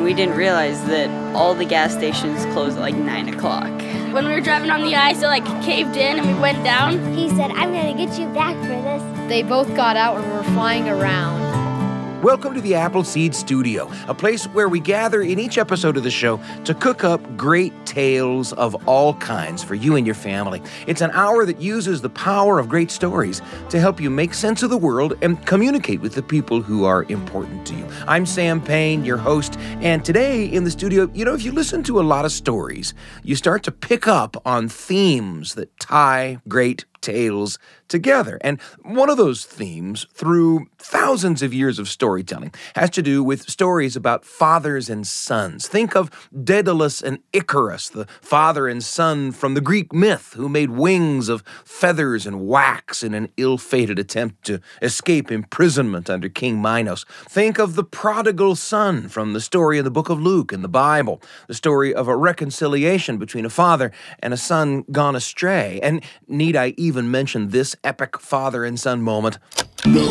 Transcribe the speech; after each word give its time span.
and 0.00 0.06
we 0.06 0.14
didn't 0.14 0.34
realize 0.34 0.82
that 0.86 1.10
all 1.36 1.54
the 1.54 1.66
gas 1.66 1.92
stations 1.92 2.46
close 2.54 2.74
at 2.74 2.80
like 2.80 2.94
9 2.94 3.34
o'clock. 3.34 3.68
When 4.14 4.24
we 4.24 4.32
were 4.32 4.40
driving 4.40 4.70
on 4.70 4.80
the 4.80 4.96
ice, 4.96 5.22
it 5.22 5.26
like 5.26 5.44
caved 5.62 5.94
in 5.94 6.18
and 6.18 6.26
we 6.26 6.40
went 6.40 6.64
down. 6.64 7.12
He 7.14 7.28
said, 7.28 7.50
I'm 7.50 7.70
gonna 7.70 7.92
get 7.92 8.18
you 8.18 8.26
back 8.28 8.56
for 8.62 8.68
this. 8.68 9.28
They 9.28 9.42
both 9.42 9.68
got 9.76 9.98
out 9.98 10.16
and 10.16 10.32
were 10.32 10.42
flying 10.54 10.88
around. 10.88 11.49
Welcome 12.22 12.52
to 12.52 12.60
the 12.60 12.74
Appleseed 12.74 13.34
Studio, 13.34 13.90
a 14.06 14.12
place 14.12 14.44
where 14.48 14.68
we 14.68 14.78
gather 14.78 15.22
in 15.22 15.38
each 15.38 15.56
episode 15.56 15.96
of 15.96 16.02
the 16.02 16.10
show 16.10 16.38
to 16.64 16.74
cook 16.74 17.02
up 17.02 17.34
great 17.34 17.72
tales 17.86 18.52
of 18.52 18.86
all 18.86 19.14
kinds 19.14 19.64
for 19.64 19.74
you 19.74 19.96
and 19.96 20.04
your 20.04 20.14
family. 20.14 20.60
It's 20.86 21.00
an 21.00 21.12
hour 21.12 21.46
that 21.46 21.62
uses 21.62 22.02
the 22.02 22.10
power 22.10 22.58
of 22.58 22.68
great 22.68 22.90
stories 22.90 23.40
to 23.70 23.80
help 23.80 24.02
you 24.02 24.10
make 24.10 24.34
sense 24.34 24.62
of 24.62 24.68
the 24.68 24.76
world 24.76 25.16
and 25.22 25.46
communicate 25.46 26.02
with 26.02 26.14
the 26.14 26.22
people 26.22 26.60
who 26.60 26.84
are 26.84 27.04
important 27.04 27.66
to 27.68 27.74
you. 27.74 27.86
I'm 28.06 28.26
Sam 28.26 28.60
Payne, 28.60 29.02
your 29.02 29.16
host, 29.16 29.58
and 29.80 30.04
today 30.04 30.44
in 30.44 30.64
the 30.64 30.70
studio, 30.70 31.10
you 31.14 31.24
know, 31.24 31.32
if 31.32 31.42
you 31.42 31.52
listen 31.52 31.82
to 31.84 32.00
a 32.00 32.02
lot 32.02 32.26
of 32.26 32.32
stories, 32.32 32.92
you 33.22 33.34
start 33.34 33.62
to 33.62 33.72
pick 33.72 34.06
up 34.06 34.36
on 34.44 34.68
themes 34.68 35.54
that 35.54 35.74
tie 35.80 36.36
great 36.46 36.84
tales 37.00 37.58
together. 37.88 38.38
And 38.42 38.60
one 38.82 39.10
of 39.10 39.16
those 39.16 39.44
themes, 39.44 40.06
through 40.14 40.66
thousands 40.78 41.42
of 41.42 41.52
years 41.52 41.78
of 41.78 41.88
storytelling, 41.88 42.54
has 42.76 42.90
to 42.90 43.02
do 43.02 43.22
with 43.22 43.48
stories 43.50 43.96
about 43.96 44.24
fathers 44.24 44.88
and 44.88 45.06
sons. 45.06 45.68
Think 45.68 45.96
of 45.96 46.10
Daedalus 46.32 47.02
and 47.02 47.18
Icarus, 47.32 47.88
the 47.88 48.06
father 48.20 48.68
and 48.68 48.82
son 48.82 49.32
from 49.32 49.54
the 49.54 49.60
Greek 49.60 49.92
myth 49.92 50.34
who 50.34 50.48
made 50.48 50.70
wings 50.70 51.28
of 51.28 51.42
feathers 51.64 52.26
and 52.26 52.46
wax 52.46 53.02
in 53.02 53.14
an 53.14 53.28
ill 53.36 53.58
fated 53.58 53.98
attempt 53.98 54.44
to 54.44 54.60
escape 54.82 55.30
imprisonment 55.30 56.08
under 56.08 56.28
King 56.28 56.62
Minos. 56.62 57.04
Think 57.28 57.58
of 57.58 57.74
the 57.74 57.84
prodigal 57.84 58.56
son 58.56 59.08
from 59.08 59.32
the 59.32 59.40
story 59.40 59.78
in 59.78 59.84
the 59.84 59.90
book 59.90 60.08
of 60.08 60.20
Luke 60.20 60.52
in 60.52 60.62
the 60.62 60.68
Bible, 60.68 61.20
the 61.48 61.54
story 61.54 61.94
of 61.94 62.08
a 62.08 62.16
reconciliation 62.16 63.18
between 63.18 63.44
a 63.44 63.50
father 63.50 63.92
and 64.20 64.32
a 64.32 64.36
son 64.36 64.84
gone 64.92 65.16
astray. 65.16 65.80
And 65.82 66.04
need 66.28 66.56
I 66.56 66.74
even 66.76 66.89
mention 66.96 67.50
this 67.50 67.76
epic 67.84 68.18
father 68.18 68.64
and 68.64 68.78
son 68.78 69.02
moment? 69.02 69.38
No. 69.86 70.08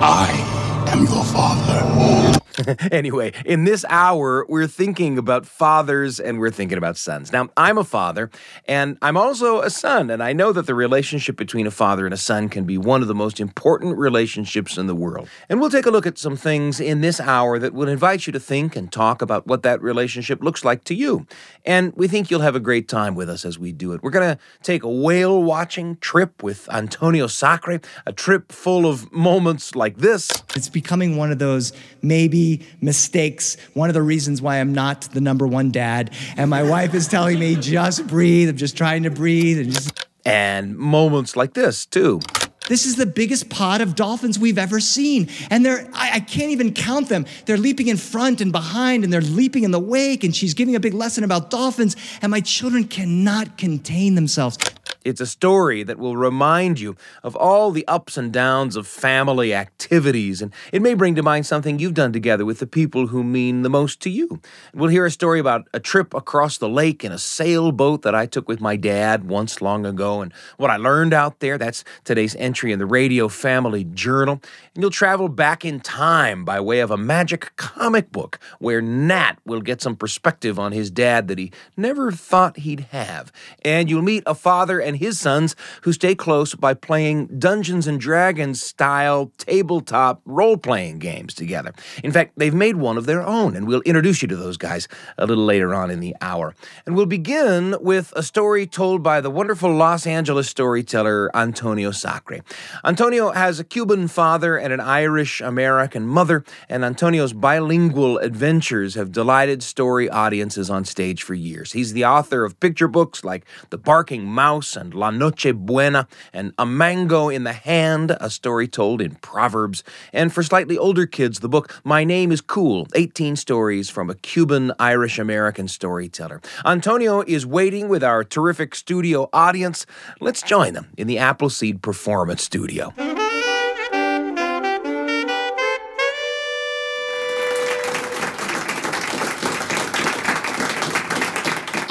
I 0.00 0.84
am 0.88 1.04
your 1.04 1.24
father. 1.24 2.25
anyway, 2.92 3.32
in 3.44 3.64
this 3.64 3.84
hour, 3.88 4.46
we're 4.48 4.66
thinking 4.66 5.18
about 5.18 5.46
fathers 5.46 6.18
and 6.20 6.38
we're 6.38 6.50
thinking 6.50 6.78
about 6.78 6.96
sons. 6.96 7.32
Now, 7.32 7.48
I'm 7.56 7.78
a 7.78 7.84
father 7.84 8.30
and 8.66 8.96
I'm 9.02 9.16
also 9.16 9.60
a 9.60 9.70
son, 9.70 10.10
and 10.10 10.22
I 10.22 10.32
know 10.32 10.52
that 10.52 10.66
the 10.66 10.74
relationship 10.74 11.36
between 11.36 11.66
a 11.66 11.70
father 11.70 12.06
and 12.06 12.14
a 12.14 12.18
son 12.18 12.48
can 12.48 12.64
be 12.64 12.78
one 12.78 13.02
of 13.02 13.08
the 13.08 13.14
most 13.14 13.40
important 13.40 13.98
relationships 13.98 14.78
in 14.78 14.86
the 14.86 14.94
world. 14.94 15.28
And 15.48 15.60
we'll 15.60 15.70
take 15.70 15.86
a 15.86 15.90
look 15.90 16.06
at 16.06 16.18
some 16.18 16.36
things 16.36 16.80
in 16.80 17.00
this 17.00 17.20
hour 17.20 17.58
that 17.58 17.74
will 17.74 17.88
invite 17.88 18.26
you 18.26 18.32
to 18.32 18.40
think 18.40 18.76
and 18.76 18.90
talk 18.90 19.22
about 19.22 19.46
what 19.46 19.62
that 19.62 19.82
relationship 19.82 20.42
looks 20.42 20.64
like 20.64 20.84
to 20.84 20.94
you. 20.94 21.26
And 21.64 21.92
we 21.94 22.08
think 22.08 22.30
you'll 22.30 22.40
have 22.40 22.56
a 22.56 22.60
great 22.60 22.88
time 22.88 23.14
with 23.14 23.28
us 23.28 23.44
as 23.44 23.58
we 23.58 23.72
do 23.72 23.92
it. 23.92 24.02
We're 24.02 24.10
going 24.10 24.36
to 24.36 24.42
take 24.62 24.82
a 24.82 24.90
whale 24.90 25.42
watching 25.42 25.96
trip 25.96 26.42
with 26.42 26.68
Antonio 26.70 27.26
Sacre, 27.26 27.80
a 28.06 28.12
trip 28.12 28.52
full 28.52 28.86
of 28.86 29.12
moments 29.12 29.74
like 29.74 29.98
this. 29.98 30.42
It's 30.54 30.68
becoming 30.68 31.16
one 31.16 31.32
of 31.32 31.38
those 31.38 31.72
maybe 32.02 32.45
mistakes. 32.80 33.56
One 33.74 33.88
of 33.90 33.94
the 33.94 34.02
reasons 34.02 34.40
why 34.42 34.58
I'm 34.58 34.72
not 34.72 35.02
the 35.02 35.20
number 35.20 35.46
one 35.46 35.70
dad. 35.70 36.12
And 36.36 36.50
my 36.50 36.62
wife 36.62 36.94
is 36.94 37.08
telling 37.08 37.38
me, 37.38 37.56
just 37.56 38.06
breathe. 38.06 38.48
I'm 38.48 38.56
just 38.56 38.76
trying 38.76 39.02
to 39.04 39.10
breathe 39.10 39.58
and 39.58 39.72
just. 39.72 40.06
And 40.24 40.76
moments 40.76 41.36
like 41.36 41.54
this, 41.54 41.86
too. 41.86 42.20
This 42.68 42.84
is 42.84 42.96
the 42.96 43.06
biggest 43.06 43.48
pod 43.48 43.80
of 43.80 43.94
dolphins 43.94 44.38
we've 44.38 44.58
ever 44.58 44.80
seen. 44.80 45.28
And 45.50 45.64
they're, 45.64 45.88
I, 45.94 46.14
I, 46.14 46.20
can't 46.20 46.50
even 46.50 46.72
count 46.72 47.08
them. 47.08 47.26
They're 47.44 47.56
leaping 47.56 47.86
in 47.86 47.96
front 47.96 48.40
and 48.40 48.50
behind, 48.50 49.04
and 49.04 49.12
they're 49.12 49.20
leaping 49.20 49.62
in 49.62 49.70
the 49.70 49.78
wake, 49.78 50.24
and 50.24 50.34
she's 50.34 50.54
giving 50.54 50.74
a 50.74 50.80
big 50.80 50.94
lesson 50.94 51.22
about 51.22 51.50
dolphins, 51.50 51.94
and 52.22 52.30
my 52.30 52.40
children 52.40 52.84
cannot 52.84 53.56
contain 53.56 54.16
themselves. 54.16 54.58
It's 55.06 55.20
a 55.20 55.26
story 55.26 55.84
that 55.84 56.00
will 56.00 56.16
remind 56.16 56.80
you 56.80 56.96
of 57.22 57.36
all 57.36 57.70
the 57.70 57.86
ups 57.86 58.16
and 58.16 58.32
downs 58.32 58.74
of 58.74 58.88
family 58.88 59.54
activities, 59.54 60.42
and 60.42 60.52
it 60.72 60.82
may 60.82 60.94
bring 60.94 61.14
to 61.14 61.22
mind 61.22 61.46
something 61.46 61.78
you've 61.78 61.94
done 61.94 62.12
together 62.12 62.44
with 62.44 62.58
the 62.58 62.66
people 62.66 63.06
who 63.06 63.22
mean 63.22 63.62
the 63.62 63.70
most 63.70 64.00
to 64.00 64.10
you. 64.10 64.40
We'll 64.74 64.90
hear 64.90 65.06
a 65.06 65.10
story 65.12 65.38
about 65.38 65.68
a 65.72 65.78
trip 65.78 66.12
across 66.12 66.58
the 66.58 66.68
lake 66.68 67.04
in 67.04 67.12
a 67.12 67.18
sailboat 67.18 68.02
that 68.02 68.16
I 68.16 68.26
took 68.26 68.48
with 68.48 68.60
my 68.60 68.74
dad 68.74 69.28
once 69.28 69.62
long 69.62 69.86
ago, 69.86 70.22
and 70.22 70.32
what 70.56 70.72
I 70.72 70.76
learned 70.76 71.14
out 71.14 71.38
there. 71.38 71.56
That's 71.56 71.84
today's 72.02 72.34
entry 72.34 72.72
in 72.72 72.80
the 72.80 72.86
Radio 72.86 73.28
Family 73.28 73.84
Journal. 73.84 74.40
And 74.74 74.82
you'll 74.82 74.90
travel 74.90 75.28
back 75.28 75.64
in 75.64 75.78
time 75.78 76.44
by 76.44 76.60
way 76.60 76.80
of 76.80 76.90
a 76.90 76.96
magic 76.96 77.54
comic 77.54 78.10
book 78.10 78.40
where 78.58 78.82
Nat 78.82 79.34
will 79.44 79.60
get 79.60 79.80
some 79.80 79.94
perspective 79.94 80.58
on 80.58 80.72
his 80.72 80.90
dad 80.90 81.28
that 81.28 81.38
he 81.38 81.52
never 81.76 82.10
thought 82.10 82.58
he'd 82.58 82.88
have. 82.90 83.30
And 83.62 83.88
you'll 83.88 84.02
meet 84.02 84.24
a 84.26 84.34
father 84.34 84.80
and 84.80 84.95
his 84.96 85.18
sons 85.18 85.54
who 85.82 85.92
stay 85.92 86.14
close 86.14 86.54
by 86.54 86.74
playing 86.74 87.26
Dungeons 87.38 87.86
and 87.86 88.00
Dragons 88.00 88.60
style 88.62 89.32
tabletop 89.38 90.20
role 90.24 90.56
playing 90.56 90.98
games 90.98 91.34
together. 91.34 91.72
In 92.02 92.12
fact, 92.12 92.32
they've 92.36 92.54
made 92.54 92.76
one 92.76 92.96
of 92.96 93.06
their 93.06 93.22
own, 93.22 93.56
and 93.56 93.66
we'll 93.66 93.82
introduce 93.82 94.22
you 94.22 94.28
to 94.28 94.36
those 94.36 94.56
guys 94.56 94.88
a 95.18 95.26
little 95.26 95.44
later 95.44 95.74
on 95.74 95.90
in 95.90 96.00
the 96.00 96.14
hour. 96.20 96.54
And 96.86 96.96
we'll 96.96 97.06
begin 97.06 97.76
with 97.80 98.12
a 98.16 98.22
story 98.22 98.66
told 98.66 99.02
by 99.02 99.20
the 99.20 99.30
wonderful 99.30 99.72
Los 99.74 100.06
Angeles 100.06 100.48
storyteller 100.48 101.34
Antonio 101.36 101.90
Sacre. 101.90 102.42
Antonio 102.84 103.30
has 103.32 103.60
a 103.60 103.64
Cuban 103.64 104.08
father 104.08 104.56
and 104.56 104.72
an 104.72 104.80
Irish 104.80 105.40
American 105.40 106.06
mother, 106.06 106.44
and 106.68 106.84
Antonio's 106.84 107.32
bilingual 107.32 108.18
adventures 108.18 108.94
have 108.94 109.12
delighted 109.12 109.62
story 109.62 110.08
audiences 110.08 110.70
on 110.70 110.84
stage 110.84 111.22
for 111.22 111.34
years. 111.34 111.72
He's 111.72 111.92
the 111.92 112.04
author 112.04 112.44
of 112.44 112.58
picture 112.60 112.88
books 112.88 113.24
like 113.24 113.44
The 113.70 113.78
Barking 113.78 114.24
Mouse 114.26 114.76
and 114.76 114.85
La 114.94 115.10
Noche 115.10 115.52
Buena, 115.54 116.06
and 116.32 116.52
A 116.58 116.66
Mango 116.66 117.28
in 117.28 117.44
the 117.44 117.52
Hand, 117.52 118.16
a 118.20 118.30
story 118.30 118.68
told 118.68 119.00
in 119.00 119.16
Proverbs. 119.16 119.82
And 120.12 120.32
for 120.32 120.42
slightly 120.42 120.78
older 120.78 121.06
kids, 121.06 121.40
the 121.40 121.48
book 121.48 121.80
My 121.84 122.04
Name 122.04 122.32
is 122.32 122.40
Cool 122.40 122.86
18 122.94 123.36
Stories 123.36 123.90
from 123.90 124.10
a 124.10 124.14
Cuban 124.14 124.72
Irish 124.78 125.18
American 125.18 125.68
Storyteller. 125.68 126.40
Antonio 126.64 127.22
is 127.26 127.46
waiting 127.46 127.88
with 127.88 128.04
our 128.04 128.24
terrific 128.24 128.74
studio 128.74 129.28
audience. 129.32 129.86
Let's 130.20 130.42
join 130.42 130.74
them 130.74 130.88
in 130.96 131.06
the 131.06 131.18
Appleseed 131.18 131.82
Performance 131.82 132.42
Studio. 132.42 132.92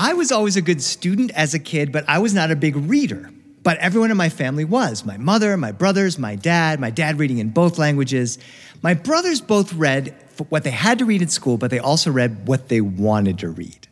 I 0.05 0.13
was 0.13 0.31
always 0.31 0.55
a 0.55 0.61
good 0.61 0.83
student 0.83 1.31
as 1.31 1.55
a 1.55 1.59
kid, 1.59 1.91
but 1.91 2.05
I 2.07 2.19
was 2.19 2.31
not 2.31 2.51
a 2.51 2.55
big 2.55 2.75
reader. 2.75 3.31
But 3.63 3.79
everyone 3.79 4.11
in 4.11 4.17
my 4.17 4.29
family 4.29 4.63
was 4.63 5.03
my 5.03 5.17
mother, 5.17 5.57
my 5.57 5.71
brothers, 5.71 6.19
my 6.19 6.35
dad, 6.35 6.79
my 6.79 6.91
dad 6.91 7.17
reading 7.17 7.39
in 7.39 7.49
both 7.49 7.79
languages. 7.79 8.37
My 8.83 8.93
brothers 8.93 9.41
both 9.41 9.73
read 9.73 10.15
what 10.49 10.63
they 10.63 10.69
had 10.69 10.99
to 10.99 11.05
read 11.05 11.23
in 11.23 11.29
school, 11.29 11.57
but 11.57 11.71
they 11.71 11.79
also 11.79 12.11
read 12.11 12.47
what 12.47 12.69
they 12.69 12.81
wanted 12.81 13.39
to 13.39 13.49
read. 13.49 13.87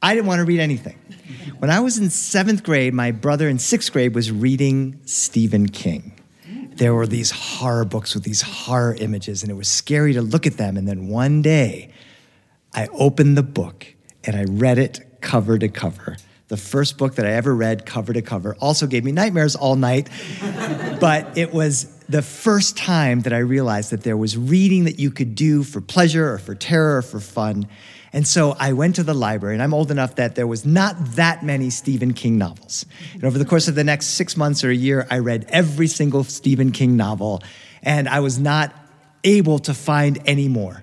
I 0.00 0.14
didn't 0.14 0.26
want 0.26 0.38
to 0.38 0.46
read 0.46 0.58
anything. 0.58 0.98
When 1.58 1.70
I 1.70 1.80
was 1.80 1.98
in 1.98 2.08
seventh 2.08 2.62
grade, 2.62 2.94
my 2.94 3.10
brother 3.10 3.46
in 3.46 3.58
sixth 3.58 3.92
grade 3.92 4.14
was 4.14 4.32
reading 4.32 4.98
Stephen 5.04 5.68
King. 5.68 6.18
There 6.76 6.94
were 6.94 7.06
these 7.06 7.30
horror 7.30 7.84
books 7.84 8.14
with 8.14 8.24
these 8.24 8.40
horror 8.40 8.94
images, 8.94 9.42
and 9.42 9.52
it 9.52 9.54
was 9.54 9.68
scary 9.68 10.14
to 10.14 10.22
look 10.22 10.46
at 10.46 10.56
them. 10.56 10.78
And 10.78 10.88
then 10.88 11.08
one 11.08 11.42
day, 11.42 11.92
I 12.72 12.86
opened 12.86 13.36
the 13.36 13.42
book 13.42 13.86
and 14.24 14.34
I 14.34 14.44
read 14.44 14.78
it 14.78 15.07
cover 15.20 15.58
to 15.58 15.68
cover. 15.68 16.16
The 16.48 16.56
first 16.56 16.96
book 16.96 17.16
that 17.16 17.26
I 17.26 17.32
ever 17.32 17.54
read, 17.54 17.84
cover 17.84 18.12
to 18.12 18.22
cover, 18.22 18.56
also 18.58 18.86
gave 18.86 19.04
me 19.04 19.12
nightmares 19.12 19.54
all 19.54 19.76
night. 19.76 20.08
but 21.00 21.36
it 21.36 21.52
was 21.52 21.84
the 22.08 22.22
first 22.22 22.76
time 22.76 23.20
that 23.22 23.34
I 23.34 23.38
realized 23.38 23.90
that 23.90 24.02
there 24.02 24.16
was 24.16 24.36
reading 24.36 24.84
that 24.84 24.98
you 24.98 25.10
could 25.10 25.34
do 25.34 25.62
for 25.62 25.80
pleasure 25.82 26.32
or 26.32 26.38
for 26.38 26.54
terror 26.54 26.98
or 26.98 27.02
for 27.02 27.20
fun. 27.20 27.68
And 28.14 28.26
so 28.26 28.56
I 28.58 28.72
went 28.72 28.96
to 28.96 29.02
the 29.02 29.12
library, 29.12 29.54
and 29.54 29.62
I'm 29.62 29.74
old 29.74 29.90
enough 29.90 30.14
that 30.14 30.34
there 30.34 30.46
was 30.46 30.64
not 30.64 30.96
that 31.16 31.42
many 31.42 31.68
Stephen 31.68 32.14
King 32.14 32.38
novels. 32.38 32.86
And 33.12 33.24
over 33.24 33.38
the 33.38 33.44
course 33.44 33.68
of 33.68 33.74
the 33.74 33.84
next 33.84 34.08
six 34.08 34.36
months 34.36 34.64
or 34.64 34.70
a 34.70 34.74
year, 34.74 35.06
I 35.10 35.18
read 35.18 35.44
every 35.50 35.86
single 35.86 36.24
Stephen 36.24 36.72
King 36.72 36.96
novel, 36.96 37.42
and 37.82 38.08
I 38.08 38.20
was 38.20 38.38
not 38.38 38.74
able 39.24 39.58
to 39.60 39.74
find 39.74 40.18
any 40.24 40.48
more. 40.48 40.82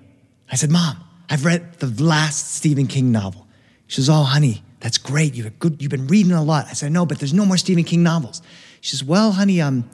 I 0.50 0.54
said, 0.54 0.70
Mom, 0.70 1.02
I've 1.28 1.44
read 1.44 1.80
the 1.80 2.04
last 2.04 2.54
Stephen 2.54 2.86
King 2.86 3.10
novel. 3.10 3.45
She 3.86 3.96
says, 3.96 4.10
Oh, 4.10 4.22
honey, 4.24 4.62
that's 4.80 4.98
great. 4.98 5.34
You've, 5.34 5.58
good, 5.58 5.80
you've 5.80 5.90
been 5.90 6.06
reading 6.06 6.32
a 6.32 6.42
lot. 6.42 6.66
I 6.68 6.72
said, 6.72 6.92
No, 6.92 7.06
but 7.06 7.18
there's 7.18 7.34
no 7.34 7.44
more 7.44 7.56
Stephen 7.56 7.84
King 7.84 8.02
novels. 8.02 8.42
She 8.80 8.90
says, 8.90 9.04
Well, 9.04 9.32
honey, 9.32 9.60
um, 9.60 9.88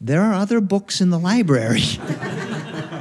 there 0.00 0.22
are 0.22 0.34
other 0.34 0.60
books 0.60 1.00
in 1.00 1.10
the 1.10 1.18
library. 1.18 1.82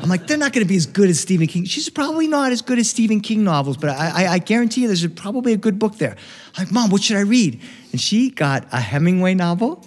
I'm 0.01 0.07
like, 0.07 0.27
they're 0.27 0.38
not 0.38 0.54
going 0.54 0.66
to 0.66 0.68
be 0.68 0.77
as 0.77 0.86
good 0.86 1.10
as 1.10 1.19
Stephen 1.19 1.48
King. 1.48 1.66
She's 1.66 1.89
probably 1.89 2.27
not 2.27 2.51
as 2.51 2.62
good 2.62 2.80
as 2.80 2.89
Stephen 2.89 3.19
King 3.19 3.44
novels, 3.44 3.77
but 3.77 3.89
I, 3.89 4.25
I, 4.25 4.33
I 4.33 4.38
guarantee 4.39 4.81
you 4.81 4.88
there's 4.88 5.06
probably 5.07 5.51
a 5.51 5.57
good 5.57 5.77
book 5.77 5.98
there. 5.98 6.16
I'm 6.56 6.63
like, 6.63 6.71
Mom, 6.71 6.89
what 6.89 7.04
should 7.04 7.18
I 7.18 7.21
read? 7.21 7.60
And 7.92 8.00
she 8.00 8.30
got 8.30 8.66
a 8.71 8.80
Hemingway 8.80 9.33
novel 9.33 9.86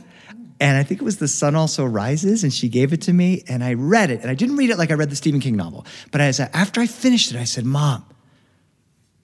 And 0.63 0.77
I 0.77 0.85
think 0.85 1.01
it 1.01 1.05
was 1.05 1.17
The 1.17 1.27
Sun 1.27 1.57
Also 1.57 1.85
Rises, 1.85 2.45
and 2.45 2.53
she 2.53 2.69
gave 2.69 2.93
it 2.93 3.03
to 3.03 3.13
me, 3.13 3.43
and 3.49 3.65
I 3.65 3.75
read 3.75 4.13
it. 4.13 4.21
And 4.21 4.31
I 4.31 4.35
didn't 4.35 4.55
read 4.55 4.71
it 4.71 4.79
like 4.79 4.93
I 4.93 4.95
read 4.95 5.11
the 5.11 5.17
Stephen 5.17 5.41
King 5.41 5.57
novel, 5.57 5.85
but 6.13 6.21
as 6.21 6.39
after 6.39 6.81
I 6.81 6.87
finished 6.87 7.33
it, 7.33 7.37
I 7.37 7.43
said, 7.43 7.65
Mom, 7.65 8.05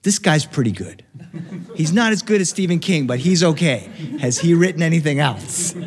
this 0.01 0.19
guy's 0.19 0.45
pretty 0.45 0.71
good. 0.71 1.03
He's 1.75 1.91
not 1.91 2.11
as 2.11 2.21
good 2.21 2.41
as 2.41 2.49
Stephen 2.49 2.79
King, 2.79 3.05
but 3.05 3.19
he's 3.19 3.43
okay. 3.43 3.89
Has 4.19 4.39
he 4.39 4.53
written 4.53 4.81
anything 4.81 5.19
else? 5.19 5.75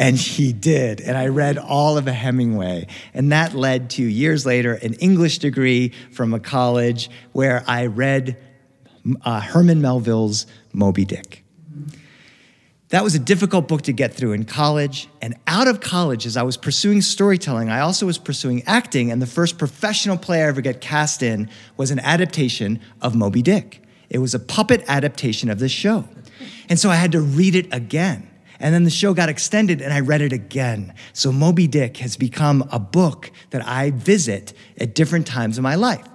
And 0.00 0.16
he 0.16 0.52
did. 0.52 1.00
And 1.00 1.18
I 1.18 1.26
read 1.26 1.58
all 1.58 1.98
of 1.98 2.06
a 2.06 2.12
Hemingway. 2.12 2.86
And 3.14 3.32
that 3.32 3.54
led 3.54 3.90
to 3.90 4.04
years 4.04 4.46
later 4.46 4.74
an 4.74 4.94
English 4.94 5.38
degree 5.38 5.88
from 6.12 6.32
a 6.32 6.38
college 6.38 7.10
where 7.32 7.64
I 7.66 7.86
read 7.86 8.36
uh, 9.22 9.40
Herman 9.40 9.80
Melville's 9.80 10.46
Moby 10.72 11.04
Dick. 11.04 11.44
That 12.90 13.04
was 13.04 13.14
a 13.14 13.18
difficult 13.18 13.68
book 13.68 13.82
to 13.82 13.92
get 13.92 14.14
through 14.14 14.32
in 14.32 14.44
college. 14.44 15.08
And 15.20 15.36
out 15.46 15.68
of 15.68 15.80
college, 15.80 16.24
as 16.24 16.38
I 16.38 16.42
was 16.42 16.56
pursuing 16.56 17.02
storytelling, 17.02 17.68
I 17.68 17.80
also 17.80 18.06
was 18.06 18.16
pursuing 18.16 18.62
acting. 18.66 19.12
And 19.12 19.20
the 19.20 19.26
first 19.26 19.58
professional 19.58 20.16
play 20.16 20.42
I 20.42 20.46
ever 20.46 20.62
got 20.62 20.80
cast 20.80 21.22
in 21.22 21.50
was 21.76 21.90
an 21.90 21.98
adaptation 21.98 22.80
of 23.02 23.14
Moby 23.14 23.42
Dick. 23.42 23.82
It 24.08 24.18
was 24.18 24.34
a 24.34 24.38
puppet 24.38 24.84
adaptation 24.88 25.50
of 25.50 25.58
this 25.58 25.72
show. 25.72 26.08
And 26.70 26.78
so 26.78 26.88
I 26.88 26.94
had 26.94 27.12
to 27.12 27.20
read 27.20 27.54
it 27.54 27.72
again. 27.74 28.28
And 28.58 28.74
then 28.74 28.84
the 28.84 28.90
show 28.90 29.12
got 29.12 29.28
extended 29.28 29.82
and 29.82 29.92
I 29.92 30.00
read 30.00 30.22
it 30.22 30.32
again. 30.32 30.94
So 31.12 31.30
Moby 31.30 31.66
Dick 31.66 31.98
has 31.98 32.16
become 32.16 32.66
a 32.72 32.78
book 32.78 33.30
that 33.50 33.66
I 33.66 33.90
visit 33.90 34.54
at 34.78 34.94
different 34.94 35.26
times 35.26 35.58
in 35.58 35.62
my 35.62 35.74
life. 35.74 36.06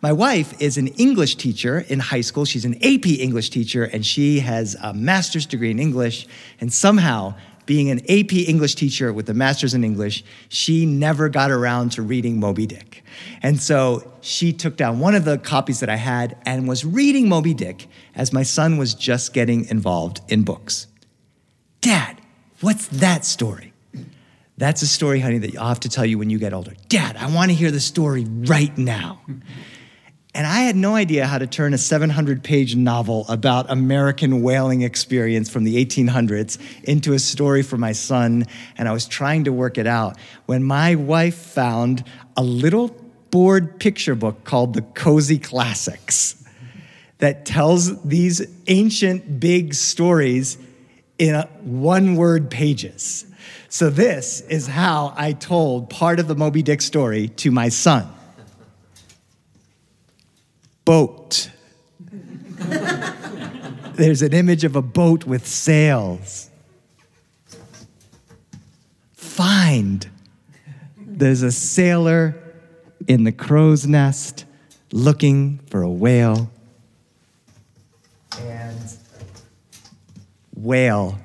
My 0.00 0.12
wife 0.12 0.60
is 0.60 0.78
an 0.78 0.88
English 0.88 1.36
teacher 1.36 1.80
in 1.88 1.98
high 1.98 2.22
school. 2.22 2.44
She's 2.44 2.64
an 2.64 2.74
AP 2.76 3.06
English 3.06 3.50
teacher, 3.50 3.84
and 3.84 4.04
she 4.06 4.40
has 4.40 4.76
a 4.82 4.94
master's 4.94 5.46
degree 5.46 5.70
in 5.70 5.78
English. 5.78 6.26
And 6.60 6.72
somehow, 6.72 7.34
being 7.66 7.90
an 7.90 8.00
AP 8.08 8.32
English 8.32 8.74
teacher 8.74 9.12
with 9.12 9.28
a 9.28 9.34
master's 9.34 9.74
in 9.74 9.84
English, 9.84 10.24
she 10.48 10.86
never 10.86 11.28
got 11.28 11.50
around 11.50 11.92
to 11.92 12.02
reading 12.02 12.40
Moby 12.40 12.66
Dick. 12.66 13.04
And 13.42 13.60
so 13.60 14.12
she 14.20 14.52
took 14.52 14.76
down 14.76 14.98
one 14.98 15.14
of 15.14 15.24
the 15.24 15.38
copies 15.38 15.80
that 15.80 15.88
I 15.88 15.96
had 15.96 16.36
and 16.44 16.66
was 16.66 16.84
reading 16.84 17.28
Moby 17.28 17.54
Dick 17.54 17.88
as 18.14 18.32
my 18.32 18.42
son 18.42 18.78
was 18.78 18.94
just 18.94 19.32
getting 19.32 19.66
involved 19.66 20.20
in 20.28 20.42
books. 20.42 20.86
Dad, 21.80 22.20
what's 22.60 22.86
that 22.88 23.24
story? 23.24 23.72
That's 24.58 24.82
a 24.82 24.86
story, 24.86 25.20
honey, 25.20 25.38
that 25.38 25.56
I'll 25.56 25.68
have 25.68 25.80
to 25.80 25.88
tell 25.88 26.04
you 26.04 26.18
when 26.18 26.30
you 26.30 26.38
get 26.38 26.52
older. 26.52 26.74
Dad, 26.88 27.16
I 27.16 27.32
want 27.32 27.50
to 27.50 27.54
hear 27.54 27.70
the 27.70 27.80
story 27.80 28.24
right 28.28 28.76
now. 28.76 29.20
And 30.34 30.46
I 30.46 30.60
had 30.60 30.76
no 30.76 30.94
idea 30.94 31.26
how 31.26 31.36
to 31.36 31.46
turn 31.46 31.74
a 31.74 31.78
700 31.78 32.42
page 32.42 32.74
novel 32.74 33.26
about 33.28 33.70
American 33.70 34.42
whaling 34.42 34.80
experience 34.80 35.50
from 35.50 35.64
the 35.64 35.84
1800s 35.84 36.58
into 36.84 37.12
a 37.12 37.18
story 37.18 37.62
for 37.62 37.76
my 37.76 37.92
son. 37.92 38.46
And 38.78 38.88
I 38.88 38.92
was 38.92 39.06
trying 39.06 39.44
to 39.44 39.52
work 39.52 39.76
it 39.76 39.86
out 39.86 40.16
when 40.46 40.62
my 40.62 40.94
wife 40.94 41.36
found 41.36 42.04
a 42.34 42.42
little 42.42 42.96
board 43.30 43.78
picture 43.78 44.14
book 44.14 44.44
called 44.44 44.72
The 44.72 44.82
Cozy 44.82 45.38
Classics 45.38 46.42
that 47.18 47.44
tells 47.44 48.02
these 48.02 48.42
ancient 48.68 49.38
big 49.38 49.74
stories 49.74 50.56
in 51.18 51.34
one 51.62 52.16
word 52.16 52.50
pages. 52.50 53.26
So, 53.68 53.90
this 53.90 54.40
is 54.42 54.66
how 54.66 55.14
I 55.16 55.32
told 55.32 55.88
part 55.88 56.20
of 56.20 56.28
the 56.28 56.34
Moby 56.34 56.62
Dick 56.62 56.82
story 56.82 57.28
to 57.28 57.50
my 57.50 57.68
son 57.68 58.08
boat. 60.84 61.50
There's 63.94 64.22
an 64.22 64.32
image 64.32 64.64
of 64.64 64.74
a 64.76 64.82
boat 64.82 65.24
with 65.24 65.46
sails. 65.46 66.50
Find. 69.14 70.08
There's 70.96 71.42
a 71.42 71.52
sailor 71.52 72.36
in 73.06 73.24
the 73.24 73.32
crow's 73.32 73.86
nest 73.86 74.44
looking 74.92 75.58
for 75.66 75.82
a 75.82 75.90
whale. 75.90 76.50
And 78.40 78.98
whale. 80.54 81.18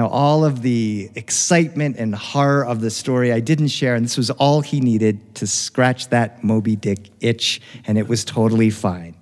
Now, 0.00 0.08
all 0.08 0.46
of 0.46 0.62
the 0.62 1.10
excitement 1.14 1.98
and 1.98 2.14
horror 2.14 2.64
of 2.64 2.80
the 2.80 2.88
story 2.88 3.34
I 3.34 3.40
didn't 3.40 3.68
share, 3.68 3.94
and 3.94 4.02
this 4.02 4.16
was 4.16 4.30
all 4.30 4.62
he 4.62 4.80
needed 4.80 5.34
to 5.34 5.46
scratch 5.46 6.08
that 6.08 6.42
Moby 6.42 6.74
Dick 6.74 7.10
itch, 7.20 7.60
and 7.86 7.98
it 7.98 8.08
was 8.08 8.24
totally 8.24 8.70
fine. 8.70 9.14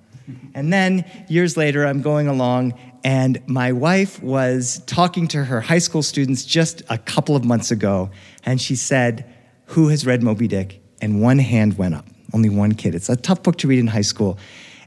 And 0.54 0.72
then 0.72 1.04
years 1.26 1.56
later, 1.56 1.84
I'm 1.84 2.00
going 2.00 2.28
along, 2.28 2.74
and 3.02 3.42
my 3.48 3.72
wife 3.72 4.22
was 4.22 4.80
talking 4.86 5.26
to 5.28 5.42
her 5.42 5.60
high 5.60 5.80
school 5.80 6.00
students 6.00 6.44
just 6.44 6.82
a 6.88 6.96
couple 6.96 7.34
of 7.34 7.44
months 7.44 7.72
ago, 7.72 8.10
and 8.44 8.60
she 8.60 8.76
said, 8.76 9.28
Who 9.74 9.88
has 9.88 10.06
read 10.06 10.22
Moby 10.22 10.46
Dick? 10.46 10.80
And 11.02 11.20
one 11.20 11.40
hand 11.40 11.76
went 11.76 11.96
up, 11.96 12.06
only 12.32 12.50
one 12.50 12.74
kid. 12.74 12.94
It's 12.94 13.08
a 13.08 13.16
tough 13.16 13.42
book 13.42 13.58
to 13.58 13.66
read 13.66 13.80
in 13.80 13.88
high 13.88 14.02
school. 14.02 14.38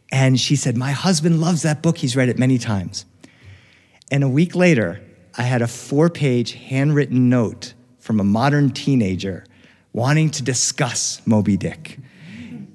And 0.10 0.40
she 0.40 0.56
said, 0.56 0.78
My 0.78 0.92
husband 0.94 1.42
loves 1.42 1.64
that 1.64 1.82
book, 1.82 1.98
he's 1.98 2.16
read 2.16 2.30
it 2.30 2.40
many 2.40 2.58
times. 2.58 3.04
And 4.10 4.24
a 4.24 4.30
week 4.30 4.56
later, 4.56 5.02
I 5.38 5.44
had 5.44 5.62
a 5.62 5.68
four 5.68 6.10
page 6.10 6.54
handwritten 6.54 7.30
note 7.30 7.74
from 8.00 8.20
a 8.20 8.24
modern 8.24 8.72
teenager 8.72 9.46
wanting 9.94 10.30
to 10.32 10.44
discuss 10.44 11.22
Moby 11.26 11.58
Dick. 11.58 12.00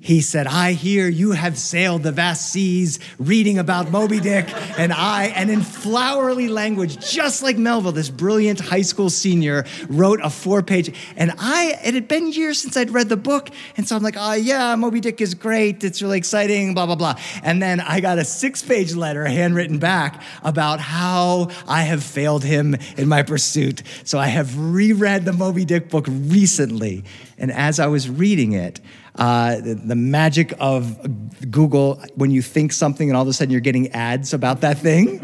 He 0.07 0.21
said, 0.21 0.47
I 0.47 0.75
hear 0.75 1.09
you 1.09 1.33
have 1.33 1.59
sailed 1.59 2.05
the 2.05 2.13
vast 2.13 2.53
seas 2.53 3.01
reading 3.19 3.59
about 3.59 3.91
Moby 3.91 4.21
Dick, 4.21 4.47
and 4.79 4.93
I, 4.93 5.33
and 5.35 5.51
in 5.51 5.63
flowery 5.63 6.47
language, 6.47 7.05
just 7.11 7.43
like 7.43 7.59
Melville, 7.59 7.91
this 7.91 8.09
brilliant 8.09 8.61
high 8.61 8.83
school 8.83 9.11
senior, 9.11 9.65
wrote 9.89 10.21
a 10.23 10.31
four 10.31 10.63
page. 10.63 10.97
And 11.17 11.33
I, 11.41 11.81
it 11.85 11.95
had 11.95 12.07
been 12.07 12.31
years 12.31 12.61
since 12.61 12.77
I'd 12.77 12.91
read 12.91 13.09
the 13.09 13.17
book, 13.17 13.51
and 13.77 13.89
so 13.89 13.97
I'm 13.97 14.03
like, 14.05 14.15
oh 14.17 14.35
yeah, 14.35 14.77
Moby 14.77 15.01
Dick 15.01 15.21
is 15.21 15.35
great, 15.35 15.83
it's 15.83 16.01
really 16.01 16.19
exciting, 16.19 16.73
blah, 16.73 16.87
blah, 16.87 16.95
blah. 16.95 17.17
And 17.43 17.61
then 17.61 17.81
I 17.81 17.99
got 17.99 18.21
a 18.21 18.25
six 18.25 18.63
page 18.63 18.95
letter 18.95 19.25
handwritten 19.25 19.81
back 19.81 20.23
about 20.45 20.79
how 20.79 21.49
I 21.67 21.83
have 21.83 22.05
failed 22.05 22.45
him 22.45 22.77
in 22.97 23.09
my 23.09 23.25
pursuit. 23.25 23.83
So 24.05 24.21
I 24.21 24.29
have 24.29 24.57
reread 24.57 25.25
the 25.25 25.33
Moby 25.33 25.65
Dick 25.65 25.91
book 25.91 26.07
recently, 26.09 27.03
and 27.39 27.53
as 27.53 27.79
I 27.79 27.87
was 27.87 28.09
reading 28.09 28.53
it, 28.53 28.81
uh, 29.17 29.57
the, 29.57 29.75
the, 29.75 29.95
magic 29.95 30.55
of 30.59 31.51
Google 31.51 32.03
when 32.15 32.31
you 32.31 32.43
think 32.43 32.73
something 32.73 33.09
and 33.09 33.17
all 33.17 33.23
of 33.23 33.29
a 33.29 33.33
sudden 33.33 33.51
you're 33.51 33.61
getting 33.61 33.89
ads 33.93 34.35
about 34.35 34.61
that 34.61 34.79
thing. 34.79 35.21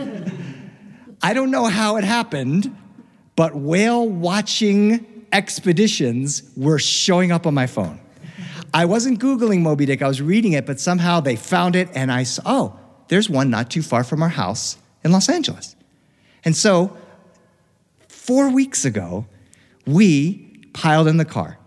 I 1.22 1.34
don't 1.34 1.50
know 1.50 1.66
how 1.66 1.96
it 1.96 2.04
happened, 2.04 2.74
but 3.36 3.54
whale 3.54 4.08
watching 4.08 5.26
expeditions 5.32 6.42
were 6.56 6.78
showing 6.78 7.32
up 7.32 7.46
on 7.46 7.54
my 7.54 7.66
phone. 7.66 8.00
I 8.74 8.86
wasn't 8.86 9.20
Googling 9.20 9.60
Moby 9.60 9.86
Dick, 9.86 10.02
I 10.02 10.08
was 10.08 10.22
reading 10.22 10.52
it, 10.52 10.64
but 10.66 10.80
somehow 10.80 11.20
they 11.20 11.36
found 11.36 11.76
it 11.76 11.88
and 11.94 12.10
I 12.10 12.22
saw, 12.22 12.42
oh, 12.46 12.80
there's 13.08 13.28
one 13.28 13.50
not 13.50 13.70
too 13.70 13.82
far 13.82 14.04
from 14.04 14.22
our 14.22 14.30
house 14.30 14.78
in 15.04 15.12
Los 15.12 15.28
Angeles. 15.28 15.76
And 16.44 16.56
so, 16.56 16.96
four 18.08 18.50
weeks 18.50 18.84
ago, 18.84 19.26
we 19.86 20.60
piled 20.72 21.08
in 21.08 21.18
the 21.18 21.24
car 21.24 21.58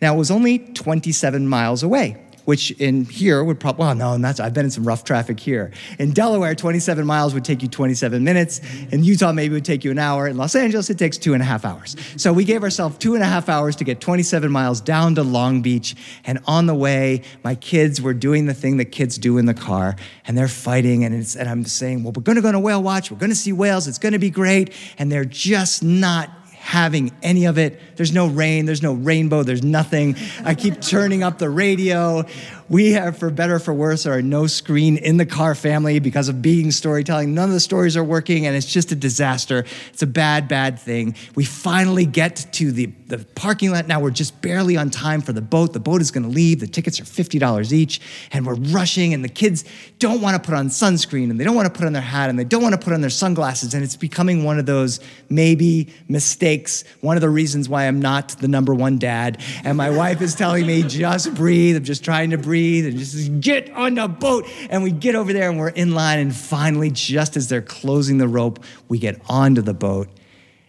now, 0.00 0.14
it 0.14 0.18
was 0.18 0.30
only 0.30 0.58
27 0.58 1.48
miles 1.48 1.82
away, 1.82 2.16
which 2.44 2.70
in 2.72 3.04
here 3.04 3.42
would 3.42 3.58
probably, 3.58 3.80
well, 3.80 3.94
no, 3.96 4.16
that's, 4.18 4.38
I've 4.38 4.54
been 4.54 4.66
in 4.66 4.70
some 4.70 4.86
rough 4.86 5.02
traffic 5.02 5.40
here. 5.40 5.72
In 5.98 6.12
Delaware, 6.12 6.54
27 6.54 7.04
miles 7.04 7.34
would 7.34 7.44
take 7.44 7.62
you 7.62 7.68
27 7.68 8.22
minutes. 8.22 8.60
In 8.92 9.02
Utah, 9.02 9.32
maybe 9.32 9.54
it 9.54 9.56
would 9.56 9.64
take 9.64 9.82
you 9.82 9.90
an 9.90 9.98
hour. 9.98 10.28
In 10.28 10.36
Los 10.36 10.54
Angeles, 10.54 10.88
it 10.88 10.98
takes 10.98 11.18
two 11.18 11.34
and 11.34 11.42
a 11.42 11.44
half 11.44 11.64
hours. 11.64 11.96
So 12.16 12.32
we 12.32 12.44
gave 12.44 12.62
ourselves 12.62 12.96
two 12.98 13.16
and 13.16 13.24
a 13.24 13.26
half 13.26 13.48
hours 13.48 13.74
to 13.76 13.84
get 13.84 14.00
27 14.00 14.52
miles 14.52 14.80
down 14.80 15.16
to 15.16 15.24
Long 15.24 15.62
Beach. 15.62 15.96
And 16.24 16.38
on 16.46 16.66
the 16.66 16.76
way, 16.76 17.22
my 17.42 17.56
kids 17.56 18.00
were 18.00 18.14
doing 18.14 18.46
the 18.46 18.54
thing 18.54 18.76
that 18.76 18.86
kids 18.86 19.18
do 19.18 19.36
in 19.36 19.46
the 19.46 19.54
car, 19.54 19.96
and 20.28 20.38
they're 20.38 20.46
fighting. 20.46 21.04
And, 21.04 21.14
and 21.36 21.48
I'm 21.48 21.64
saying, 21.64 22.04
well, 22.04 22.12
we're 22.12 22.22
going 22.22 22.36
to 22.36 22.42
go 22.42 22.52
to 22.52 22.60
whale 22.60 22.84
watch. 22.84 23.10
We're 23.10 23.18
going 23.18 23.30
to 23.30 23.36
see 23.36 23.52
whales. 23.52 23.88
It's 23.88 23.98
going 23.98 24.12
to 24.12 24.20
be 24.20 24.30
great. 24.30 24.72
And 24.96 25.10
they're 25.10 25.24
just 25.24 25.82
not 25.82 26.37
having 26.58 27.12
any 27.22 27.46
of 27.46 27.58
it. 27.58 27.80
There's 27.96 28.12
no 28.12 28.26
rain, 28.26 28.66
there's 28.66 28.82
no 28.82 28.92
rainbow, 28.92 29.42
there's 29.42 29.62
nothing. 29.62 30.16
I 30.44 30.54
keep 30.54 30.80
turning 30.80 31.22
up 31.22 31.38
the 31.38 31.48
radio. 31.48 32.24
We 32.70 32.92
have, 32.92 33.16
for 33.16 33.30
better 33.30 33.58
for 33.58 33.72
worse, 33.72 34.04
are 34.04 34.20
no 34.20 34.46
screen 34.46 34.98
in 34.98 35.16
the 35.16 35.24
car 35.24 35.54
family 35.54 36.00
because 36.00 36.28
of 36.28 36.42
being 36.42 36.70
storytelling. 36.70 37.32
None 37.32 37.48
of 37.48 37.54
the 37.54 37.60
stories 37.60 37.96
are 37.96 38.04
working, 38.04 38.46
and 38.46 38.54
it's 38.54 38.70
just 38.70 38.92
a 38.92 38.94
disaster. 38.94 39.64
It's 39.90 40.02
a 40.02 40.06
bad, 40.06 40.48
bad 40.48 40.78
thing. 40.78 41.14
We 41.34 41.46
finally 41.46 42.04
get 42.04 42.46
to 42.52 42.70
the, 42.70 42.86
the 43.06 43.24
parking 43.34 43.70
lot. 43.70 43.88
Now 43.88 44.00
we're 44.00 44.10
just 44.10 44.42
barely 44.42 44.76
on 44.76 44.90
time 44.90 45.22
for 45.22 45.32
the 45.32 45.40
boat. 45.40 45.72
The 45.72 45.80
boat 45.80 46.02
is 46.02 46.10
going 46.10 46.24
to 46.24 46.28
leave. 46.28 46.60
The 46.60 46.66
tickets 46.66 47.00
are 47.00 47.04
$50 47.04 47.72
each, 47.72 48.02
and 48.32 48.46
we're 48.46 48.56
rushing, 48.56 49.14
and 49.14 49.24
the 49.24 49.30
kids 49.30 49.64
don't 49.98 50.20
want 50.20 50.42
to 50.42 50.46
put 50.46 50.54
on 50.54 50.68
sunscreen, 50.68 51.30
and 51.30 51.40
they 51.40 51.44
don't 51.44 51.56
want 51.56 51.72
to 51.72 51.76
put 51.76 51.86
on 51.86 51.94
their 51.94 52.02
hat, 52.02 52.28
and 52.28 52.38
they 52.38 52.44
don't 52.44 52.62
want 52.62 52.74
to 52.74 52.80
put 52.80 52.92
on 52.92 53.00
their 53.00 53.08
sunglasses, 53.08 53.72
and 53.72 53.82
it's 53.82 53.96
becoming 53.96 54.44
one 54.44 54.58
of 54.58 54.66
those 54.66 55.00
maybe 55.30 55.88
mistakes. 56.06 56.84
One 57.00 57.16
of 57.16 57.22
the 57.22 57.30
reasons 57.30 57.66
why 57.66 57.84
I'm 57.84 58.00
not 58.00 58.28
the 58.40 58.48
number 58.48 58.74
one 58.74 58.98
dad. 58.98 59.40
And 59.64 59.78
my 59.78 59.88
wife 59.88 60.20
is 60.20 60.34
telling 60.34 60.66
me, 60.66 60.82
just 60.82 61.34
breathe. 61.34 61.76
I'm 61.76 61.84
just 61.84 62.04
trying 62.04 62.30
to 62.30 62.36
breathe 62.36 62.57
breathe 62.58 62.86
and 62.86 62.98
just 62.98 63.40
get 63.40 63.70
on 63.72 63.94
the 63.94 64.08
boat. 64.08 64.46
And 64.70 64.82
we 64.82 64.90
get 64.90 65.14
over 65.14 65.32
there 65.32 65.48
and 65.48 65.58
we're 65.58 65.68
in 65.68 65.94
line. 65.94 66.18
And 66.18 66.34
finally, 66.34 66.90
just 66.90 67.36
as 67.36 67.48
they're 67.48 67.62
closing 67.62 68.18
the 68.18 68.28
rope, 68.28 68.64
we 68.88 68.98
get 68.98 69.20
onto 69.28 69.62
the 69.62 69.74
boat. 69.74 70.08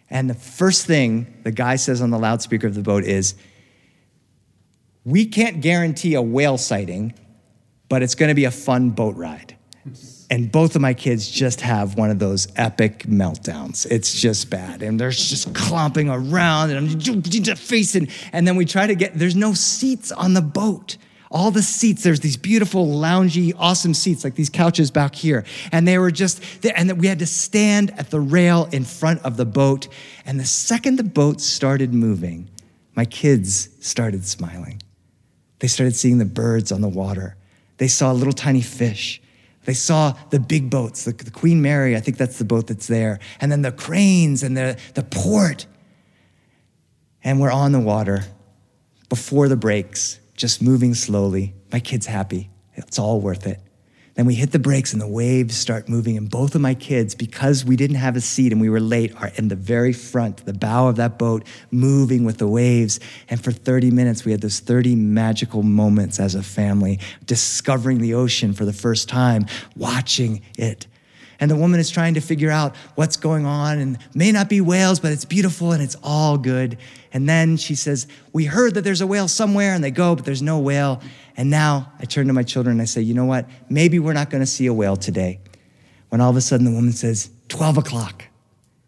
And 0.10 0.30
the 0.30 0.36
first 0.36 0.86
thing 0.86 1.42
the 1.44 1.52
guy 1.52 1.76
says 1.76 2.02
on 2.02 2.10
the 2.10 2.20
loudspeaker 2.20 2.68
of 2.68 2.76
the 2.76 2.82
boat 2.82 3.04
is, 3.04 3.36
We 5.06 5.26
can't 5.26 5.62
guarantee 5.62 6.14
a 6.14 6.22
whale 6.22 6.58
sighting, 6.58 7.14
but 7.90 8.04
it's 8.04 8.16
going 8.16 8.30
to 8.30 8.36
be 8.36 8.46
a 8.46 8.52
fun 8.52 8.92
boat 8.92 9.16
ride. 9.16 9.56
And 10.32 10.52
both 10.52 10.76
of 10.76 10.82
my 10.82 10.94
kids 10.94 11.28
just 11.28 11.62
have 11.62 11.96
one 11.96 12.12
of 12.12 12.20
those 12.20 12.48
epic 12.56 13.06
meltdowns. 13.08 13.88
It's 13.90 14.14
just 14.14 14.52
bad. 14.52 14.84
And 14.84 15.00
they're 15.00 15.10
just 15.10 15.56
clomping 15.56 16.08
around 16.08 16.70
and 16.70 16.78
I'm 16.78 17.00
just 17.00 17.64
facing. 17.64 18.10
And 18.32 18.48
then 18.48 18.56
we 18.56 18.66
try 18.66 18.86
to 18.86 18.94
get, 18.94 19.18
there's 19.18 19.36
no 19.36 19.54
seats 19.54 20.12
on 20.12 20.36
the 20.36 20.42
boat. 20.42 20.98
All 21.32 21.52
the 21.52 21.62
seats, 21.62 22.04
there's 22.04 22.22
these 22.22 22.38
beautiful, 22.38 22.88
loungy, 22.88 23.54
awesome 23.58 23.94
seats, 23.94 24.24
like 24.24 24.34
these 24.34 24.50
couches 24.50 24.90
back 24.90 25.14
here. 25.14 25.46
And 25.72 25.88
they 25.88 26.00
were 26.00 26.10
just, 26.10 26.44
and 26.66 27.00
we 27.00 27.06
had 27.06 27.20
to 27.20 27.28
stand 27.28 27.92
at 28.00 28.10
the 28.10 28.20
rail 28.20 28.68
in 28.72 28.84
front 28.84 29.22
of 29.24 29.38
the 29.38 29.46
boat. 29.46 29.88
And 30.26 30.40
the 30.40 30.46
second 30.46 30.98
the 30.98 31.04
boat 31.04 31.40
started 31.40 31.94
moving, 31.94 32.50
my 32.96 33.06
kids 33.06 33.70
started 33.80 34.26
smiling. 34.26 34.82
They 35.60 35.68
started 35.68 35.96
seeing 35.96 36.18
the 36.18 36.26
birds 36.26 36.72
on 36.72 36.82
the 36.82 36.90
water. 36.90 37.36
They 37.78 37.88
saw 37.88 38.12
little 38.12 38.34
tiny 38.34 38.62
fish. 38.62 39.22
They 39.66 39.74
saw 39.74 40.14
the 40.32 40.40
big 40.40 40.70
boats, 40.70 41.06
the, 41.06 41.12
the, 41.12 41.32
Queen 41.32 41.62
Mary, 41.62 41.96
I 41.96 42.00
think 42.00 42.18
that's 42.18 42.40
the 42.40 42.46
boat 42.46 42.68
that's 42.68 42.88
there, 42.88 43.20
and 43.40 43.52
then 43.52 43.62
the 43.62 43.72
cranes 43.72 44.42
and 44.42 44.58
the, 44.58 44.80
the 44.96 45.04
port. 45.04 45.68
And 47.24 47.40
we're 47.40 47.52
on 47.52 47.72
the 47.72 47.80
water 47.80 48.24
before 49.10 49.48
the 49.48 49.58
breaks, 49.58 50.19
just 50.40 50.62
moving 50.62 50.94
slowly. 50.94 51.54
My 51.72 51.82
kid's 51.82 52.06
happy. 52.06 52.50
It's 52.76 52.98
all 52.98 53.20
worth 53.20 53.46
it. 53.46 53.60
Then 54.16 54.26
we 54.26 54.36
hit 54.36 54.52
the 54.52 54.60
breaks 54.60 54.94
and 54.94 55.02
the 55.02 55.08
waves 55.08 55.56
start 55.56 55.90
moving. 55.90 56.18
And 56.18 56.30
both 56.30 56.56
of 56.56 56.62
my 56.62 56.74
kids, 56.74 57.14
because 57.14 57.64
we 57.66 57.76
didn't 57.76 57.98
have 57.98 58.16
a 58.16 58.22
seat 58.22 58.54
and 58.54 58.60
we 58.60 58.70
were 58.70 58.80
late, 58.80 59.14
are 59.22 59.32
in 59.36 59.50
the 59.50 59.56
very 59.56 59.92
front, 59.92 60.46
the 60.46 60.54
bow 60.54 60.88
of 60.88 60.96
that 60.96 61.20
boat, 61.20 61.46
moving 61.72 62.24
with 62.24 62.38
the 62.38 62.48
waves. 62.48 63.02
And 63.30 63.42
for 63.44 63.52
30 63.52 63.92
minutes, 63.92 64.24
we 64.24 64.32
had 64.32 64.40
those 64.40 64.60
30 64.60 64.96
magical 64.96 65.62
moments 65.62 66.22
as 66.22 66.36
a 66.36 66.44
family, 66.44 67.00
discovering 67.26 68.00
the 68.00 68.14
ocean 68.14 68.54
for 68.54 68.64
the 68.64 68.74
first 68.74 69.10
time, 69.10 69.46
watching 69.76 70.42
it. 70.58 70.88
And 71.42 71.50
the 71.50 71.56
woman 71.56 71.80
is 71.80 71.90
trying 71.90 72.16
to 72.16 72.22
figure 72.22 72.52
out 72.52 72.76
what's 72.96 73.16
going 73.18 73.46
on 73.46 73.80
and 73.80 73.98
may 74.14 74.32
not 74.32 74.50
be 74.50 74.60
whales, 74.62 75.00
but 75.00 75.12
it's 75.12 75.26
beautiful 75.26 75.72
and 75.72 75.82
it's 75.82 75.96
all 76.04 76.38
good. 76.38 76.78
And 77.12 77.28
then 77.28 77.58
she 77.58 77.76
says, 77.76 78.08
We 78.34 78.46
heard 78.46 78.76
that 78.76 78.84
there's 78.84 79.02
a 79.02 79.08
whale 79.08 79.28
somewhere, 79.28 79.74
and 79.74 79.84
they 79.84 79.92
go, 79.92 80.16
but 80.16 80.26
there's 80.26 80.42
no 80.42 80.60
whale. 80.60 81.02
And 81.40 81.50
now 81.50 81.94
I 81.98 82.04
turn 82.04 82.28
to 82.28 82.34
my 82.34 82.44
children 82.44 82.74
and 82.74 82.82
I 82.82 82.86
say, 82.86 83.00
you 83.00 83.14
know 83.14 83.24
what? 83.24 83.48
Maybe 83.70 83.98
we're 83.98 84.12
not 84.12 84.30
going 84.30 84.42
to 84.42 84.46
see 84.46 84.66
a 84.66 84.74
whale 84.74 84.98
today. 84.98 85.40
When 86.10 86.20
all 86.20 86.30
of 86.30 86.36
a 86.36 86.42
sudden 86.42 86.66
the 86.66 86.72
woman 86.72 86.92
says, 86.92 87.30
12 87.48 87.78
o'clock. 87.78 88.26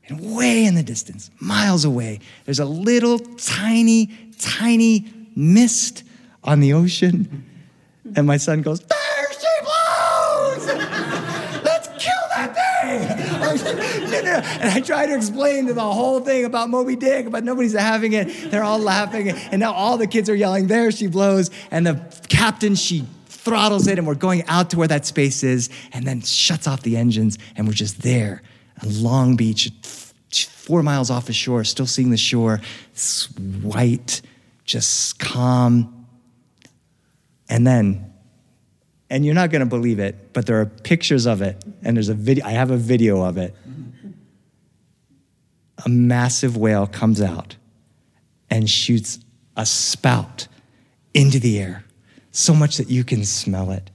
And 0.09 0.35
way 0.35 0.65
in 0.65 0.75
the 0.75 0.83
distance, 0.83 1.31
miles 1.39 1.85
away, 1.85 2.19
there's 2.43 2.59
a 2.59 2.65
little 2.65 3.19
tiny, 3.19 4.07
tiny 4.37 5.05
mist 5.33 6.03
on 6.43 6.59
the 6.59 6.73
ocean. 6.73 7.45
And 8.17 8.27
my 8.27 8.35
son 8.35 8.61
goes, 8.61 8.81
There 8.81 9.31
she 9.31 9.47
blows! 9.63 10.67
Let's 11.63 11.87
kill 11.87 12.27
that 12.35 12.53
thing! 14.23 14.61
and 14.61 14.69
I 14.69 14.79
try 14.81 15.05
to 15.05 15.15
explain 15.15 15.67
to 15.67 15.73
the 15.73 15.81
whole 15.81 16.19
thing 16.19 16.45
about 16.45 16.69
Moby 16.69 16.95
Dick, 16.95 17.29
but 17.31 17.43
nobody's 17.43 17.73
having 17.73 18.13
it. 18.13 18.51
They're 18.51 18.63
all 18.63 18.79
laughing. 18.79 19.29
And 19.29 19.59
now 19.59 19.73
all 19.73 19.97
the 19.97 20.07
kids 20.07 20.29
are 20.29 20.35
yelling, 20.35 20.67
There 20.67 20.91
she 20.91 21.07
blows. 21.07 21.49
And 21.69 21.85
the 21.85 22.01
captain, 22.29 22.75
she 22.75 23.05
throttles 23.27 23.87
it, 23.87 23.97
and 23.97 24.07
we're 24.07 24.15
going 24.15 24.43
out 24.47 24.69
to 24.69 24.77
where 24.77 24.87
that 24.87 25.05
space 25.05 25.43
is, 25.43 25.69
and 25.93 26.05
then 26.05 26.21
shuts 26.21 26.67
off 26.67 26.81
the 26.83 26.97
engines, 26.97 27.37
and 27.55 27.67
we're 27.67 27.73
just 27.73 28.01
there 28.01 28.43
on 28.83 29.03
Long 29.03 29.35
Beach, 29.35 29.71
four 30.31 30.83
miles 30.83 31.09
off 31.09 31.25
the 31.25 31.33
shore, 31.33 31.63
still 31.63 31.87
seeing 31.87 32.11
the 32.11 32.17
shore. 32.17 32.61
It's 32.91 33.25
white, 33.61 34.21
just 34.63 35.19
calm. 35.19 36.05
And 37.49 37.65
then, 37.65 38.13
and 39.09 39.25
you're 39.25 39.35
not 39.35 39.49
going 39.49 39.61
to 39.61 39.65
believe 39.65 39.99
it, 39.99 40.33
but 40.33 40.45
there 40.45 40.61
are 40.61 40.65
pictures 40.65 41.25
of 41.25 41.41
it, 41.41 41.63
and 41.83 41.97
there's 41.97 42.09
a 42.09 42.13
video. 42.13 42.45
I 42.45 42.51
have 42.51 42.71
a 42.71 42.77
video 42.77 43.23
of 43.23 43.37
it 43.37 43.55
a 45.85 45.89
massive 45.89 46.57
whale 46.57 46.87
comes 46.87 47.21
out 47.21 47.55
and 48.49 48.69
shoots 48.69 49.19
a 49.55 49.65
spout 49.65 50.47
into 51.13 51.39
the 51.39 51.59
air, 51.59 51.83
so 52.31 52.53
much 52.53 52.77
that 52.77 52.89
you 52.89 53.03
can 53.03 53.25
smell 53.25 53.71
it 53.71 53.89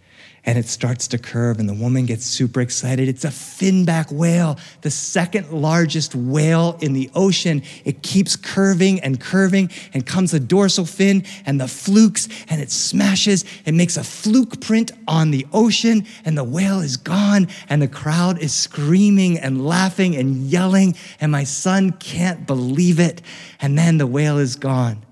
and 0.47 0.57
it 0.57 0.69
starts 0.69 1.09
to 1.09 1.19
curve, 1.19 1.59
and 1.59 1.69
the 1.69 1.75
woman 1.75 2.07
gets 2.07 2.25
super 2.25 2.61
excited. 2.61 3.09
It's 3.09 3.25
a 3.25 3.31
finback 3.31 4.13
whale, 4.13 4.59
the 4.83 4.93
second 4.93 5.51
largest 5.51 6.15
whale 6.15 6.79
in 6.81 6.93
the 6.93 7.11
ocean. 7.17 7.65
It 7.85 8.03
keeps 8.05 8.37
curving 8.37 9.01
and 9.01 9.21
curving, 9.21 9.71
and 9.93 10.07
comes 10.07 10.31
the 10.31 10.39
dorsal 10.39 10.87
fin 10.87 11.25
and 11.45 11.61
the 11.61 11.67
flukes, 11.67 12.29
and 12.49 12.61
it 12.61 12.71
smashes. 12.71 13.45
It 13.65 13.75
makes 13.75 13.97
a 13.97 14.05
fluke 14.05 14.61
print 14.61 14.93
on 15.09 15.33
the 15.33 15.45
ocean, 15.53 16.07
and 16.25 16.39
the 16.39 16.45
whale 16.45 16.81
is 16.81 16.97
gone, 16.97 17.49
and 17.69 17.83
the 17.83 17.89
crowd 17.89 18.39
is 18.39 18.55
screaming 18.55 19.39
and 19.39 19.67
laughing 19.67 20.15
and 20.15 20.37
yelling, 20.37 20.95
and 21.21 21.33
my 21.33 21.43
son 21.43 21.91
can't 21.91 22.47
believe 22.47 23.01
it. 23.01 23.21
And 23.61 23.77
then 23.77 23.99
the 23.99 24.07
whale 24.07 24.39
is 24.39 24.55
gone, 24.55 25.05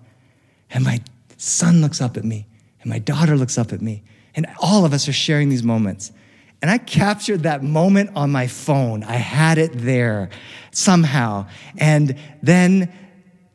and 0.71 0.85
my 0.85 1.01
son 1.39 1.81
looks 1.81 2.01
up 2.01 2.17
at 2.17 2.25
me, 2.25 2.47
and 2.83 2.89
my 2.89 3.01
daughter 3.01 3.37
looks 3.37 3.59
up 3.59 3.73
at 3.73 3.83
me 3.83 4.05
and 4.35 4.47
all 4.61 4.85
of 4.85 4.93
us 4.93 5.09
are 5.09 5.13
sharing 5.13 5.49
these 5.49 5.63
moments. 5.63 6.13
And 6.61 6.71
I 6.71 6.79
captured 6.79 7.43
that 7.43 7.63
moment 7.63 8.11
on 8.17 8.33
my 8.33 8.47
phone. 8.47 9.05
I 9.05 9.17
had 9.17 9.59
it 9.59 9.73
there 9.75 10.31
somehow. 10.71 11.47
And 11.77 12.19
then 12.43 12.93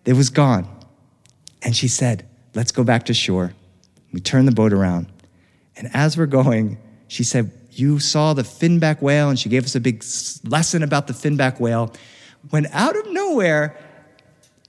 it 0.05 0.13
was 0.13 0.29
gone. 0.29 0.67
And 1.61 1.75
she 1.75 1.87
said, 1.87 2.25
Let's 2.55 2.71
go 2.71 2.83
back 2.83 3.05
to 3.05 3.13
shore. 3.13 3.53
We 4.11 4.19
turned 4.19 4.47
the 4.47 4.51
boat 4.51 4.73
around. 4.73 5.07
And 5.75 5.89
as 5.93 6.17
we're 6.17 6.25
going, 6.25 6.77
she 7.07 7.23
said, 7.23 7.51
You 7.71 7.99
saw 7.99 8.33
the 8.33 8.43
finback 8.43 9.01
whale. 9.01 9.29
And 9.29 9.39
she 9.39 9.49
gave 9.49 9.65
us 9.65 9.75
a 9.75 9.79
big 9.79 10.03
lesson 10.43 10.83
about 10.83 11.07
the 11.07 11.13
finback 11.13 11.59
whale. 11.59 11.93
When 12.49 12.67
out 12.67 12.95
of 12.95 13.11
nowhere, 13.11 13.77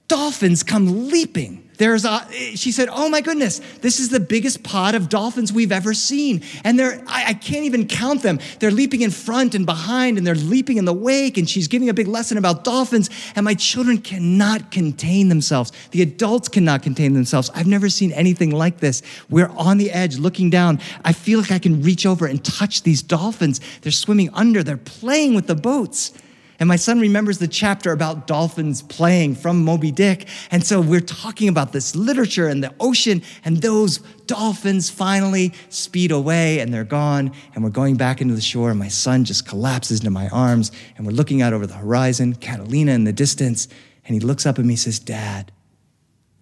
dolphins 0.09 0.63
come 0.63 1.09
leaping 1.09 1.70
there's 1.81 2.05
a, 2.05 2.29
she 2.57 2.73
said, 2.73 2.91
Oh 2.93 3.09
my 3.09 3.23
goodness, 3.23 3.59
this 3.81 4.01
is 4.01 4.11
the 4.11 4.21
biggest 4.21 4.63
pod 4.63 4.95
of 4.95 5.09
dolphins 5.09 5.51
we've 5.51 5.73
ever 5.73 5.95
seen. 5.95 6.43
And 6.63 6.79
they're, 6.79 7.03
I, 7.07 7.29
I 7.29 7.33
can't 7.33 7.65
even 7.65 7.89
count 7.89 8.23
them. 8.23 8.39
They're 8.59 8.71
leaping 8.71 9.01
in 9.01 9.11
front 9.11 9.55
and 9.55 9.65
behind, 9.65 10.19
and 10.19 10.27
they're 10.27 10.35
leaping 10.35 10.77
in 10.77 10.85
the 10.85 10.93
wake. 10.93 11.39
And 11.39 11.49
she's 11.49 11.69
giving 11.69 11.89
a 11.89 11.95
big 11.95 12.07
lesson 12.07 12.37
about 12.37 12.65
dolphins. 12.65 13.09
And 13.35 13.47
my 13.47 13.55
children 13.55 13.97
cannot 13.97 14.71
contain 14.71 15.31
themselves. 15.31 15.73
The 15.93 16.03
adults 16.03 16.49
cannot 16.49 16.83
contain 16.83 17.15
themselves. 17.15 17.49
I've 17.55 17.67
never 17.67 17.89
seen 17.89 18.13
anything 18.13 18.51
like 18.51 18.81
this. 18.81 19.01
We're 19.31 19.49
on 19.49 19.79
the 19.79 19.91
edge 19.91 20.19
looking 20.19 20.51
down. 20.51 20.81
I 21.03 21.15
feel 21.15 21.41
like 21.41 21.51
I 21.51 21.59
can 21.59 21.81
reach 21.81 22.05
over 22.05 22.27
and 22.27 22.45
touch 22.45 22.83
these 22.83 23.03
dolphins. 23.03 23.59
They're 23.81 23.91
swimming 23.91 24.29
under, 24.35 24.63
they're 24.63 24.77
playing 24.77 25.35
with 25.35 25.47
the 25.47 25.55
boats. 25.55 26.13
And 26.61 26.69
my 26.69 26.77
son 26.77 27.01
remembers 27.01 27.39
the 27.39 27.49
chapter 27.49 27.91
about 27.91 28.27
dolphins 28.27 28.83
playing 28.83 29.35
from 29.35 29.65
Moby 29.65 29.91
Dick. 29.91 30.29
And 30.51 30.63
so 30.63 30.83
we're 30.83 31.01
talking 31.01 31.49
about 31.49 31.73
this 31.73 31.97
literature 31.97 32.49
and 32.49 32.63
the 32.63 32.75
ocean, 32.79 33.23
and 33.47 33.63
those 33.63 33.99
dolphins 34.27 34.91
finally 34.91 35.55
speed 35.71 36.13
away 36.13 36.61
and 36.61 36.73
they're 36.73 36.85
gone. 36.85 37.33
And 37.55 37.65
we're 37.65 37.71
going 37.71 37.97
back 37.97 38.21
into 38.21 38.35
the 38.35 38.43
shore, 38.43 38.69
and 38.69 38.79
my 38.79 38.89
son 38.89 39.25
just 39.25 39.49
collapses 39.49 40.01
into 40.01 40.11
my 40.11 40.29
arms. 40.29 40.71
And 40.97 41.07
we're 41.07 41.15
looking 41.15 41.41
out 41.41 41.55
over 41.55 41.67
the 41.67 41.75
horizon, 41.75 42.35
Catalina 42.35 42.93
in 42.93 43.05
the 43.05 43.13
distance. 43.13 43.67
And 44.05 44.15
he 44.15 44.21
looks 44.21 44.45
up 44.45 44.59
at 44.59 44.65
me 44.67 44.75
and 44.75 44.79
says, 44.79 44.99
Dad, 44.99 45.53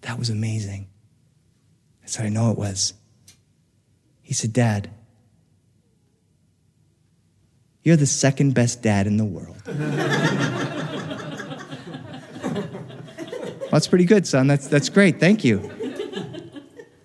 that 0.01 0.19
was 0.19 0.29
amazing. 0.29 0.89
I 2.03 2.07
said, 2.07 2.25
I 2.25 2.29
know 2.29 2.51
it 2.51 2.57
was. 2.57 2.93
He 4.21 4.33
said, 4.33 4.51
Dad, 4.51 4.89
you're 7.83 7.95
the 7.95 8.05
second 8.05 8.53
best 8.53 8.81
dad 8.81 9.07
in 9.07 9.17
the 9.17 9.25
world. 9.25 9.55
well, 9.65 9.77
that's 13.71 13.87
pretty 13.87 14.05
good, 14.05 14.27
son. 14.27 14.47
That's, 14.47 14.67
that's 14.67 14.89
great. 14.89 15.19
Thank 15.19 15.43
you. 15.43 15.71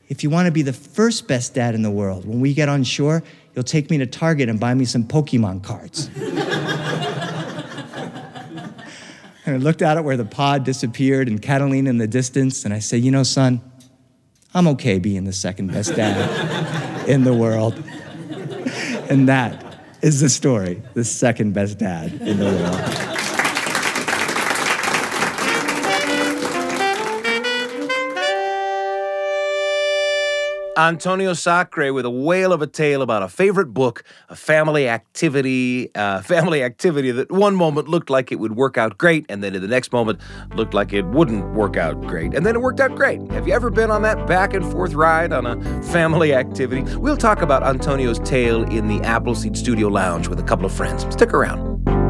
If 0.08 0.22
you 0.22 0.30
want 0.30 0.46
to 0.46 0.52
be 0.52 0.62
the 0.62 0.72
first 0.72 1.26
best 1.26 1.54
dad 1.54 1.74
in 1.74 1.82
the 1.82 1.90
world, 1.90 2.24
when 2.26 2.40
we 2.40 2.54
get 2.54 2.68
on 2.68 2.84
shore, 2.84 3.22
you'll 3.54 3.64
take 3.64 3.90
me 3.90 3.98
to 3.98 4.06
Target 4.06 4.48
and 4.48 4.60
buy 4.60 4.74
me 4.74 4.84
some 4.84 5.04
Pokemon 5.04 5.62
cards. 5.62 6.10
and 9.46 9.54
I 9.54 9.56
looked 9.56 9.80
out 9.80 9.96
at 9.96 10.04
where 10.04 10.16
the 10.16 10.24
pod 10.24 10.64
disappeared 10.64 11.28
and 11.28 11.40
Catalina 11.40 11.88
in 11.88 11.98
the 11.98 12.06
distance, 12.06 12.64
and 12.64 12.74
I 12.74 12.80
said, 12.80 13.00
You 13.00 13.10
know, 13.12 13.22
son, 13.22 13.62
I'm 14.52 14.68
okay 14.68 14.98
being 14.98 15.24
the 15.24 15.32
second 15.32 15.72
best 15.72 15.96
dad 15.96 17.08
in 17.08 17.24
the 17.24 17.32
world. 17.34 17.82
and 19.08 19.28
that 19.28 19.63
is 20.04 20.20
the 20.20 20.28
story, 20.28 20.82
the 20.92 21.02
second 21.02 21.54
best 21.54 21.78
dad 21.78 22.12
in 22.20 22.38
the 22.38 22.44
world. 22.44 23.13
Antonio 30.76 31.34
Sacre 31.34 31.92
with 31.92 32.04
a 32.04 32.10
whale 32.10 32.52
of 32.52 32.60
a 32.60 32.66
tale 32.66 33.02
about 33.02 33.22
a 33.22 33.28
favorite 33.28 33.72
book, 33.72 34.02
a 34.28 34.34
family 34.34 34.88
activity, 34.88 35.94
uh, 35.94 36.20
family 36.22 36.62
activity 36.62 37.12
that 37.12 37.30
one 37.30 37.54
moment 37.54 37.88
looked 37.88 38.10
like 38.10 38.32
it 38.32 38.40
would 38.40 38.56
work 38.56 38.76
out 38.76 38.98
great, 38.98 39.24
and 39.28 39.42
then 39.42 39.54
in 39.54 39.62
the 39.62 39.68
next 39.68 39.92
moment 39.92 40.20
looked 40.56 40.74
like 40.74 40.92
it 40.92 41.06
wouldn't 41.06 41.54
work 41.54 41.76
out 41.76 42.00
great, 42.02 42.34
and 42.34 42.44
then 42.44 42.56
it 42.56 42.60
worked 42.60 42.80
out 42.80 42.94
great. 42.96 43.20
Have 43.30 43.46
you 43.46 43.54
ever 43.54 43.70
been 43.70 43.90
on 43.90 44.02
that 44.02 44.26
back 44.26 44.52
and 44.52 44.64
forth 44.72 44.94
ride 44.94 45.32
on 45.32 45.46
a 45.46 45.82
family 45.84 46.34
activity? 46.34 46.82
We'll 46.96 47.16
talk 47.16 47.42
about 47.42 47.62
Antonio's 47.62 48.18
tale 48.20 48.64
in 48.64 48.88
the 48.88 49.00
Appleseed 49.02 49.56
Studio 49.56 49.88
Lounge 49.88 50.28
with 50.28 50.40
a 50.40 50.44
couple 50.44 50.66
of 50.66 50.72
friends. 50.72 51.06
Stick 51.12 51.32
around. 51.32 52.03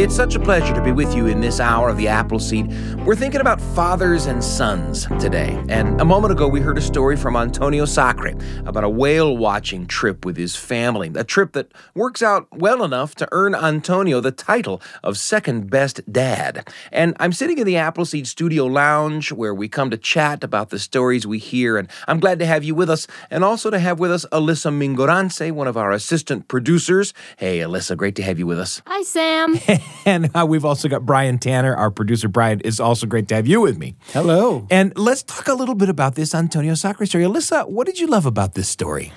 It's 0.00 0.16
such 0.16 0.34
a 0.34 0.40
pleasure 0.40 0.72
to 0.72 0.82
be 0.82 0.92
with 0.92 1.14
you 1.14 1.26
in 1.26 1.42
this 1.42 1.60
hour 1.60 1.90
of 1.90 1.98
the 1.98 2.08
Appleseed. 2.08 2.72
We're 3.04 3.14
thinking 3.14 3.42
about 3.42 3.60
fathers 3.60 4.24
and 4.24 4.42
sons 4.42 5.06
today. 5.20 5.62
And 5.68 6.00
a 6.00 6.06
moment 6.06 6.32
ago, 6.32 6.48
we 6.48 6.60
heard 6.60 6.78
a 6.78 6.80
story 6.80 7.18
from 7.18 7.36
Antonio 7.36 7.84
Sacre 7.84 8.32
about 8.64 8.82
a 8.82 8.88
whale 8.88 9.36
watching 9.36 9.86
trip 9.86 10.24
with 10.24 10.38
his 10.38 10.56
family, 10.56 11.12
a 11.14 11.22
trip 11.22 11.52
that 11.52 11.72
works 11.94 12.22
out 12.22 12.48
well 12.50 12.82
enough 12.82 13.14
to 13.16 13.28
earn 13.30 13.54
Antonio 13.54 14.20
the 14.20 14.32
title 14.32 14.80
of 15.04 15.18
second 15.18 15.68
best 15.68 16.10
dad. 16.10 16.66
And 16.90 17.14
I'm 17.20 17.34
sitting 17.34 17.58
in 17.58 17.66
the 17.66 17.76
Appleseed 17.76 18.26
Studio 18.26 18.64
Lounge 18.64 19.32
where 19.32 19.54
we 19.54 19.68
come 19.68 19.90
to 19.90 19.98
chat 19.98 20.42
about 20.42 20.70
the 20.70 20.78
stories 20.78 21.26
we 21.26 21.38
hear. 21.38 21.76
And 21.76 21.90
I'm 22.08 22.20
glad 22.20 22.38
to 22.38 22.46
have 22.46 22.64
you 22.64 22.74
with 22.74 22.88
us 22.88 23.06
and 23.30 23.44
also 23.44 23.68
to 23.68 23.78
have 23.78 24.00
with 24.00 24.12
us 24.12 24.24
Alyssa 24.32 24.72
Mingorance, 24.72 25.52
one 25.52 25.68
of 25.68 25.76
our 25.76 25.92
assistant 25.92 26.48
producers. 26.48 27.12
Hey, 27.36 27.58
Alyssa, 27.58 27.98
great 27.98 28.16
to 28.16 28.22
have 28.22 28.38
you 28.38 28.46
with 28.46 28.58
us. 28.58 28.80
Hi, 28.86 29.02
Sam. 29.02 29.58
And 30.06 30.30
uh, 30.34 30.46
we've 30.48 30.64
also 30.64 30.88
got 30.88 31.04
Brian 31.04 31.38
Tanner, 31.38 31.74
our 31.76 31.90
producer. 31.90 32.26
Brian, 32.28 32.62
it's 32.64 32.80
also 32.80 33.06
great 33.06 33.28
to 33.28 33.34
have 33.34 33.46
you 33.46 33.60
with 33.60 33.76
me. 33.76 33.96
Hello. 34.12 34.66
And 34.70 34.96
let's 34.96 35.22
talk 35.22 35.46
a 35.46 35.54
little 35.54 35.74
bit 35.74 35.90
about 35.90 36.14
this 36.14 36.34
Antonio 36.34 36.74
Sacre 36.74 37.04
story. 37.04 37.24
Alyssa, 37.24 37.68
what 37.68 37.86
did 37.86 38.00
you 38.00 38.06
love 38.06 38.24
about 38.24 38.54
this 38.54 38.68
story? 38.68 39.12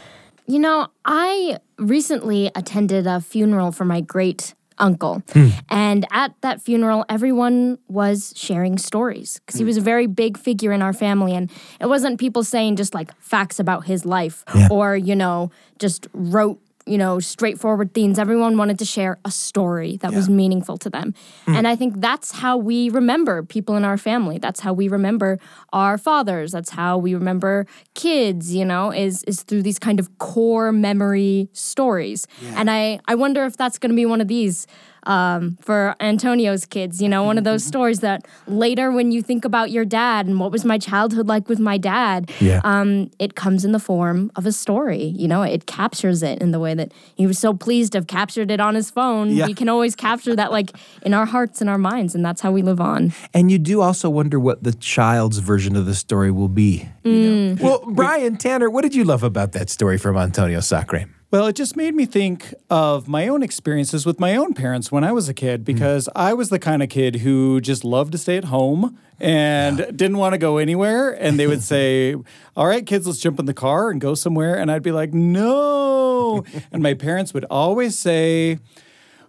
You 0.46 0.60
know, 0.60 0.88
I 1.06 1.58
recently 1.78 2.52
attended 2.54 3.08
a 3.08 3.22
funeral 3.22 3.72
for 3.72 3.86
my 3.86 4.02
great 4.02 4.54
uncle. 4.78 5.24
And 5.70 6.06
at 6.12 6.34
that 6.42 6.62
funeral, 6.62 7.06
everyone 7.10 7.78
was 7.88 8.34
sharing 8.36 8.78
stories 8.78 9.40
because 9.46 9.60
he 9.60 9.66
was 9.66 9.78
a 9.78 9.82
very 9.82 10.08
big 10.08 10.38
figure 10.38 10.72
in 10.72 10.82
our 10.82 10.94
family. 10.94 11.34
And 11.34 11.52
it 11.80 11.88
wasn't 11.88 12.20
people 12.20 12.44
saying 12.44 12.76
just 12.76 12.94
like 12.94 13.16
facts 13.20 13.60
about 13.60 13.86
his 13.86 14.06
life 14.06 14.44
or, 14.72 14.96
you 14.96 15.16
know, 15.16 15.52
just 15.80 16.08
rote. 16.14 16.60
You 16.86 16.98
know, 16.98 17.20
straightforward 17.20 17.94
themes. 17.94 18.20
Everyone 18.20 18.58
wanted 18.58 18.80
to 18.80 18.86
share 18.86 19.18
a 19.24 19.32
story 19.32 19.98
that 19.98 20.14
was 20.14 20.30
meaningful 20.30 20.78
to 20.80 20.90
them. 20.90 21.14
Hmm. 21.46 21.56
And 21.56 21.68
I 21.68 21.76
think 21.76 22.02
that's 22.02 22.32
how 22.32 22.58
we 22.58 22.90
remember 22.90 23.44
people 23.44 23.78
in 23.78 23.86
our 23.86 23.98
family. 23.98 24.38
That's 24.38 24.60
how 24.60 24.74
we 24.74 24.88
remember 24.88 25.40
our 25.72 25.98
fathers. 25.98 26.52
That's 26.52 26.72
how 26.72 26.98
we 26.98 27.14
remember 27.16 27.66
kids, 27.94 28.54
you 28.54 28.66
know, 28.66 28.92
is 28.92 29.24
is 29.24 29.44
through 29.44 29.64
these 29.64 29.80
kind 29.80 30.00
of 30.00 30.18
core 30.18 30.72
memory 30.72 31.50
stories. 31.54 32.28
And 32.56 32.70
I 32.70 33.00
I 33.08 33.16
wonder 33.16 33.46
if 33.46 33.56
that's 33.56 33.78
going 33.78 33.92
to 33.92 33.96
be 33.96 34.06
one 34.06 34.22
of 34.22 34.28
these 34.28 34.68
um, 35.06 35.58
for 35.62 35.96
Antonio's 36.00 36.66
kids, 36.66 37.02
you 37.02 37.10
know, 37.10 37.24
one 37.24 37.38
of 37.38 37.44
those 37.44 37.64
stories 37.64 38.00
that 38.02 38.26
later 38.48 38.92
when 38.92 39.12
you 39.12 39.22
think 39.22 39.46
about 39.46 39.72
your 39.72 39.86
dad 39.86 40.26
and 40.28 40.40
what 40.40 40.52
was 40.52 40.64
my 40.66 40.78
childhood 40.78 41.28
like 41.28 41.50
with 41.50 41.60
my 41.60 41.78
dad, 41.78 42.32
Yeah. 42.40 42.62
um, 42.64 43.10
it 43.20 43.36
comes 43.36 43.66
in 43.66 43.72
the 43.72 43.80
form 43.80 44.32
of 44.36 44.46
a 44.46 44.52
story. 44.52 45.04
You 45.06 45.28
know, 45.28 45.42
it 45.44 45.66
captures 45.66 46.24
it 46.24 46.40
in 46.42 46.52
the 46.52 46.60
way 46.60 46.74
that 46.74 46.94
he 47.16 47.28
was 47.28 47.38
so 47.40 47.54
pleased 47.54 47.92
to 47.94 47.98
have 48.00 48.08
captured 48.08 48.50
it 48.52 48.60
on 48.60 48.76
his 48.76 48.90
phone. 48.92 49.32
Yeah. 49.32 49.48
We 49.48 49.54
can 49.54 49.70
always 49.70 49.96
capture 49.96 50.36
that 50.36 50.52
like 50.52 50.72
in 51.04 51.14
our 51.14 51.26
hearts 51.26 51.62
and 51.62 51.70
our 51.70 51.78
minds, 51.78 52.16
and 52.16 52.24
that's 52.26 52.42
how 52.42 52.52
we 52.52 52.62
live 52.62 52.80
on. 52.82 53.14
And 53.34 53.52
you 53.52 53.60
do 53.60 53.82
also 53.82 54.10
wonder 54.10 54.40
what 54.40 54.64
the 54.64 54.74
child's 54.74 55.40
version 55.40 55.76
of 55.76 55.86
the 55.86 55.96
story 55.96 56.32
will 56.32 56.48
be. 56.50 56.88
you 57.04 57.12
know? 57.56 57.58
Well, 57.64 57.84
Brian 57.92 58.38
Tanner, 58.38 58.70
what 58.70 58.82
did 58.84 58.96
you 58.96 59.04
love 59.04 59.24
about 59.24 59.52
that 59.54 59.70
story 59.70 59.98
from 59.98 60.18
Antonio 60.18 60.60
Sacre? 60.62 61.06
Well, 61.34 61.48
it 61.48 61.56
just 61.56 61.76
made 61.76 61.96
me 61.96 62.06
think 62.06 62.54
of 62.70 63.08
my 63.08 63.28
own 63.28 63.42
experiences 63.42 64.06
with 64.06 64.20
my 64.20 64.36
own 64.36 64.54
parents 64.54 64.92
when 64.92 65.04
I 65.04 65.12
was 65.12 65.28
a 65.28 65.34
kid 65.34 65.66
because 65.66 66.08
I 66.16 66.32
was 66.36 66.50
the 66.50 66.60
kind 66.60 66.84
of 66.84 66.90
kid 66.90 67.22
who 67.22 67.60
just 67.60 67.84
loved 67.84 68.12
to 68.12 68.20
stay 68.20 68.38
at 68.38 68.44
home 68.44 69.00
and 69.20 69.78
didn't 69.98 70.20
want 70.20 70.34
to 70.34 70.38
go 70.38 70.58
anywhere. 70.58 71.10
And 71.10 71.40
they 71.40 71.48
would 71.48 71.64
say, 71.74 72.14
All 72.56 72.68
right, 72.68 72.86
kids, 72.86 73.08
let's 73.08 73.18
jump 73.18 73.40
in 73.40 73.48
the 73.48 73.54
car 73.56 73.90
and 73.90 74.00
go 74.00 74.14
somewhere. 74.14 74.56
And 74.56 74.72
I'd 74.72 74.84
be 74.84 74.92
like, 74.92 75.12
No. 75.12 76.44
and 76.72 76.84
my 76.84 76.94
parents 76.94 77.34
would 77.34 77.46
always 77.50 77.98
say, 77.98 78.60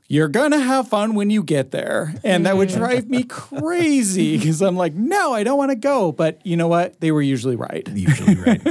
you're 0.07 0.29
gonna 0.29 0.61
have 0.61 0.89
fun 0.89 1.15
when 1.15 1.31
you 1.31 1.43
get 1.43 1.71
there. 1.71 2.15
And 2.23 2.45
that 2.45 2.59
would 2.59 2.69
mm. 2.69 2.77
drive 2.77 3.09
me 3.09 3.25
crazy 3.25 4.37
because 4.37 4.61
I'm 4.61 4.77
like, 4.77 4.93
no, 4.93 5.33
I 5.33 5.45
don't 5.45 5.57
wanna 5.57 5.77
go. 5.77 6.13
But 6.13 6.45
you 6.45 6.59
know 6.59 6.69
what? 6.69 7.01
They 7.01 7.11
were 7.11 7.23
usually 7.23 7.57
right. 7.57 7.89
Usually 7.89 8.35
right. 8.35 8.61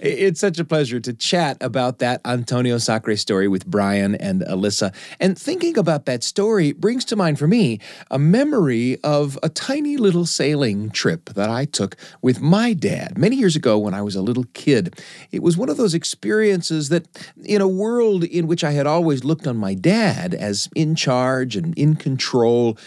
it's 0.00 0.40
such 0.40 0.58
a 0.58 0.64
pleasure 0.64 1.00
to 1.00 1.12
chat 1.12 1.58
about 1.60 1.98
that 1.98 2.22
Antonio 2.24 2.78
Sacre 2.78 3.14
story 3.16 3.46
with 3.46 3.66
Brian 3.66 4.14
and 4.14 4.40
Alyssa. 4.42 4.94
And 5.20 5.38
thinking 5.38 5.76
about 5.76 6.06
that 6.06 6.24
story 6.24 6.72
brings 6.72 7.04
to 7.06 7.16
mind 7.16 7.38
for 7.38 7.46
me 7.46 7.78
a 8.10 8.18
memory 8.18 8.98
of 9.04 9.38
a 9.42 9.50
tiny 9.50 9.98
little 9.98 10.24
sailing 10.24 10.88
trip 10.90 11.30
that 11.30 11.50
I 11.50 11.66
took 11.66 11.96
with 12.22 12.40
my 12.40 12.72
dad 12.72 13.18
many 13.18 13.36
years 13.36 13.54
ago 13.54 13.78
when 13.78 13.92
I 13.92 14.00
was 14.00 14.16
a 14.16 14.22
little 14.22 14.46
kid. 14.54 14.98
It 15.30 15.42
was 15.42 15.58
one 15.58 15.68
of 15.68 15.76
those 15.76 15.92
experiences 15.92 16.88
that, 16.88 17.06
in 17.44 17.60
a 17.60 17.68
world 17.68 18.24
in 18.24 18.46
which 18.46 18.64
I 18.64 18.72
had 18.72 18.86
always 18.86 19.24
looked 19.24 19.41
on 19.46 19.56
my 19.56 19.74
dad 19.74 20.34
as 20.34 20.68
in 20.74 20.94
charge 20.94 21.56
and 21.56 21.76
in 21.78 21.96
control, 21.96 22.78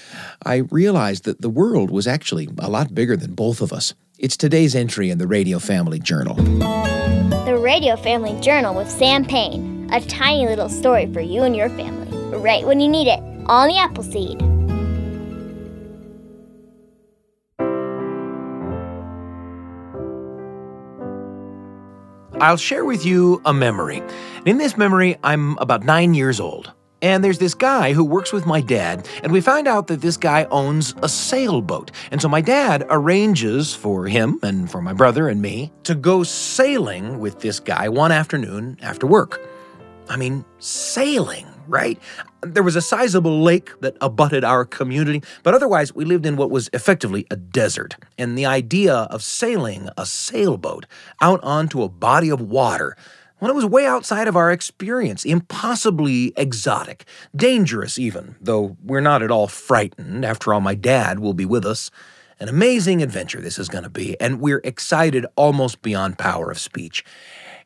I 0.45 0.57
realized 0.71 1.25
that 1.25 1.41
the 1.41 1.49
world 1.49 1.91
was 1.91 2.07
actually 2.07 2.49
a 2.59 2.69
lot 2.69 2.93
bigger 2.95 3.15
than 3.15 3.33
both 3.33 3.61
of 3.61 3.73
us. 3.73 3.93
It's 4.17 4.37
today's 4.37 4.75
entry 4.75 5.09
in 5.09 5.17
the 5.17 5.27
Radio 5.27 5.59
Family 5.59 5.99
Journal. 5.99 6.35
The 6.35 7.59
Radio 7.59 7.95
Family 7.95 8.39
Journal 8.39 8.73
with 8.73 8.89
Sam 8.89 9.25
Payne. 9.25 9.89
A 9.91 10.01
tiny 10.01 10.47
little 10.47 10.69
story 10.69 11.11
for 11.13 11.21
you 11.21 11.43
and 11.43 11.55
your 11.55 11.69
family. 11.69 12.17
Right 12.37 12.65
when 12.65 12.79
you 12.79 12.87
need 12.87 13.07
it. 13.07 13.19
On 13.47 13.67
the 13.67 13.77
Appleseed. 13.77 14.54
I'll 22.41 22.57
share 22.57 22.83
with 22.83 23.05
you 23.05 23.41
a 23.45 23.53
memory. 23.53 24.03
In 24.45 24.57
this 24.57 24.77
memory, 24.77 25.15
I'm 25.23 25.57
about 25.57 25.85
nine 25.85 26.13
years 26.13 26.41
old. 26.41 26.73
And 27.01 27.23
there's 27.23 27.37
this 27.37 27.53
guy 27.53 27.93
who 27.93 28.03
works 28.03 28.33
with 28.33 28.45
my 28.45 28.59
dad, 28.59 29.07
and 29.23 29.31
we 29.31 29.39
find 29.39 29.67
out 29.67 29.87
that 29.87 30.01
this 30.01 30.17
guy 30.17 30.45
owns 30.51 30.93
a 31.01 31.07
sailboat. 31.07 31.91
And 32.11 32.21
so 32.21 32.27
my 32.27 32.41
dad 32.41 32.85
arranges 32.89 33.73
for 33.73 34.07
him 34.07 34.39
and 34.43 34.69
for 34.69 34.81
my 34.81 34.91
brother 34.91 35.29
and 35.29 35.41
me 35.41 35.71
to 35.83 35.95
go 35.95 36.23
sailing 36.23 37.19
with 37.19 37.39
this 37.39 37.61
guy 37.61 37.87
one 37.87 38.11
afternoon 38.11 38.77
after 38.81 39.07
work. 39.07 39.39
I 40.09 40.17
mean, 40.17 40.43
sailing, 40.57 41.47
right? 41.67 41.99
There 42.45 42.63
was 42.63 42.75
a 42.75 42.81
sizable 42.81 43.41
lake 43.41 43.71
that 43.81 43.97
abutted 44.01 44.43
our 44.43 44.65
community, 44.65 45.23
but 45.41 45.55
otherwise 45.55 45.95
we 45.95 46.05
lived 46.05 46.27
in 46.27 46.38
what 46.38 46.51
was 46.51 46.69
effectively 46.73 47.25
a 47.31 47.36
desert. 47.36 47.95
And 48.19 48.38
the 48.38 48.45
idea 48.45 48.93
of 48.93 49.23
sailing 49.23 49.89
a 49.97 50.05
sailboat 50.05 50.86
out 51.21 51.43
onto 51.43 51.81
a 51.81 51.89
body 51.89 52.29
of 52.29 52.39
water, 52.39 52.95
well, 53.39 53.49
it 53.49 53.55
was 53.55 53.65
way 53.65 53.88
outside 53.88 54.27
of 54.27 54.36
our 54.36 54.51
experience, 54.51 55.25
impossibly 55.25 56.34
exotic, 56.38 57.05
dangerous 57.36 57.97
even, 57.97 58.36
though 58.39 58.77
we're 58.84 59.01
not 59.01 59.23
at 59.23 59.31
all 59.31 59.47
frightened. 59.47 60.23
After 60.23 60.53
all, 60.53 60.62
my 60.62 60.75
dad 60.75 61.19
will 61.19 61.34
be 61.34 61.45
with 61.45 61.65
us. 61.65 61.89
An 62.39 62.47
amazing 62.47 63.01
adventure 63.01 63.41
this 63.41 63.58
is 63.58 63.69
going 63.69 63.86
to 63.86 63.89
be, 63.89 64.19
and 64.21 64.39
we're 64.39 64.62
excited 64.63 65.25
almost 65.36 65.81
beyond 65.81 66.19
power 66.19 66.51
of 66.51 66.60
speech. 66.60 67.03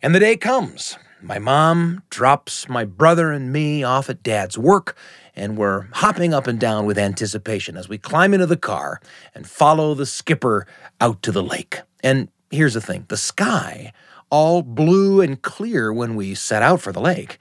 And 0.02 0.16
the 0.16 0.20
day 0.20 0.38
comes. 0.38 0.98
My 1.22 1.38
mom 1.38 2.04
drops 2.10 2.70
my 2.70 2.86
brother 2.86 3.34
and 3.34 3.52
me 3.52 3.84
off 3.84 4.10
at 4.10 4.24
dad's 4.24 4.58
work, 4.58 4.96
and 5.36 5.58
we're 5.58 5.88
hopping 5.92 6.34
up 6.34 6.48
and 6.48 6.58
down 6.58 6.86
with 6.86 6.98
anticipation 6.98 7.76
as 7.76 7.90
we 7.90 7.98
climb 7.98 8.34
into 8.34 8.46
the 8.46 8.56
car 8.56 9.02
and 9.36 9.46
follow 9.46 9.94
the 9.94 10.06
skipper 10.06 10.66
out 11.02 11.22
to 11.24 11.34
the 11.34 11.44
lake. 11.44 11.82
And 12.02 12.30
here's 12.52 12.74
the 12.74 12.80
thing 12.80 13.06
the 13.10 13.18
sky, 13.18 13.92
all 14.30 14.62
blue 14.62 15.20
and 15.20 15.42
clear 15.42 15.92
when 15.92 16.16
we 16.16 16.36
set 16.36 16.64
out 16.64 16.80
for 16.80 16.94
the 16.94 17.02
lake, 17.02 17.38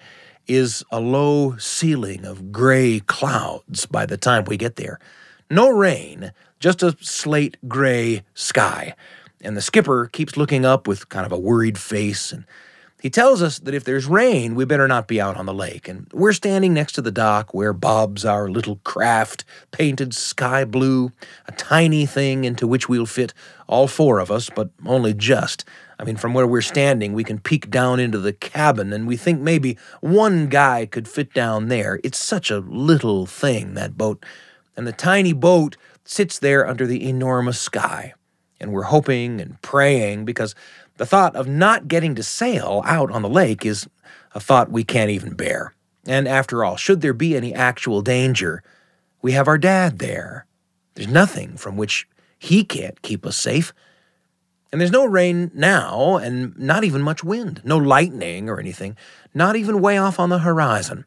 is 0.48 0.82
a 0.90 0.98
low 0.98 1.56
ceiling 1.58 2.24
of 2.24 2.50
gray 2.50 2.98
clouds 2.98 3.86
by 3.86 4.06
the 4.06 4.16
time 4.16 4.44
we 4.44 4.56
get 4.56 4.74
there. 4.74 4.98
No 5.50 5.70
rain, 5.70 6.32
just 6.58 6.82
a 6.82 6.96
slate 7.00 7.56
gray 7.68 8.22
sky. 8.34 8.96
And 9.40 9.56
the 9.56 9.62
skipper 9.62 10.06
keeps 10.06 10.36
looking 10.36 10.64
up 10.64 10.88
with 10.88 11.08
kind 11.10 11.24
of 11.24 11.30
a 11.30 11.38
worried 11.38 11.78
face 11.78 12.32
and 12.32 12.44
he 13.00 13.11
tells 13.11 13.42
us 13.42 13.61
that 13.61 13.74
if 13.74 13.84
there's 13.84 14.06
rain, 14.06 14.56
we 14.56 14.64
better 14.64 14.88
not 14.88 15.06
be 15.06 15.20
out 15.20 15.37
on 15.37 15.46
the 15.46 15.54
lake. 15.54 15.87
And 15.87 16.08
we're 16.12 16.32
standing 16.32 16.74
next 16.74 16.92
to 16.92 17.02
the 17.02 17.12
dock 17.12 17.54
where 17.54 17.72
bobs 17.72 18.24
our 18.24 18.48
little 18.48 18.76
craft, 18.82 19.44
painted 19.70 20.14
sky 20.14 20.64
blue, 20.64 21.12
a 21.46 21.52
tiny 21.52 22.06
thing 22.06 22.44
into 22.44 22.66
which 22.66 22.88
we'll 22.88 23.06
fit 23.06 23.32
all 23.68 23.87
four 23.87 24.18
of 24.18 24.32
us, 24.32 24.50
but 24.50 24.70
only 24.84 25.14
just. 25.14 25.64
I 26.00 26.04
mean, 26.04 26.16
from 26.16 26.34
where 26.34 26.46
we're 26.46 26.61
standing, 26.61 27.12
we 27.12 27.24
can 27.24 27.38
peek 27.38 27.70
down 27.70 28.00
into 28.00 28.18
the 28.18 28.32
cabin 28.32 28.92
and 28.92 29.06
we 29.06 29.16
think 29.16 29.40
maybe 29.40 29.78
one 30.00 30.48
guy 30.48 30.87
could 30.87 31.06
fit 31.06 31.32
down 31.32 31.68
there. 31.68 32.00
It's 32.02 32.18
such 32.18 32.50
a 32.50 32.58
little 32.58 33.26
thing, 33.26 33.74
that 33.74 33.96
boat. 33.96 34.24
And 34.76 34.87
the 34.87 34.92
tiny 34.92 35.32
boat 35.32 35.76
sits 36.04 36.38
there 36.38 36.66
under 36.66 36.87
the 36.87 37.08
enormous 37.08 37.61
sky. 37.61 38.14
And 38.61 38.72
we're 38.72 38.84
hoping 38.84 39.40
and 39.40 39.61
praying 39.62 40.24
because 40.24 40.56
the 40.98 41.06
thought 41.06 41.34
of 41.34 41.48
not 41.48 41.88
getting 41.88 42.14
to 42.16 42.22
sail 42.22 42.82
out 42.84 43.11
on 43.11 43.22
the 43.22 43.28
lake 43.28 43.64
is 43.64 43.88
a 44.34 44.40
thought 44.40 44.70
we 44.70 44.84
can't 44.84 45.11
even 45.11 45.34
bear. 45.34 45.72
And 46.06 46.28
after 46.28 46.64
all, 46.64 46.76
should 46.76 47.00
there 47.00 47.12
be 47.12 47.37
any 47.37 47.54
actual 47.54 48.02
danger, 48.02 48.62
we 49.22 49.32
have 49.32 49.48
our 49.48 49.58
dad 49.58 49.98
there. 49.98 50.46
There's 50.94 51.08
nothing 51.08 51.56
from 51.56 51.76
which 51.76 52.08
he 52.38 52.64
can't 52.64 53.00
keep 53.02 53.24
us 53.24 53.37
safe. 53.37 53.72
And 54.70 54.80
there's 54.80 54.92
no 54.92 55.06
rain 55.06 55.50
now, 55.54 56.16
and 56.16 56.56
not 56.58 56.84
even 56.84 57.00
much 57.00 57.24
wind, 57.24 57.62
no 57.64 57.78
lightning 57.78 58.48
or 58.48 58.61
anything, 58.61 58.96
not 59.32 59.56
even 59.56 59.80
way 59.80 59.96
off 59.96 60.20
on 60.20 60.28
the 60.28 60.40
horizon. 60.40 61.04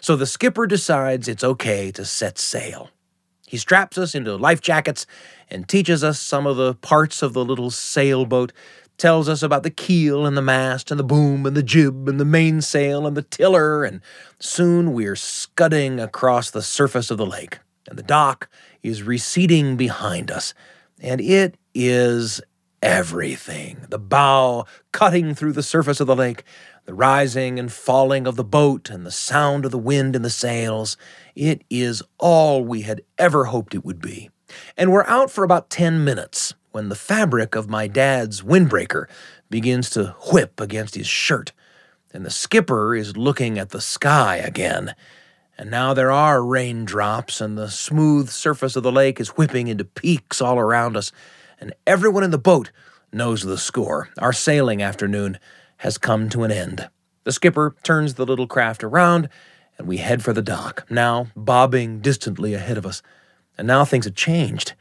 So 0.00 0.16
the 0.16 0.26
skipper 0.26 0.66
decides 0.66 1.28
it's 1.28 1.44
okay 1.44 1.90
to 1.92 2.04
set 2.04 2.38
sail. 2.38 2.90
He 3.46 3.56
straps 3.56 3.96
us 3.96 4.14
into 4.14 4.36
life 4.36 4.60
jackets 4.60 5.06
and 5.48 5.66
teaches 5.66 6.04
us 6.04 6.20
some 6.20 6.46
of 6.46 6.56
the 6.58 6.74
parts 6.74 7.22
of 7.22 7.32
the 7.32 7.44
little 7.44 7.70
sailboat, 7.70 8.52
tells 8.98 9.28
us 9.28 9.42
about 9.42 9.62
the 9.62 9.70
keel 9.70 10.26
and 10.26 10.36
the 10.36 10.42
mast 10.42 10.90
and 10.90 10.98
the 10.98 11.04
boom 11.04 11.46
and 11.46 11.56
the 11.56 11.62
jib 11.62 12.08
and 12.08 12.20
the 12.20 12.24
mainsail 12.24 13.06
and 13.06 13.16
the 13.16 13.22
tiller, 13.22 13.84
and 13.84 14.00
soon 14.38 14.92
we're 14.92 15.16
scudding 15.16 16.00
across 16.00 16.50
the 16.50 16.62
surface 16.62 17.10
of 17.10 17.18
the 17.18 17.26
lake, 17.26 17.60
and 17.88 17.98
the 17.98 18.02
dock 18.02 18.48
is 18.82 19.02
receding 19.02 19.76
behind 19.76 20.30
us, 20.30 20.52
and 21.00 21.20
it 21.20 21.56
is 21.74 22.40
everything. 22.82 23.78
The 23.88 23.98
bow 23.98 24.66
cutting 24.92 25.34
through 25.34 25.52
the 25.52 25.62
surface 25.62 26.00
of 26.00 26.06
the 26.06 26.16
lake, 26.16 26.44
the 26.84 26.94
rising 26.94 27.58
and 27.58 27.72
falling 27.72 28.26
of 28.26 28.36
the 28.36 28.44
boat, 28.44 28.90
and 28.90 29.06
the 29.06 29.10
sound 29.10 29.64
of 29.64 29.70
the 29.70 29.78
wind 29.78 30.16
in 30.16 30.22
the 30.22 30.30
sails. 30.30 30.96
It 31.34 31.62
is 31.70 32.02
all 32.18 32.64
we 32.64 32.82
had 32.82 33.02
ever 33.18 33.46
hoped 33.46 33.74
it 33.74 33.84
would 33.84 34.00
be. 34.00 34.30
And 34.76 34.90
we're 34.90 35.04
out 35.04 35.30
for 35.30 35.44
about 35.44 35.70
10 35.70 36.04
minutes 36.04 36.54
when 36.78 36.88
the 36.90 36.94
fabric 36.94 37.56
of 37.56 37.68
my 37.68 37.88
dad's 37.88 38.40
windbreaker 38.40 39.06
begins 39.50 39.90
to 39.90 40.14
whip 40.32 40.60
against 40.60 40.94
his 40.94 41.08
shirt, 41.08 41.50
and 42.12 42.24
the 42.24 42.30
skipper 42.30 42.94
is 42.94 43.16
looking 43.16 43.58
at 43.58 43.70
the 43.70 43.80
sky 43.80 44.36
again. 44.36 44.94
And 45.58 45.72
now 45.72 45.92
there 45.92 46.12
are 46.12 46.40
raindrops, 46.40 47.40
and 47.40 47.58
the 47.58 47.68
smooth 47.68 48.28
surface 48.28 48.76
of 48.76 48.84
the 48.84 48.92
lake 48.92 49.18
is 49.18 49.30
whipping 49.30 49.66
into 49.66 49.84
peaks 49.84 50.40
all 50.40 50.56
around 50.56 50.96
us 50.96 51.10
and 51.60 51.74
everyone 51.84 52.22
in 52.22 52.30
the 52.30 52.38
boat 52.38 52.70
knows 53.12 53.42
the 53.42 53.58
score. 53.58 54.10
Our 54.18 54.32
sailing 54.32 54.80
afternoon 54.80 55.40
has 55.78 55.98
come 55.98 56.28
to 56.28 56.44
an 56.44 56.52
end. 56.52 56.88
The 57.24 57.32
skipper 57.32 57.74
turns 57.82 58.14
the 58.14 58.24
little 58.24 58.46
craft 58.46 58.84
around, 58.84 59.28
and 59.78 59.88
we 59.88 59.96
head 59.96 60.22
for 60.22 60.32
the 60.32 60.42
dock, 60.42 60.86
now 60.88 61.26
bobbing 61.34 62.00
distantly 62.00 62.54
ahead 62.54 62.78
of 62.78 62.86
us. 62.86 63.02
And 63.56 63.66
now 63.66 63.84
things 63.84 64.04
have 64.04 64.14
changed. 64.14 64.74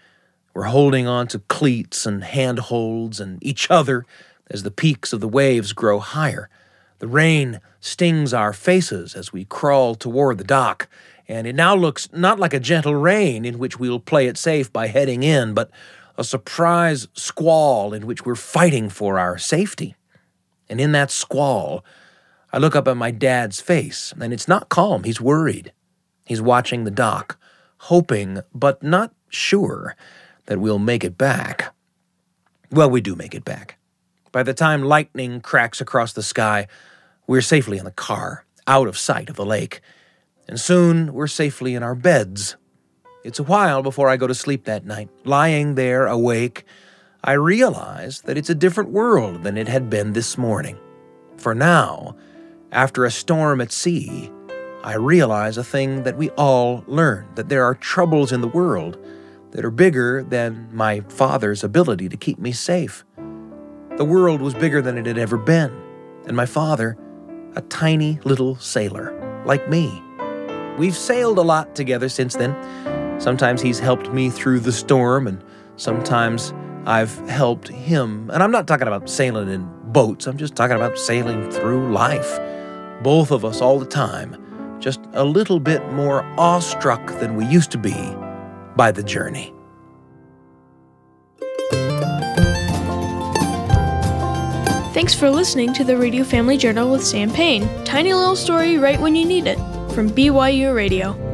We're 0.58 0.64
holding 0.64 1.06
on 1.06 1.28
to 1.28 1.38
cleats 1.38 2.08
and 2.08 2.24
handholds 2.24 3.20
and 3.20 3.38
each 3.46 3.70
other 3.70 4.08
as 4.50 4.64
the 4.64 4.72
peaks 4.72 5.14
of 5.14 5.22
the 5.22 5.28
waves 5.28 5.72
grow 5.72 6.00
higher. 6.00 6.50
The 6.98 7.08
rain 7.08 7.62
stings 7.80 8.34
our 8.34 8.54
faces 8.54 9.14
as 9.14 9.32
we 9.32 9.46
crawl 9.46 9.94
toward 9.94 10.40
the 10.40 10.44
dock, 10.44 10.90
and 11.28 11.46
it 11.46 11.54
now 11.54 11.76
looks 11.76 12.12
not 12.12 12.40
like 12.40 12.56
a 12.56 12.60
gentle 12.60 12.96
rain 12.96 13.46
in 13.46 13.60
which 13.60 13.78
we'll 13.78 14.00
play 14.00 14.26
it 14.26 14.36
safe 14.36 14.74
by 14.74 14.88
heading 14.88 15.22
in, 15.22 15.54
but 15.54 15.70
a 16.18 16.24
surprise 16.24 17.08
squall 17.14 17.94
in 17.94 18.08
which 18.08 18.26
we're 18.26 18.34
fighting 18.34 18.90
for 18.90 19.20
our 19.20 19.38
safety. 19.38 19.96
And 20.68 20.82
in 20.82 20.92
that 20.94 21.12
squall, 21.12 21.86
I 22.52 22.58
look 22.58 22.76
up 22.76 22.88
at 22.88 22.98
my 22.98 23.12
dad's 23.12 23.62
face, 23.62 24.12
and 24.20 24.34
it's 24.34 24.48
not 24.48 24.70
calm. 24.70 25.04
He's 25.04 25.22
worried. 25.22 25.72
He's 26.26 26.42
watching 26.42 26.84
the 26.84 26.90
dock, 26.90 27.38
hoping, 27.78 28.40
but 28.56 28.82
not 28.82 29.14
sure, 29.30 29.96
that 30.48 30.60
we'll 30.60 30.80
make 30.80 31.04
it 31.04 31.18
back. 31.18 31.74
Well, 32.72 32.90
we 32.90 33.00
do 33.00 33.16
make 33.16 33.36
it 33.36 33.46
back. 33.46 33.78
By 34.32 34.44
the 34.44 34.54
time 34.54 34.84
lightning 34.84 35.40
cracks 35.40 35.80
across 35.80 36.14
the 36.14 36.24
sky, 36.24 36.68
we're 37.28 37.42
safely 37.42 37.78
in 37.78 37.86
the 37.86 37.92
car, 37.92 38.46
out 38.66 38.88
of 38.88 38.98
sight 38.98 39.30
of 39.30 39.36
the 39.36 39.46
lake. 39.46 39.82
And 40.48 40.60
soon 40.60 41.14
we're 41.14 41.28
safely 41.28 41.76
in 41.76 41.84
our 41.84 41.96
beds, 41.96 42.56
it's 43.24 43.40
a 43.40 43.44
while 43.44 43.82
before 43.84 44.10
I 44.10 44.18
go 44.18 44.28
to 44.28 44.36
sleep 44.36 44.66
that 44.66 44.86
night. 44.86 45.10
Lying 45.26 45.76
there 45.76 46.06
awake, 46.06 46.66
I 47.24 47.34
realize 47.34 48.22
that 48.22 48.38
it's 48.38 48.50
a 48.50 48.56
different 48.56 48.92
world 48.92 49.44
than 49.44 49.58
it 49.58 49.68
had 49.68 49.90
been 49.90 50.14
this 50.14 50.38
morning. 50.38 50.78
For 51.36 51.54
now, 51.54 52.16
after 52.72 53.04
a 53.04 53.12
storm 53.12 53.60
at 53.60 53.72
sea, 53.72 54.32
I 54.84 54.96
realize 54.96 55.58
a 55.58 55.64
thing 55.64 56.04
that 56.04 56.18
we 56.18 56.30
all 56.32 56.84
learn 56.88 57.28
that 57.36 57.50
there 57.50 57.66
are 57.66 57.76
troubles 57.76 58.32
in 58.32 58.42
the 58.42 58.48
world 58.48 58.98
that 59.52 59.66
are 59.66 59.72
bigger 59.72 60.24
than 60.24 60.70
my 60.74 61.02
father's 61.02 61.64
ability 61.64 62.10
to 62.10 62.18
keep 62.18 62.40
me 62.40 62.52
safe. 62.52 63.04
The 63.98 64.06
world 64.06 64.42
was 64.42 64.54
bigger 64.54 64.82
than 64.82 64.98
it 64.98 65.06
had 65.06 65.18
ever 65.18 65.38
been, 65.38 65.76
and 66.26 66.36
my 66.36 66.46
father, 66.46 66.98
a 67.56 67.62
tiny 67.62 68.20
little 68.24 68.56
sailor 68.58 69.14
like 69.46 69.70
me. 69.70 70.02
We've 70.78 70.96
sailed 70.96 71.40
a 71.40 71.42
lot 71.42 71.74
together 71.76 72.08
since 72.08 72.36
then, 72.36 72.54
Sometimes 73.20 73.64
he's 73.64 73.80
helped 73.80 74.14
me 74.14 74.30
through 74.30 74.60
the 74.60 74.72
storm, 74.72 75.26
and 75.26 75.44
sometimes 75.76 76.54
I've 76.86 77.18
helped 77.28 77.68
him. 77.68 78.30
And 78.32 78.44
I'm 78.44 78.52
not 78.52 78.68
talking 78.68 78.88
about 78.88 79.10
sailing 79.10 79.50
in 79.50 79.68
boats, 79.86 80.28
I'm 80.28 80.38
just 80.38 80.56
talking 80.56 80.76
about 80.76 80.98
sailing 80.98 81.50
through 81.50 81.92
life. 81.92 82.40
Both 83.02 83.32
of 83.32 83.44
us 83.44 83.62
all 83.62 83.80
the 83.80 83.86
time, 83.86 84.38
just 84.80 85.00
a 85.14 85.24
little 85.24 85.60
bit 85.60 85.84
more 85.94 86.24
awestruck 86.38 87.08
than 87.20 87.36
we 87.36 87.46
used 87.46 87.72
to 87.72 87.78
be 87.78 87.94
by 88.78 88.92
the 88.92 89.04
journey. 89.04 89.54
Thanks 94.94 95.14
for 95.14 95.30
listening 95.30 95.74
to 95.74 95.84
the 95.84 95.98
Radio 95.98 96.24
Family 96.24 96.58
Journal 96.58 96.90
with 96.90 97.06
Sam 97.06 97.30
Payne. 97.30 97.68
Tiny 97.84 98.14
little 98.14 98.36
story 98.36 98.78
right 98.78 99.00
when 99.00 99.16
you 99.16 99.26
need 99.26 99.46
it 99.46 99.58
from 99.94 100.10
BYU 100.10 100.74
Radio. 100.74 101.27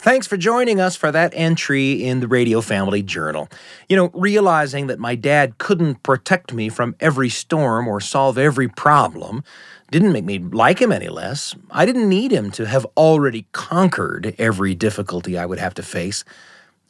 Thanks 0.00 0.28
for 0.28 0.36
joining 0.36 0.78
us 0.78 0.94
for 0.94 1.10
that 1.10 1.32
entry 1.34 2.04
in 2.04 2.20
the 2.20 2.28
Radio 2.28 2.60
Family 2.60 3.02
Journal. 3.02 3.48
You 3.88 3.96
know, 3.96 4.10
realizing 4.14 4.86
that 4.86 5.00
my 5.00 5.16
dad 5.16 5.58
couldn't 5.58 6.04
protect 6.04 6.52
me 6.52 6.68
from 6.68 6.94
every 7.00 7.28
storm 7.28 7.88
or 7.88 8.00
solve 8.00 8.38
every 8.38 8.68
problem 8.68 9.42
didn't 9.90 10.12
make 10.12 10.24
me 10.24 10.38
like 10.38 10.80
him 10.80 10.92
any 10.92 11.08
less. 11.08 11.56
I 11.72 11.84
didn't 11.84 12.08
need 12.08 12.30
him 12.30 12.52
to 12.52 12.66
have 12.66 12.86
already 12.96 13.48
conquered 13.50 14.36
every 14.38 14.72
difficulty 14.76 15.36
I 15.36 15.46
would 15.46 15.58
have 15.58 15.74
to 15.74 15.82
face. 15.82 16.24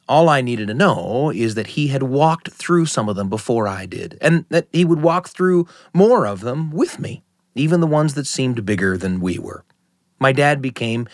All 0.07 0.29
I 0.29 0.43
needed 0.43 0.69
to 0.69 0.75
know 0.75 1.31
is 1.31 1.55
that 1.55 1.69
he 1.69 1.87
had 1.89 2.03
walked 2.03 2.51
through 2.51 2.85
some 2.85 3.09
of 3.09 3.17
them 3.17 3.31
before 3.31 3.67
I 3.67 3.87
did, 3.87 4.19
and 4.21 4.45
that 4.51 4.69
he 4.71 4.85
would 4.85 5.01
walk 5.01 5.31
through 5.31 5.67
more 5.95 6.27
of 6.27 6.41
them 6.41 6.71
with 6.73 6.99
me, 6.99 7.23
even 7.55 7.81
the 7.81 7.87
ones 7.87 8.13
that 8.15 8.27
seemed 8.27 8.67
bigger 8.67 8.99
than 8.99 9.21
we 9.21 9.39
were. 9.39 9.65
My 10.21 10.33
dad 10.33 10.61
became 10.61 11.09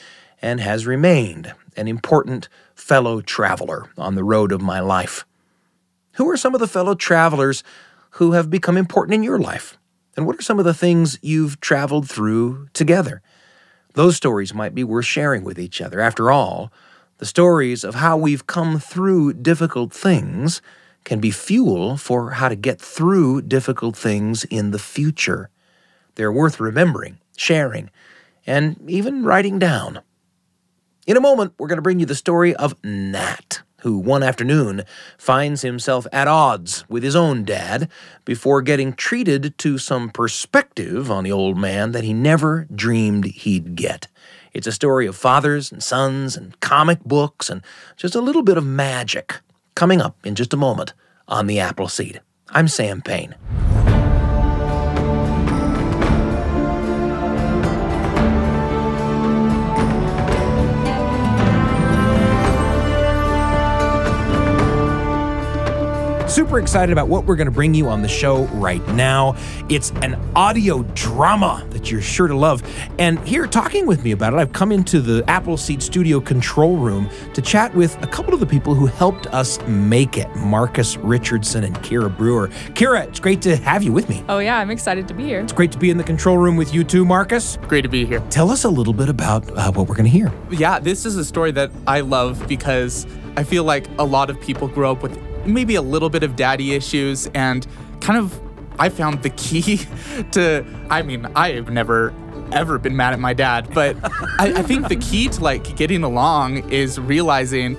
and 0.44 0.60
has 0.60 0.86
remained 0.86 1.54
an 1.74 1.88
important 1.88 2.50
fellow 2.74 3.22
traveler 3.22 3.88
on 3.96 4.14
the 4.14 4.22
road 4.22 4.52
of 4.52 4.60
my 4.60 4.78
life. 4.78 5.24
Who 6.16 6.28
are 6.28 6.36
some 6.36 6.54
of 6.54 6.60
the 6.60 6.68
fellow 6.68 6.94
travelers 6.94 7.64
who 8.10 8.32
have 8.32 8.50
become 8.50 8.76
important 8.76 9.14
in 9.14 9.22
your 9.22 9.38
life? 9.38 9.78
And 10.18 10.26
what 10.26 10.38
are 10.38 10.42
some 10.42 10.58
of 10.58 10.66
the 10.66 10.74
things 10.74 11.18
you've 11.22 11.60
traveled 11.60 12.10
through 12.10 12.68
together? 12.74 13.22
Those 13.94 14.16
stories 14.16 14.52
might 14.52 14.74
be 14.74 14.84
worth 14.84 15.06
sharing 15.06 15.44
with 15.44 15.58
each 15.58 15.80
other. 15.80 15.98
After 15.98 16.30
all, 16.30 16.70
the 17.16 17.26
stories 17.26 17.82
of 17.82 17.94
how 17.94 18.18
we've 18.18 18.46
come 18.46 18.78
through 18.78 19.32
difficult 19.32 19.94
things 19.94 20.60
can 21.04 21.20
be 21.20 21.30
fuel 21.30 21.96
for 21.96 22.32
how 22.32 22.50
to 22.50 22.56
get 22.56 22.78
through 22.78 23.40
difficult 23.40 23.96
things 23.96 24.44
in 24.44 24.72
the 24.72 24.78
future. 24.78 25.48
They're 26.16 26.30
worth 26.30 26.60
remembering, 26.60 27.16
sharing, 27.34 27.88
and 28.46 28.78
even 28.90 29.24
writing 29.24 29.58
down. 29.58 30.02
In 31.06 31.18
a 31.18 31.20
moment, 31.20 31.52
we're 31.58 31.68
going 31.68 31.76
to 31.76 31.82
bring 31.82 32.00
you 32.00 32.06
the 32.06 32.14
story 32.14 32.56
of 32.56 32.74
Nat, 32.82 33.60
who 33.82 33.98
one 33.98 34.22
afternoon 34.22 34.84
finds 35.18 35.60
himself 35.60 36.06
at 36.12 36.28
odds 36.28 36.86
with 36.88 37.02
his 37.02 37.14
own 37.14 37.44
dad 37.44 37.90
before 38.24 38.62
getting 38.62 38.94
treated 38.94 39.58
to 39.58 39.76
some 39.76 40.08
perspective 40.08 41.10
on 41.10 41.24
the 41.24 41.32
old 41.32 41.58
man 41.58 41.92
that 41.92 42.04
he 42.04 42.14
never 42.14 42.66
dreamed 42.74 43.26
he'd 43.26 43.74
get. 43.74 44.08
It's 44.54 44.66
a 44.66 44.72
story 44.72 45.06
of 45.06 45.14
fathers 45.14 45.70
and 45.70 45.82
sons 45.82 46.38
and 46.38 46.58
comic 46.60 47.04
books 47.04 47.50
and 47.50 47.60
just 47.98 48.14
a 48.14 48.22
little 48.22 48.42
bit 48.42 48.56
of 48.56 48.64
magic 48.64 49.40
coming 49.74 50.00
up 50.00 50.16
in 50.24 50.34
just 50.34 50.54
a 50.54 50.56
moment 50.56 50.94
on 51.28 51.48
the 51.48 51.60
Appleseed. 51.60 52.22
I'm 52.48 52.66
Sam 52.66 53.02
Payne. 53.02 53.34
Super 66.34 66.58
excited 66.58 66.90
about 66.92 67.06
what 67.06 67.26
we're 67.26 67.36
going 67.36 67.46
to 67.46 67.52
bring 67.52 67.72
you 67.74 67.86
on 67.86 68.02
the 68.02 68.08
show 68.08 68.46
right 68.46 68.84
now. 68.88 69.36
It's 69.68 69.92
an 70.02 70.20
audio 70.34 70.82
drama 70.94 71.64
that 71.70 71.92
you're 71.92 72.00
sure 72.00 72.26
to 72.26 72.36
love. 72.36 72.60
And 72.98 73.20
here, 73.20 73.46
talking 73.46 73.86
with 73.86 74.02
me 74.02 74.10
about 74.10 74.32
it, 74.32 74.38
I've 74.38 74.52
come 74.52 74.72
into 74.72 75.00
the 75.00 75.22
Appleseed 75.30 75.80
Studio 75.80 76.20
control 76.20 76.76
room 76.76 77.08
to 77.34 77.40
chat 77.40 77.72
with 77.76 78.02
a 78.02 78.08
couple 78.08 78.34
of 78.34 78.40
the 78.40 78.46
people 78.46 78.74
who 78.74 78.86
helped 78.86 79.28
us 79.28 79.64
make 79.68 80.18
it 80.18 80.28
Marcus 80.34 80.96
Richardson 80.96 81.62
and 81.62 81.76
Kira 81.76 82.14
Brewer. 82.14 82.48
Kira, 82.74 83.06
it's 83.06 83.20
great 83.20 83.40
to 83.42 83.54
have 83.54 83.84
you 83.84 83.92
with 83.92 84.08
me. 84.08 84.24
Oh, 84.28 84.40
yeah, 84.40 84.58
I'm 84.58 84.72
excited 84.72 85.06
to 85.06 85.14
be 85.14 85.22
here. 85.22 85.38
It's 85.38 85.52
great 85.52 85.70
to 85.70 85.78
be 85.78 85.90
in 85.90 85.98
the 85.98 86.02
control 86.04 86.36
room 86.36 86.56
with 86.56 86.74
you 86.74 86.82
too, 86.82 87.04
Marcus. 87.04 87.58
Great 87.68 87.82
to 87.82 87.88
be 87.88 88.06
here. 88.06 88.18
Tell 88.30 88.50
us 88.50 88.64
a 88.64 88.68
little 88.68 88.92
bit 88.92 89.08
about 89.08 89.48
uh, 89.56 89.70
what 89.70 89.86
we're 89.86 89.94
going 89.94 90.10
to 90.10 90.10
hear. 90.10 90.32
Yeah, 90.50 90.80
this 90.80 91.06
is 91.06 91.16
a 91.16 91.24
story 91.24 91.52
that 91.52 91.70
I 91.86 92.00
love 92.00 92.44
because 92.48 93.06
I 93.36 93.44
feel 93.44 93.62
like 93.62 93.86
a 94.00 94.04
lot 94.04 94.30
of 94.30 94.40
people 94.40 94.66
grow 94.66 94.90
up 94.90 95.00
with 95.00 95.16
maybe 95.46 95.74
a 95.74 95.82
little 95.82 96.10
bit 96.10 96.22
of 96.22 96.36
daddy 96.36 96.74
issues 96.74 97.26
and 97.28 97.66
kind 98.00 98.18
of 98.18 98.40
I 98.78 98.88
found 98.88 99.22
the 99.22 99.30
key 99.30 99.78
to 100.32 100.64
I 100.90 101.02
mean, 101.02 101.26
I 101.34 101.52
have 101.52 101.70
never 101.70 102.14
ever 102.52 102.78
been 102.78 102.96
mad 102.96 103.12
at 103.12 103.20
my 103.20 103.32
dad, 103.32 103.68
but 103.72 103.96
I, 104.38 104.52
I 104.56 104.62
think 104.62 104.88
the 104.88 104.96
key 104.96 105.28
to 105.28 105.40
like 105.42 105.76
getting 105.76 106.02
along 106.02 106.70
is 106.70 107.00
realizing 107.00 107.76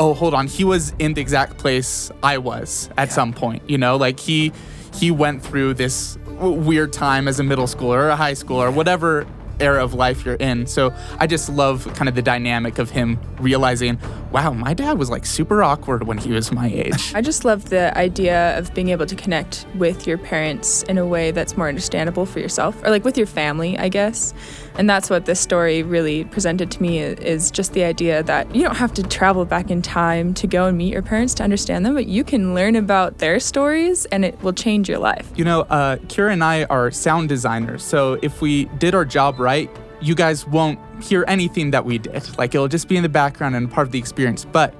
oh 0.00 0.14
hold 0.14 0.32
on 0.32 0.46
he 0.46 0.62
was 0.64 0.92
in 1.00 1.14
the 1.14 1.20
exact 1.20 1.58
place 1.58 2.10
i 2.22 2.38
was 2.38 2.88
at 2.96 3.10
some 3.10 3.32
point 3.32 3.68
you 3.68 3.78
know? 3.78 3.96
Like 3.96 4.20
he 4.20 4.52
he 4.94 5.10
went 5.10 5.42
through 5.42 5.74
this 5.74 6.18
weird 6.40 6.92
time 6.92 7.28
as 7.28 7.40
a 7.40 7.44
middle 7.44 7.66
schooler 7.66 7.96
or 7.96 8.08
a 8.10 8.16
high 8.16 8.32
schooler 8.32 8.72
whatever 8.72 9.26
era 9.60 9.82
of 9.82 9.94
life 9.94 10.24
you're 10.24 10.34
in 10.36 10.66
so 10.66 10.94
i 11.18 11.26
just 11.26 11.48
love 11.48 11.86
kind 11.94 12.08
of 12.08 12.14
the 12.14 12.22
dynamic 12.22 12.78
of 12.78 12.90
him 12.90 13.18
realizing 13.40 13.98
wow 14.32 14.52
my 14.52 14.74
dad 14.74 14.98
was 14.98 15.10
like 15.10 15.26
super 15.26 15.62
awkward 15.62 16.06
when 16.06 16.18
he 16.18 16.32
was 16.32 16.52
my 16.52 16.68
age 16.68 17.12
I 17.14 17.20
just 17.20 17.44
love 17.44 17.70
the 17.70 17.96
idea 17.98 18.56
of 18.58 18.72
being 18.74 18.90
able 18.90 19.06
to 19.06 19.16
connect 19.16 19.66
with 19.74 20.06
your 20.06 20.18
parents 20.18 20.82
in 20.84 20.98
a 20.98 21.06
way 21.06 21.30
that's 21.30 21.56
more 21.56 21.68
understandable 21.68 22.26
for 22.26 22.38
yourself, 22.38 22.80
or 22.84 22.90
like 22.90 23.04
with 23.04 23.16
your 23.16 23.26
family, 23.26 23.76
I 23.78 23.88
guess. 23.88 24.34
And 24.78 24.88
that's 24.88 25.10
what 25.10 25.26
this 25.26 25.40
story 25.40 25.82
really 25.82 26.24
presented 26.24 26.70
to 26.70 26.80
me 26.80 27.00
is 27.00 27.50
just 27.50 27.72
the 27.72 27.82
idea 27.82 28.22
that 28.22 28.54
you 28.54 28.62
don't 28.62 28.76
have 28.76 28.94
to 28.94 29.02
travel 29.02 29.44
back 29.44 29.72
in 29.72 29.82
time 29.82 30.32
to 30.34 30.46
go 30.46 30.66
and 30.66 30.78
meet 30.78 30.92
your 30.92 31.02
parents 31.02 31.34
to 31.34 31.42
understand 31.42 31.84
them, 31.84 31.94
but 31.94 32.06
you 32.06 32.22
can 32.22 32.54
learn 32.54 32.76
about 32.76 33.18
their 33.18 33.40
stories 33.40 34.06
and 34.06 34.24
it 34.24 34.40
will 34.40 34.52
change 34.52 34.88
your 34.88 34.98
life. 34.98 35.28
You 35.34 35.44
know, 35.44 35.62
uh, 35.62 35.96
Kira 36.06 36.32
and 36.32 36.44
I 36.44 36.62
are 36.64 36.92
sound 36.92 37.28
designers, 37.28 37.82
so 37.82 38.20
if 38.22 38.40
we 38.40 38.66
did 38.78 38.94
our 38.94 39.04
job 39.04 39.40
right, 39.40 39.68
you 40.00 40.14
guys 40.14 40.46
won't 40.46 40.78
hear 41.02 41.24
anything 41.26 41.72
that 41.72 41.84
we 41.84 41.98
did. 41.98 42.38
Like 42.38 42.54
it'll 42.54 42.68
just 42.68 42.86
be 42.86 42.96
in 42.96 43.02
the 43.02 43.08
background 43.08 43.56
and 43.56 43.68
part 43.68 43.88
of 43.88 43.92
the 43.92 43.98
experience. 43.98 44.44
But 44.44 44.74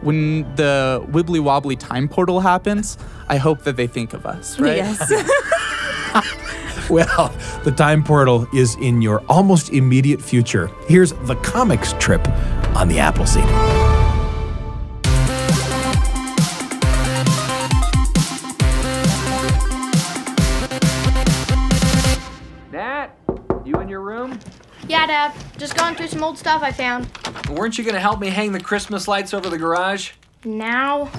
when 0.00 0.42
the 0.56 1.04
wibbly 1.12 1.38
wobbly 1.38 1.76
time 1.76 2.08
portal 2.08 2.40
happens, 2.40 2.98
I 3.28 3.36
hope 3.36 3.62
that 3.62 3.76
they 3.76 3.86
think 3.86 4.12
of 4.12 4.26
us, 4.26 4.58
right? 4.58 4.78
Well, 6.90 7.34
the 7.64 7.72
time 7.72 8.04
portal 8.04 8.46
is 8.54 8.76
in 8.76 9.02
your 9.02 9.20
almost 9.28 9.70
immediate 9.72 10.22
future. 10.22 10.70
Here's 10.86 11.12
the 11.12 11.34
comics 11.36 11.94
trip 11.94 12.26
on 12.76 12.86
the 12.86 13.00
Appleseed. 13.00 13.44
Nat, 22.70 23.08
you 23.64 23.74
in 23.80 23.88
your 23.88 24.00
room? 24.00 24.38
Yeah, 24.86 25.06
Dad. 25.08 25.32
Just 25.58 25.76
going 25.76 25.96
through 25.96 26.08
some 26.08 26.22
old 26.22 26.38
stuff 26.38 26.62
I 26.62 26.70
found. 26.70 27.08
Weren't 27.50 27.78
you 27.78 27.84
gonna 27.84 27.98
help 27.98 28.20
me 28.20 28.28
hang 28.28 28.52
the 28.52 28.60
Christmas 28.60 29.08
lights 29.08 29.34
over 29.34 29.50
the 29.50 29.58
garage? 29.58 30.12
Now? 30.44 31.10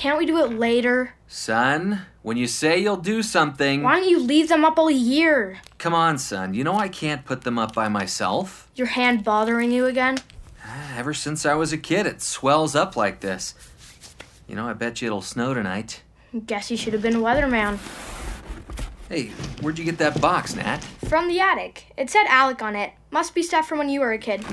Can't 0.00 0.16
we 0.16 0.24
do 0.24 0.38
it 0.38 0.58
later? 0.58 1.12
Son, 1.28 2.06
when 2.22 2.38
you 2.38 2.46
say 2.46 2.78
you'll 2.78 2.96
do 2.96 3.22
something. 3.22 3.82
Why 3.82 4.00
don't 4.00 4.08
you 4.08 4.18
leave 4.18 4.48
them 4.48 4.64
up 4.64 4.78
all 4.78 4.90
year? 4.90 5.58
Come 5.76 5.92
on, 5.92 6.16
son. 6.16 6.54
You 6.54 6.64
know 6.64 6.74
I 6.74 6.88
can't 6.88 7.26
put 7.26 7.42
them 7.42 7.58
up 7.58 7.74
by 7.74 7.90
myself. 7.90 8.70
Your 8.74 8.86
hand 8.86 9.24
bothering 9.24 9.70
you 9.70 9.84
again? 9.84 10.16
Ever 10.96 11.12
since 11.12 11.44
I 11.44 11.52
was 11.52 11.74
a 11.74 11.76
kid, 11.76 12.06
it 12.06 12.22
swells 12.22 12.74
up 12.74 12.96
like 12.96 13.20
this. 13.20 13.54
You 14.48 14.56
know, 14.56 14.66
I 14.66 14.72
bet 14.72 15.02
you 15.02 15.08
it'll 15.08 15.20
snow 15.20 15.52
tonight. 15.52 16.02
Guess 16.46 16.70
you 16.70 16.78
should 16.78 16.94
have 16.94 17.02
been 17.02 17.16
a 17.16 17.20
weatherman. 17.20 17.78
Hey, 19.10 19.32
where'd 19.60 19.78
you 19.78 19.84
get 19.84 19.98
that 19.98 20.18
box, 20.18 20.56
Nat? 20.56 20.82
From 21.10 21.28
the 21.28 21.40
attic. 21.40 21.92
It 21.98 22.08
said 22.08 22.24
Alec 22.26 22.62
on 22.62 22.74
it. 22.74 22.94
Must 23.10 23.34
be 23.34 23.42
stuff 23.42 23.68
from 23.68 23.76
when 23.76 23.90
you 23.90 24.00
were 24.00 24.12
a 24.12 24.18
kid. 24.18 24.46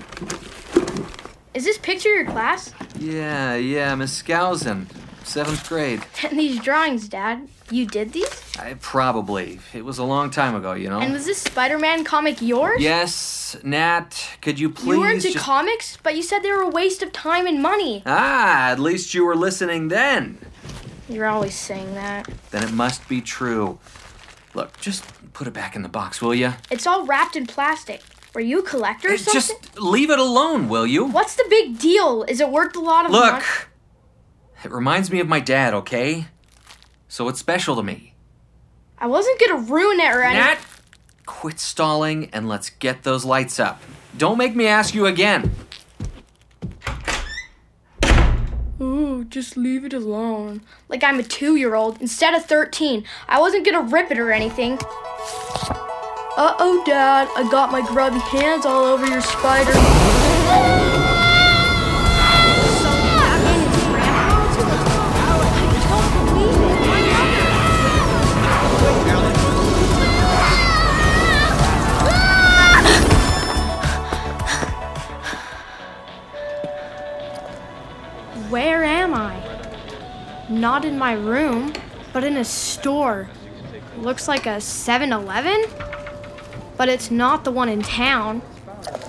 Is 1.53 1.63
this 1.63 1.77
picture 1.77 2.09
your 2.09 2.25
class? 2.25 2.73
Yeah, 2.99 3.55
yeah, 3.55 3.95
Miss 3.95 4.21
Skousen. 4.21 4.87
Seventh 5.27 5.67
grade. 5.67 6.03
And 6.23 6.39
these 6.39 6.59
drawings, 6.59 7.07
Dad. 7.09 7.47
You 7.69 7.85
did 7.85 8.13
these? 8.13 8.41
I, 8.57 8.75
probably. 8.75 9.59
It 9.73 9.83
was 9.83 9.97
a 9.97 10.03
long 10.03 10.29
time 10.31 10.55
ago, 10.55 10.71
you 10.73 10.89
know? 10.89 10.99
And 10.99 11.11
was 11.13 11.25
this 11.25 11.41
Spider 11.41 11.77
Man 11.77 12.05
comic 12.05 12.41
yours? 12.41 12.81
Yes, 12.81 13.57
Nat, 13.61 14.37
could 14.41 14.57
you 14.57 14.69
please 14.69 14.95
You 14.95 14.99
were 15.01 15.11
into 15.11 15.31
just- 15.33 15.43
comics, 15.45 15.97
but 16.01 16.15
you 16.15 16.23
said 16.23 16.39
they 16.43 16.51
were 16.51 16.61
a 16.61 16.69
waste 16.69 17.03
of 17.03 17.11
time 17.11 17.45
and 17.45 17.61
money. 17.61 18.03
Ah, 18.05 18.69
at 18.71 18.79
least 18.79 19.13
you 19.13 19.25
were 19.25 19.35
listening 19.35 19.89
then. 19.89 20.37
You're 21.09 21.27
always 21.27 21.55
saying 21.55 21.93
that. 21.95 22.27
Then 22.51 22.63
it 22.63 22.71
must 22.71 23.07
be 23.09 23.19
true. 23.21 23.79
Look, 24.53 24.79
just 24.79 25.03
put 25.33 25.45
it 25.45 25.53
back 25.53 25.75
in 25.75 25.81
the 25.83 25.89
box, 25.89 26.21
will 26.21 26.33
you? 26.35 26.53
It's 26.71 26.87
all 26.87 27.05
wrapped 27.05 27.35
in 27.35 27.45
plastic. 27.47 28.01
Were 28.33 28.41
you 28.41 28.59
a 28.59 28.63
collector 28.63 29.09
or 29.13 29.17
something? 29.17 29.33
Just 29.33 29.77
leave 29.79 30.09
it 30.09 30.19
alone, 30.19 30.69
will 30.69 30.87
you? 30.87 31.05
What's 31.05 31.35
the 31.35 31.45
big 31.49 31.79
deal? 31.79 32.23
Is 32.29 32.39
it 32.39 32.49
worth 32.49 32.75
a 32.77 32.79
lot 32.79 33.05
of 33.05 33.11
money? 33.11 33.43
It 34.63 34.71
reminds 34.71 35.11
me 35.11 35.19
of 35.19 35.27
my 35.27 35.39
dad, 35.39 35.73
okay? 35.73 36.27
So 37.07 37.27
it's 37.29 37.39
special 37.39 37.75
to 37.75 37.83
me. 37.83 38.13
I 38.97 39.07
wasn't 39.07 39.39
gonna 39.39 39.61
ruin 39.61 39.99
it 39.99 40.13
or 40.13 40.23
anything. 40.23 40.43
Nat, 40.43 40.57
quit 41.25 41.59
stalling 41.59 42.29
and 42.33 42.49
let's 42.49 42.69
get 42.71 43.03
those 43.03 43.23
lights 43.23 43.59
up. 43.59 43.81
Don't 44.17 44.37
make 44.37 44.55
me 44.55 44.65
ask 44.65 44.95
you 44.95 45.05
again. 45.05 45.51
Ooh, 48.81 49.25
just 49.25 49.57
leave 49.57 49.85
it 49.85 49.93
alone. 49.93 50.61
Like 50.89 51.03
I'm 51.03 51.19
a 51.19 51.23
two 51.23 51.55
year 51.55 51.75
old 51.75 52.01
instead 52.01 52.33
of 52.33 52.45
13. 52.45 53.03
I 53.27 53.39
wasn't 53.39 53.65
gonna 53.65 53.81
rip 53.81 54.09
it 54.11 54.17
or 54.17 54.31
anything. 54.31 54.79
Uh 56.39 56.55
oh, 56.59 56.83
Dad. 56.85 57.27
I 57.35 57.47
got 57.49 57.71
my 57.71 57.81
grubby 57.81 58.19
hands 58.19 58.65
all 58.65 58.83
over 58.83 59.05
your 59.07 59.21
spider. 59.21 60.96
Where 78.49 78.85
am 78.85 79.13
I? 79.13 79.35
Not 80.49 80.85
in 80.85 80.97
my 80.97 81.11
room, 81.11 81.73
but 82.13 82.23
in 82.23 82.37
a 82.37 82.45
store. 82.45 83.29
Looks 83.97 84.29
like 84.29 84.45
a 84.45 84.61
7 84.61 85.11
Eleven? 85.11 85.65
But 86.77 86.87
it's 86.87 87.11
not 87.11 87.43
the 87.43 87.51
one 87.51 87.67
in 87.67 87.81
town. 87.81 88.41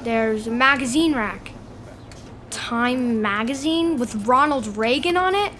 There's 0.03 0.49
a 0.49 0.51
magazine 0.51 1.15
rack. 1.15 1.53
Time 2.51 3.23
magazine 3.23 3.97
with 3.97 4.27
Ronald 4.27 4.77
Reagan 4.77 5.17
on 5.17 5.37
it? 5.37 5.53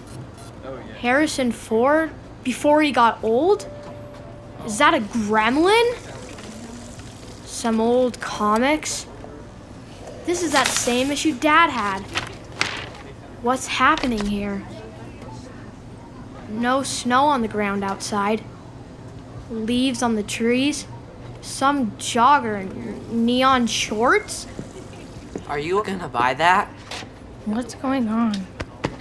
Harrison 0.99 1.53
Ford 1.53 2.11
before 2.43 2.81
he 2.81 2.91
got 2.91 3.23
old? 3.23 3.65
Is 4.65 4.77
that 4.79 4.93
a 4.93 4.99
gremlin? 4.99 5.95
Some 7.45 7.79
old 7.79 8.19
comics? 8.19 9.05
This 10.25 10.43
is 10.43 10.51
that 10.51 10.67
same 10.67 11.11
issue 11.11 11.33
Dad 11.33 11.69
had. 11.69 12.28
What's 13.41 13.67
happening 13.67 14.25
here? 14.25 14.63
No 16.49 16.83
snow 16.83 17.25
on 17.25 17.41
the 17.41 17.47
ground 17.47 17.85
outside. 17.85 18.43
Leaves 19.49 20.03
on 20.03 20.15
the 20.15 20.23
trees. 20.23 20.85
Some 21.41 21.91
jogger 21.91 22.59
in 22.59 23.25
neon 23.25 23.67
shorts. 23.67 24.45
Are 25.47 25.57
you 25.57 25.81
gonna 25.85 26.09
buy 26.09 26.33
that? 26.33 26.67
What's 27.45 27.75
going 27.75 28.09
on? 28.09 28.45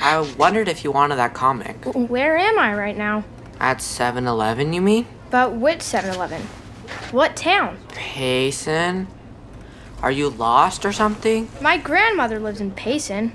I 0.01 0.21
wondered 0.39 0.69
if 0.69 0.85
you 0.85 0.93
wanted 0.93 1.17
that 1.17 1.35
comic. 1.35 1.85
Where 1.95 2.37
am 2.39 2.61
I 2.61 2.73
right 2.75 2.97
now? 2.97 3.25
At 3.59 3.83
7 3.83 4.27
Eleven, 4.29 4.73
you 4.73 4.81
mean? 4.81 5.07
But 5.31 5.55
which 5.55 5.83
7 5.83 6.15
Eleven? 6.15 6.43
What 7.11 7.35
town? 7.35 7.79
Payson? 7.89 9.09
Are 10.01 10.13
you 10.13 10.29
lost 10.29 10.85
or 10.85 10.93
something? 10.93 11.51
My 11.61 11.77
grandmother 11.77 12.39
lives 12.39 12.61
in 12.61 12.71
Payson. 12.71 13.33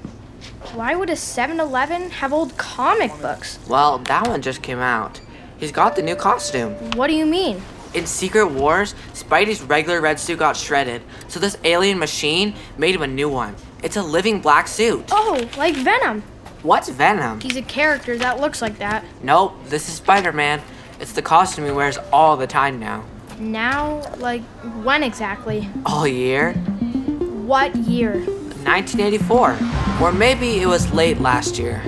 Why 0.74 0.96
would 0.96 1.10
a 1.10 1.16
7 1.16 1.60
Eleven 1.60 2.10
have 2.10 2.34
old 2.34 2.58
comic 2.58 3.12
books? 3.22 3.60
Well, 3.68 4.00
that 4.00 4.28
one 4.28 4.42
just 4.42 4.62
came 4.62 4.80
out. 4.80 5.22
He's 5.58 5.72
got 5.72 5.96
the 5.96 6.02
new 6.02 6.16
costume. 6.16 6.74
What 6.96 7.08
do 7.08 7.14
you 7.14 7.26
mean? 7.26 7.62
In 7.94 8.08
Secret 8.08 8.48
Wars, 8.48 8.96
Spidey's 9.14 9.62
regular 9.62 10.02
red 10.02 10.20
suit 10.20 10.40
got 10.40 10.58
shredded, 10.58 11.04
so 11.28 11.40
this 11.40 11.58
alien 11.64 12.00
machine 12.00 12.56
made 12.78 12.96
him 12.96 13.04
a 13.04 13.08
new 13.08 13.30
one. 13.30 13.56
It's 13.84 13.98
a 13.98 14.02
living 14.02 14.42
black 14.42 14.68
suit. 14.68 15.06
Oh, 15.12 15.48
like 15.58 15.76
Venom. 15.76 16.24
What's 16.64 16.90
Venom? 16.90 17.40
He's 17.40 17.58
a 17.58 17.62
character 17.62 18.18
that 18.18 18.40
looks 18.40 18.62
like 18.62 18.80
that. 18.80 19.06
Nope, 19.22 19.54
this 19.66 19.90
is 19.90 19.96
Spider 19.96 20.32
Man. 20.32 20.62
It's 21.00 21.12
the 21.12 21.22
costume 21.22 21.66
he 21.66 21.72
wears 21.72 21.98
all 22.12 22.36
the 22.38 22.48
time 22.48 22.80
now. 22.80 23.04
Now, 23.38 24.02
like, 24.18 24.42
when 24.84 25.04
exactly? 25.04 25.70
All 25.86 26.08
year? 26.08 26.54
What 26.54 27.76
year? 27.76 28.26
1984. 28.64 29.58
Or 30.02 30.12
maybe 30.12 30.62
it 30.62 30.68
was 30.68 30.92
late 30.94 31.20
last 31.20 31.58
year. 31.58 31.80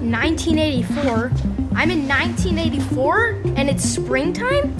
1984? 0.00 1.32
I'm 1.74 1.90
in 1.90 2.06
1984 2.06 3.42
and 3.56 3.68
it's 3.68 3.84
springtime? 3.84 4.74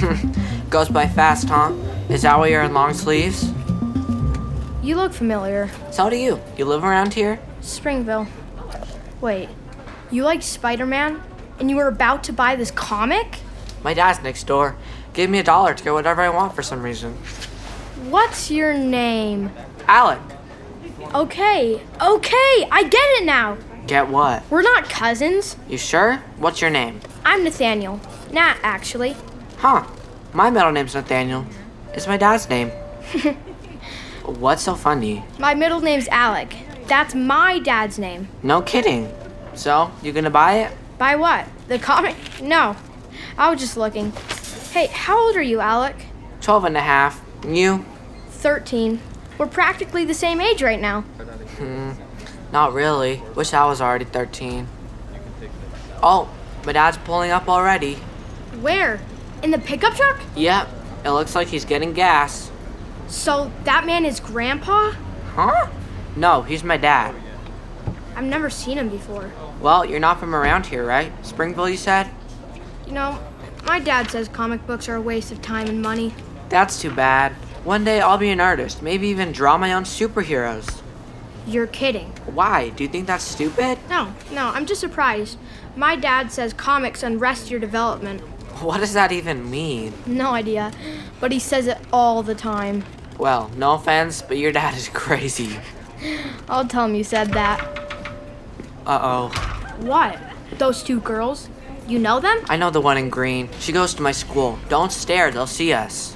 Goes 0.70 0.88
by 0.88 1.06
fast, 1.06 1.48
huh? 1.48 1.72
Is 2.08 2.22
that 2.22 2.38
why 2.38 2.48
you're 2.48 2.62
in 2.62 2.74
long 2.74 2.94
sleeves? 2.94 3.50
You 4.82 4.96
look 4.96 5.12
familiar. 5.12 5.70
So 5.90 6.10
do 6.10 6.16
you. 6.16 6.40
You 6.56 6.66
live 6.66 6.84
around 6.84 7.14
here? 7.14 7.40
Springville. 7.62 8.26
Wait, 9.20 9.48
you 10.10 10.24
like 10.24 10.42
Spider 10.42 10.84
Man? 10.84 11.22
And 11.58 11.70
you 11.70 11.76
were 11.76 11.88
about 11.88 12.24
to 12.24 12.32
buy 12.32 12.56
this 12.56 12.70
comic? 12.70 13.38
My 13.82 13.94
dad's 13.94 14.22
next 14.22 14.44
door. 14.46 14.76
Gave 15.14 15.30
me 15.30 15.38
a 15.38 15.42
dollar 15.42 15.74
to 15.74 15.82
get 15.84 15.92
whatever 15.92 16.20
I 16.20 16.28
want 16.28 16.54
for 16.54 16.62
some 16.62 16.82
reason. 16.82 17.14
What's 18.10 18.50
your 18.50 18.74
name? 18.74 19.50
Alec. 19.86 20.20
Okay, 21.14 21.80
okay, 22.00 22.68
I 22.70 22.82
get 22.84 23.20
it 23.20 23.24
now. 23.24 23.56
Get 23.86 24.08
what? 24.08 24.42
We're 24.50 24.62
not 24.62 24.88
cousins. 24.88 25.56
You 25.68 25.76
sure? 25.78 26.16
What's 26.38 26.60
your 26.60 26.70
name? 26.70 27.00
I'm 27.24 27.44
Nathaniel. 27.44 28.00
Nat, 28.32 28.56
actually. 28.62 29.14
Huh. 29.58 29.84
My 30.32 30.50
middle 30.50 30.72
name's 30.72 30.94
Nathaniel. 30.94 31.46
It's 31.92 32.06
my 32.06 32.16
dad's 32.16 32.48
name. 32.48 32.70
What's 34.24 34.62
so 34.62 34.74
funny? 34.74 35.22
My 35.38 35.54
middle 35.54 35.80
name's 35.80 36.08
Alec. 36.08 36.56
That's 36.86 37.14
my 37.14 37.58
dad's 37.58 37.98
name. 37.98 38.28
No 38.42 38.62
kidding. 38.62 39.12
So, 39.54 39.90
you 40.02 40.12
gonna 40.12 40.30
buy 40.30 40.60
it? 40.60 40.72
Buy 40.98 41.16
what? 41.16 41.46
The 41.68 41.78
comic? 41.78 42.16
No. 42.42 42.76
I 43.36 43.50
was 43.50 43.60
just 43.60 43.76
looking. 43.76 44.12
Hey, 44.72 44.86
how 44.86 45.18
old 45.26 45.36
are 45.36 45.42
you, 45.42 45.60
Alec? 45.60 45.96
Twelve 46.40 46.64
and 46.64 46.76
a 46.76 46.80
half. 46.80 47.22
You? 47.46 47.84
13. 48.30 49.00
We're 49.38 49.46
practically 49.46 50.04
the 50.04 50.14
same 50.14 50.40
age 50.40 50.62
right 50.62 50.80
now. 50.80 51.02
Hmm. 51.02 51.92
Not 52.52 52.72
really. 52.72 53.22
Wish 53.34 53.52
I 53.52 53.66
was 53.66 53.80
already 53.80 54.04
13. 54.04 54.68
Oh, 56.02 56.30
my 56.64 56.72
dad's 56.72 56.98
pulling 56.98 57.30
up 57.30 57.48
already. 57.48 57.94
Where? 58.60 59.00
In 59.42 59.50
the 59.50 59.58
pickup 59.58 59.94
truck? 59.94 60.20
Yep. 60.36 60.68
It 61.04 61.10
looks 61.10 61.34
like 61.34 61.48
he's 61.48 61.64
getting 61.64 61.92
gas. 61.92 62.50
So 63.08 63.50
that 63.64 63.84
man 63.84 64.04
is 64.04 64.20
grandpa? 64.20 64.92
Huh? 65.34 65.68
No, 66.16 66.42
he's 66.42 66.62
my 66.62 66.76
dad. 66.76 67.14
I've 68.16 68.24
never 68.24 68.48
seen 68.48 68.78
him 68.78 68.88
before. 68.88 69.32
Well, 69.60 69.84
you're 69.84 70.00
not 70.00 70.20
from 70.20 70.34
around 70.34 70.66
here, 70.66 70.86
right? 70.86 71.12
Springville, 71.26 71.68
you 71.68 71.76
said? 71.76 72.08
You 72.86 72.92
know, 72.92 73.18
my 73.64 73.80
dad 73.80 74.10
says 74.10 74.28
comic 74.28 74.64
books 74.66 74.88
are 74.88 74.94
a 74.94 75.00
waste 75.00 75.32
of 75.32 75.42
time 75.42 75.68
and 75.68 75.82
money. 75.82 76.14
That's 76.48 76.80
too 76.80 76.90
bad. 76.90 77.34
One 77.64 77.82
day 77.82 78.00
I'll 78.02 78.18
be 78.18 78.28
an 78.30 78.40
artist, 78.40 78.82
maybe 78.82 79.08
even 79.08 79.32
draw 79.32 79.56
my 79.56 79.72
own 79.72 79.84
superheroes. 79.84 80.82
You're 81.46 81.66
kidding. 81.66 82.12
Why? 82.26 82.68
Do 82.70 82.84
you 82.84 82.88
think 82.90 83.06
that's 83.06 83.24
stupid? 83.24 83.78
No, 83.88 84.12
no, 84.30 84.48
I'm 84.48 84.66
just 84.66 84.80
surprised. 84.82 85.38
My 85.74 85.96
dad 85.96 86.30
says 86.30 86.52
comics 86.52 87.02
unrest 87.02 87.50
your 87.50 87.60
development. 87.60 88.20
What 88.60 88.80
does 88.80 88.92
that 88.92 89.12
even 89.12 89.50
mean? 89.50 89.94
No 90.04 90.32
idea, 90.32 90.72
but 91.20 91.32
he 91.32 91.38
says 91.38 91.66
it 91.66 91.78
all 91.90 92.22
the 92.22 92.34
time. 92.34 92.84
Well, 93.18 93.50
no 93.56 93.74
offense, 93.74 94.20
but 94.20 94.36
your 94.36 94.52
dad 94.52 94.76
is 94.76 94.88
crazy. 94.92 95.58
I'll 96.48 96.66
tell 96.66 96.84
him 96.84 96.94
you 96.94 97.04
said 97.04 97.32
that. 97.32 97.60
Uh 98.86 98.98
oh. 99.02 99.28
What? 99.78 100.18
Those 100.58 100.82
two 100.82 101.00
girls? 101.00 101.48
You 101.88 101.98
know 101.98 102.20
them? 102.20 102.40
I 102.48 102.56
know 102.58 102.70
the 102.70 102.80
one 102.80 102.98
in 102.98 103.08
green. 103.08 103.48
She 103.58 103.72
goes 103.72 103.94
to 103.94 104.02
my 104.02 104.12
school. 104.12 104.58
Don't 104.68 104.92
stare, 104.92 105.30
they'll 105.30 105.46
see 105.46 105.72
us. 105.72 106.14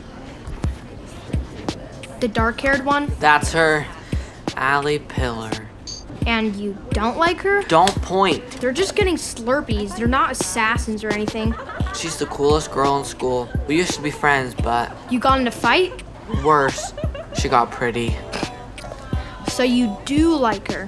The 2.20 2.28
dark 2.28 2.60
haired 2.60 2.84
one? 2.84 3.10
That's 3.20 3.52
her. 3.52 3.86
Allie 4.56 4.98
Pillar. 4.98 5.50
And 6.26 6.54
you 6.56 6.76
don't 6.90 7.16
like 7.16 7.38
her? 7.42 7.62
Don't 7.62 7.94
point. 8.02 8.44
They're 8.60 8.72
just 8.72 8.96
getting 8.96 9.16
slurpees. 9.16 9.96
They're 9.96 10.06
not 10.08 10.32
assassins 10.32 11.04
or 11.04 11.10
anything. 11.10 11.54
She's 11.94 12.16
the 12.18 12.26
coolest 12.26 12.70
girl 12.72 12.98
in 12.98 13.04
school. 13.04 13.48
We 13.66 13.76
used 13.76 13.94
to 13.94 14.02
be 14.02 14.10
friends, 14.10 14.54
but 14.54 14.92
You 15.10 15.20
got 15.20 15.40
in 15.40 15.46
a 15.46 15.50
fight? 15.50 16.02
worse, 16.44 16.92
she 17.40 17.48
got 17.48 17.70
pretty. 17.70 18.14
So 19.48 19.62
you 19.62 19.96
do 20.04 20.34
like 20.34 20.70
her. 20.70 20.84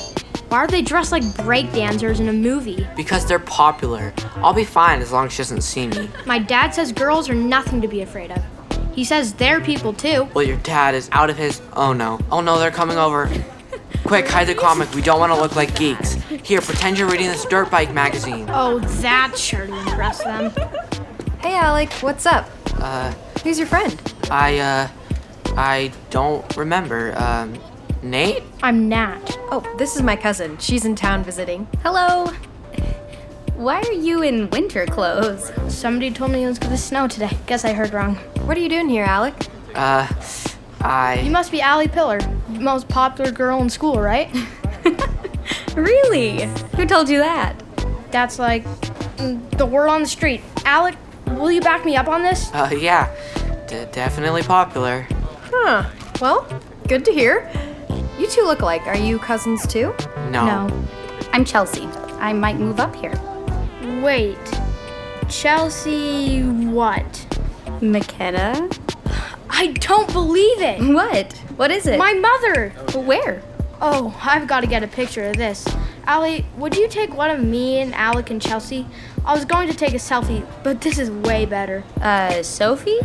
Why 0.49 0.59
are 0.59 0.67
they 0.67 0.83
dressed 0.83 1.13
like 1.13 1.23
breakdancers 1.23 2.21
in 2.21 2.29
a 2.29 2.33
movie? 2.33 2.87
Because 2.97 3.25
they're 3.25 3.39
popular. 3.39 4.13
I'll 4.37 4.53
be 4.53 4.65
fine 4.65 5.01
as 5.01 5.13
long 5.13 5.27
as 5.27 5.33
she 5.33 5.39
doesn't 5.39 5.63
see 5.63 5.87
me. 5.87 6.11
My 6.27 6.39
dad 6.41 6.75
says 6.75 6.93
girls 6.93 7.31
are 7.31 7.35
nothing 7.35 7.81
to 7.81 7.89
be 7.89 8.03
afraid 8.03 8.33
of. 8.33 8.43
He 8.95 9.05
says 9.05 9.35
they're 9.35 9.61
people 9.61 9.93
too. 9.93 10.29
Well, 10.35 10.45
your 10.45 10.57
dad 10.59 10.95
is 10.95 11.09
out 11.13 11.31
of 11.31 11.37
his. 11.37 11.61
Oh 11.75 11.93
no. 11.93 12.19
Oh 12.31 12.41
no, 12.41 12.59
they're 12.59 12.71
coming 12.71 12.99
over. 12.99 13.31
Quick, 14.05 14.27
hide 14.29 14.49
the 14.49 14.55
comic. 14.55 14.93
We 14.95 15.03
don't 15.03 15.21
want 15.21 15.33
to 15.33 15.41
look 15.41 15.55
like 15.57 15.75
geeks. 15.77 16.15
Here, 16.45 16.61
pretend 16.61 16.99
you're 16.99 17.09
reading 17.09 17.29
this 17.29 17.45
dirt 17.45 17.71
bike 17.71 17.93
magazine. 17.93 18.47
Oh, 18.51 18.79
that's 18.81 19.41
sure 19.41 19.67
to 19.67 19.73
impress 19.79 20.23
them. 20.25 20.51
Hey, 21.41 21.55
Alec, 21.55 21.93
what's 21.95 22.27
up? 22.27 22.49
Uh, 22.77 23.13
Who's 23.45 23.59
your 23.59 23.67
friend? 23.69 24.01
I, 24.31 24.59
uh, 24.59 24.89
I 25.57 25.93
don't 26.11 26.57
remember. 26.57 27.15
Um, 27.17 27.59
Nate? 28.03 28.43
I'm 28.63 28.89
Nat. 28.89 29.39
Oh, 29.51 29.63
this 29.79 29.95
is 29.97 30.03
my 30.03 30.17
cousin. 30.17 30.59
She's 30.59 30.85
in 30.85 30.95
town 30.95 31.23
visiting. 31.23 31.69
Hello. 31.83 32.33
Why 33.61 33.83
are 33.83 33.93
you 33.93 34.23
in 34.23 34.49
winter 34.49 34.87
clothes? 34.87 35.53
Somebody 35.69 36.11
told 36.11 36.31
me 36.31 36.45
it 36.45 36.47
was 36.47 36.59
gonna 36.59 36.79
snow 36.79 37.07
today. 37.07 37.37
Guess 37.47 37.67
I 37.67 37.75
heard 37.75 37.93
wrong. 37.93 38.15
What 38.47 38.57
are 38.57 38.61
you 38.61 38.71
doing 38.71 38.89
here, 38.89 39.05
Alec? 39.05 39.35
Uh, 39.75 40.09
I. 40.81 41.21
You 41.23 41.31
must 41.31 41.53
be 41.53 41.61
Allie 41.61 41.87
Pillar, 41.87 42.21
most 42.49 42.89
popular 42.89 43.31
girl 43.31 43.61
in 43.61 43.69
school, 43.69 44.01
right? 44.01 44.35
Really? 45.75 46.47
Who 46.77 46.87
told 46.87 47.11
you 47.11 47.19
that? 47.19 47.55
That's 48.11 48.39
like 48.39 48.65
mm, 49.19 49.59
the 49.59 49.67
word 49.67 49.89
on 49.89 50.03
the 50.03 50.09
street. 50.09 50.41
Alec, 50.65 50.97
will 51.27 51.53
you 51.53 51.61
back 51.61 51.85
me 51.85 51.97
up 51.97 52.09
on 52.09 52.23
this? 52.23 52.51
Uh, 52.55 52.71
yeah. 52.73 53.15
D- 53.69 53.85
definitely 53.93 54.43
popular. 54.43 55.07
Huh. 55.53 55.89
Well, 56.21 56.47
good 56.89 57.05
to 57.05 57.13
hear. 57.13 57.51
You 58.19 58.27
two 58.27 58.43
look 58.43 58.63
alike. 58.63 58.87
Are 58.87 58.97
you 58.97 59.19
cousins 59.19 59.67
too? 59.67 59.95
No. 60.31 60.67
No. 60.67 60.89
I'm 61.33 61.45
Chelsea. 61.45 61.87
I 62.19 62.33
might 62.33 62.57
move 62.57 62.81
up 62.81 62.97
here. 62.97 63.15
Wait. 64.03 64.39
Chelsea 65.29 66.43
what? 66.43 67.39
McKenna? 67.83 68.71
I 69.51 69.69
don't 69.69 70.11
believe 70.13 70.61
it. 70.63 70.81
What? 70.95 71.33
What 71.57 71.71
is 71.71 71.87
it? 71.87 71.99
My 71.99 72.15
mother. 72.15 72.71
Where? 72.99 73.43
Oh, 73.83 74.19
I've 74.23 74.47
got 74.47 74.61
to 74.61 74.67
get 74.67 74.83
a 74.83 74.89
picture 74.89 75.25
of 75.25 75.37
this. 75.37 75.67
Allie, 76.05 76.47
would 76.57 76.77
you 76.77 76.89
take 76.89 77.15
one 77.15 77.31
of 77.31 77.45
me 77.45 77.79
and 77.81 77.95
Alec 77.95 78.31
and 78.31 78.41
Chelsea? 78.41 78.87
I 79.27 79.35
was 79.35 79.45
going 79.45 79.69
to 79.69 79.75
take 79.75 79.93
a 79.93 79.99
selfie, 79.99 80.47
but 80.63 80.81
this 80.81 80.99
is 80.99 81.11
way 81.11 81.45
better. 81.45 81.85
Uh, 82.01 82.43
Sophie? 82.43 83.01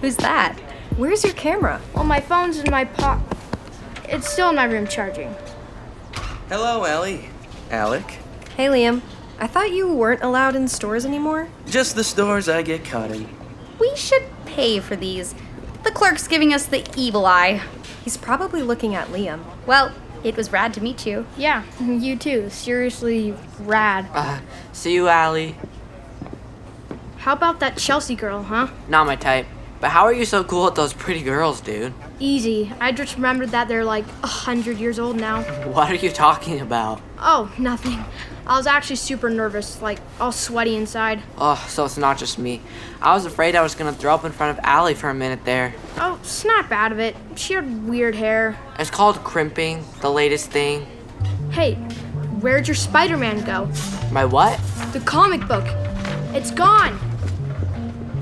Who's 0.00 0.16
that? 0.16 0.58
Where's 0.96 1.24
your 1.24 1.34
camera? 1.34 1.80
Well, 1.94 2.04
my 2.04 2.20
phone's 2.20 2.58
in 2.58 2.70
my 2.70 2.86
pocket. 2.86 3.36
It's 4.04 4.30
still 4.30 4.48
in 4.48 4.56
my 4.56 4.64
room 4.64 4.86
charging. 4.86 5.34
Hello, 6.48 6.84
Ellie. 6.84 7.28
Alec. 7.70 8.18
Hey, 8.56 8.68
Liam. 8.68 9.02
I 9.38 9.46
thought 9.46 9.70
you 9.70 9.92
weren't 9.92 10.22
allowed 10.22 10.56
in 10.56 10.66
stores 10.68 11.04
anymore. 11.04 11.48
Just 11.66 11.94
the 11.94 12.04
stores 12.04 12.48
I 12.48 12.62
get 12.62 12.84
caught 12.84 13.10
in. 13.10 13.28
We 13.78 13.94
should 13.94 14.22
pay 14.46 14.80
for 14.80 14.96
these. 14.96 15.34
The 15.84 15.90
clerk's 15.90 16.26
giving 16.26 16.54
us 16.54 16.66
the 16.66 16.84
evil 16.96 17.26
eye. 17.26 17.60
He's 18.02 18.16
probably 18.16 18.62
looking 18.62 18.94
at 18.94 19.08
Liam. 19.08 19.44
Well, 19.66 19.92
it 20.24 20.36
was 20.36 20.52
rad 20.52 20.72
to 20.74 20.80
meet 20.82 21.06
you. 21.06 21.26
Yeah, 21.36 21.64
you 21.80 22.16
too. 22.16 22.48
Seriously, 22.50 23.34
rad. 23.60 24.08
Uh, 24.12 24.40
see 24.72 24.94
you, 24.94 25.08
Allie. 25.08 25.56
How 27.18 27.34
about 27.34 27.60
that 27.60 27.76
Chelsea 27.76 28.14
girl, 28.14 28.42
huh? 28.44 28.68
Not 28.88 29.06
my 29.06 29.16
type. 29.16 29.46
But 29.80 29.90
how 29.90 30.04
are 30.04 30.12
you 30.12 30.24
so 30.24 30.42
cool 30.42 30.64
with 30.64 30.74
those 30.74 30.92
pretty 30.94 31.22
girls, 31.22 31.60
dude? 31.60 31.92
Easy. 32.18 32.72
I 32.80 32.92
just 32.92 33.16
remembered 33.16 33.50
that 33.50 33.68
they're 33.68 33.84
like 33.84 34.04
a 34.22 34.26
hundred 34.26 34.78
years 34.78 34.98
old 34.98 35.16
now. 35.16 35.42
What 35.76 35.90
are 35.90 35.94
you 35.94 36.10
talking 36.10 36.60
about? 36.60 37.00
Oh, 37.18 37.52
nothing. 37.58 38.02
I 38.46 38.56
was 38.56 38.66
actually 38.66 38.96
super 38.96 39.28
nervous, 39.28 39.82
like 39.82 39.98
all 40.20 40.32
sweaty 40.32 40.76
inside. 40.76 41.22
Oh, 41.36 41.62
so 41.68 41.84
it's 41.84 41.98
not 41.98 42.16
just 42.16 42.38
me. 42.38 42.62
I 43.02 43.12
was 43.12 43.26
afraid 43.26 43.54
I 43.56 43.62
was 43.62 43.74
gonna 43.74 43.92
throw 43.92 44.14
up 44.14 44.24
in 44.24 44.32
front 44.32 44.56
of 44.56 44.64
Allie 44.64 44.94
for 44.94 45.10
a 45.10 45.14
minute 45.14 45.44
there. 45.44 45.74
Oh, 45.98 46.18
snap 46.22 46.70
out 46.72 46.92
of 46.92 46.98
it. 46.98 47.14
She 47.34 47.52
had 47.54 47.86
weird 47.86 48.14
hair. 48.14 48.56
It's 48.78 48.90
called 48.90 49.16
crimping, 49.24 49.84
the 50.00 50.10
latest 50.10 50.50
thing. 50.50 50.86
Hey, 51.50 51.74
where'd 52.40 52.66
your 52.68 52.74
Spider 52.76 53.16
Man 53.16 53.44
go? 53.44 53.68
My 54.12 54.24
what? 54.24 54.58
The 54.92 55.00
comic 55.00 55.46
book. 55.46 55.64
It's 56.34 56.50
gone. 56.50 56.96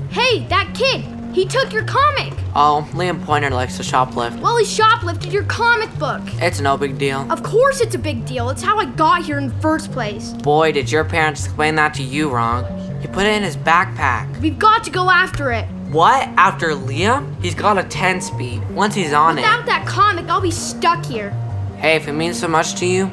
Hey, 0.09 0.45
that 0.47 0.73
kid! 0.73 1.05
He 1.35 1.45
took 1.45 1.73
your 1.73 1.83
comic! 1.83 2.31
Oh, 2.55 2.87
Liam 2.93 3.21
Pointer 3.25 3.49
likes 3.49 3.75
to 3.75 3.83
shoplift. 3.83 4.39
Well, 4.39 4.55
he 4.55 4.63
shoplifted 4.63 5.33
your 5.33 5.43
comic 5.43 5.93
book. 5.99 6.21
It's 6.35 6.61
no 6.61 6.77
big 6.77 6.97
deal. 6.97 7.29
Of 7.29 7.43
course 7.43 7.81
it's 7.81 7.93
a 7.93 7.97
big 7.99 8.25
deal. 8.25 8.49
It's 8.49 8.63
how 8.63 8.77
I 8.77 8.85
got 8.85 9.25
here 9.25 9.37
in 9.37 9.49
the 9.49 9.55
first 9.55 9.91
place. 9.91 10.31
Boy, 10.31 10.71
did 10.71 10.89
your 10.89 11.03
parents 11.03 11.43
explain 11.43 11.75
that 11.75 11.93
to 11.95 12.03
you 12.03 12.29
wrong. 12.29 12.63
He 13.01 13.07
put 13.07 13.25
it 13.25 13.35
in 13.35 13.43
his 13.43 13.57
backpack. 13.57 14.39
We've 14.39 14.57
got 14.57 14.85
to 14.85 14.89
go 14.89 15.09
after 15.09 15.51
it. 15.51 15.65
What? 15.91 16.29
After 16.37 16.69
Liam? 16.69 17.35
He's 17.43 17.53
got 17.53 17.77
a 17.77 17.83
10 17.83 18.21
speed. 18.21 18.69
Once 18.69 18.95
he's 18.95 19.11
on 19.11 19.37
it. 19.37 19.41
Without 19.41 19.65
that 19.65 19.85
comic, 19.85 20.29
I'll 20.29 20.39
be 20.39 20.51
stuck 20.51 21.05
here. 21.05 21.31
Hey, 21.79 21.97
if 21.97 22.07
it 22.07 22.13
means 22.13 22.39
so 22.39 22.47
much 22.47 22.75
to 22.75 22.85
you, 22.85 23.11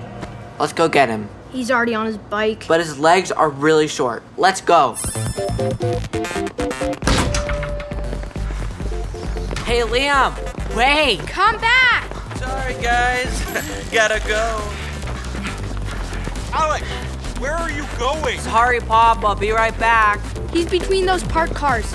let's 0.61 0.73
go 0.73 0.89
get 0.89 1.09
him. 1.09 1.29
He's 1.51 1.73
already 1.73 1.97
on 1.97 2.07
his 2.07 2.19
bike. 2.19 2.69
But 2.69 2.79
his 2.79 3.01
legs 3.01 3.33
are 3.33 3.51
really 3.51 3.89
short. 3.89 4.23
Let's 4.37 4.61
go. 4.61 4.97
Hey, 9.73 9.81
Liam! 9.85 10.37
Wait! 10.77 11.19
Come 11.21 11.59
back! 11.59 12.13
Sorry, 12.37 12.75
guys. 12.75 13.89
Gotta 13.91 14.21
go. 14.29 14.71
Alec, 16.53 16.83
where 17.41 17.55
are 17.55 17.71
you 17.71 17.87
going? 17.99 18.39
Sorry, 18.41 18.81
Pop. 18.81 19.25
I'll 19.25 19.35
be 19.35 19.51
right 19.51 19.77
back. 19.79 20.21
He's 20.51 20.67
between 20.67 21.07
those 21.07 21.23
parked 21.23 21.55
cars. 21.55 21.91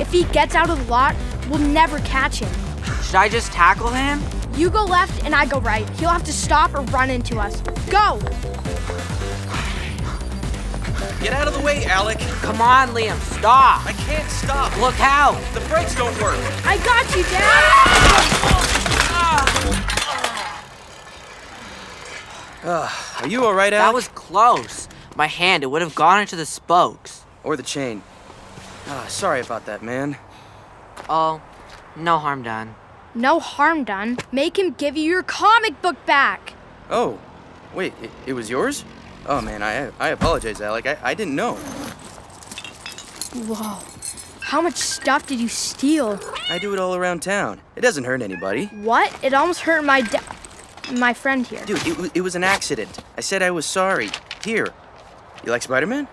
If 0.00 0.10
he 0.10 0.24
gets 0.32 0.56
out 0.56 0.68
of 0.68 0.84
the 0.84 0.90
lot, 0.90 1.14
we'll 1.48 1.60
never 1.60 2.00
catch 2.00 2.40
him. 2.40 2.52
Should 3.04 3.14
I 3.14 3.28
just 3.28 3.52
tackle 3.52 3.90
him? 3.90 4.20
You 4.56 4.68
go 4.68 4.84
left 4.84 5.24
and 5.24 5.32
I 5.32 5.46
go 5.46 5.60
right. 5.60 5.88
He'll 5.90 6.08
have 6.08 6.24
to 6.24 6.32
stop 6.32 6.74
or 6.74 6.80
run 6.86 7.08
into 7.08 7.38
us. 7.38 7.60
Go! 7.88 8.18
Get 11.20 11.34
out 11.34 11.46
of 11.46 11.52
the 11.52 11.60
way, 11.60 11.84
Alec. 11.84 12.18
Come 12.40 12.62
on, 12.62 12.88
Liam. 12.88 13.18
Stop. 13.38 13.84
I 13.84 13.92
can't 13.92 14.28
stop. 14.30 14.74
Look 14.80 14.98
out. 15.00 15.38
The 15.52 15.60
brakes 15.68 15.94
don't 15.94 16.18
work. 16.20 16.38
I 16.64 16.78
got 16.78 17.14
you, 17.14 17.22
Dad! 17.24 18.00
Uh, 22.62 22.90
are 23.20 23.28
you 23.28 23.44
all 23.44 23.54
right, 23.54 23.70
That 23.70 23.94
was 23.94 24.08
close. 24.08 24.88
My 25.16 25.26
hand, 25.26 25.62
it 25.62 25.66
would 25.66 25.82
have 25.82 25.94
gone 25.94 26.20
into 26.20 26.36
the 26.36 26.46
spokes. 26.46 27.24
Or 27.44 27.56
the 27.56 27.62
chain. 27.62 28.02
Ah, 28.86 29.06
sorry 29.08 29.40
about 29.40 29.66
that, 29.66 29.82
man. 29.82 30.16
Oh, 31.08 31.42
no 31.96 32.18
harm 32.18 32.42
done. 32.42 32.74
No 33.14 33.40
harm 33.40 33.84
done. 33.84 34.18
Make 34.32 34.58
him 34.58 34.72
give 34.72 34.96
you 34.96 35.04
your 35.04 35.22
comic 35.22 35.80
book 35.82 35.96
back. 36.06 36.54
Oh, 36.90 37.18
wait, 37.74 37.92
it, 38.02 38.10
it 38.26 38.32
was 38.32 38.48
yours? 38.48 38.84
Oh 39.26 39.40
man, 39.40 39.62
I 39.62 39.90
I 39.98 40.08
apologize, 40.10 40.60
Alec. 40.60 40.86
I, 40.86 40.98
I 41.02 41.14
didn't 41.14 41.36
know. 41.36 41.54
Whoa. 43.34 43.78
How 44.40 44.60
much 44.60 44.76
stuff 44.76 45.26
did 45.26 45.38
you 45.38 45.48
steal? 45.48 46.18
I 46.48 46.58
do 46.58 46.72
it 46.72 46.80
all 46.80 46.96
around 46.96 47.20
town. 47.22 47.60
It 47.76 47.82
doesn't 47.82 48.04
hurt 48.04 48.22
anybody. 48.22 48.66
What? 48.66 49.16
It 49.22 49.32
almost 49.32 49.60
hurt 49.60 49.84
my 49.84 50.00
da- 50.00 50.18
my 50.92 51.14
friend 51.14 51.46
here. 51.46 51.64
Dude, 51.64 51.86
it, 51.86 52.10
it 52.16 52.20
was 52.22 52.34
an 52.34 52.42
accident. 52.42 52.98
I 53.16 53.20
said 53.20 53.42
I 53.42 53.52
was 53.52 53.66
sorry. 53.66 54.10
Here. 54.44 54.68
You 55.44 55.52
like 55.52 55.62
Spider-Man? 55.62 56.08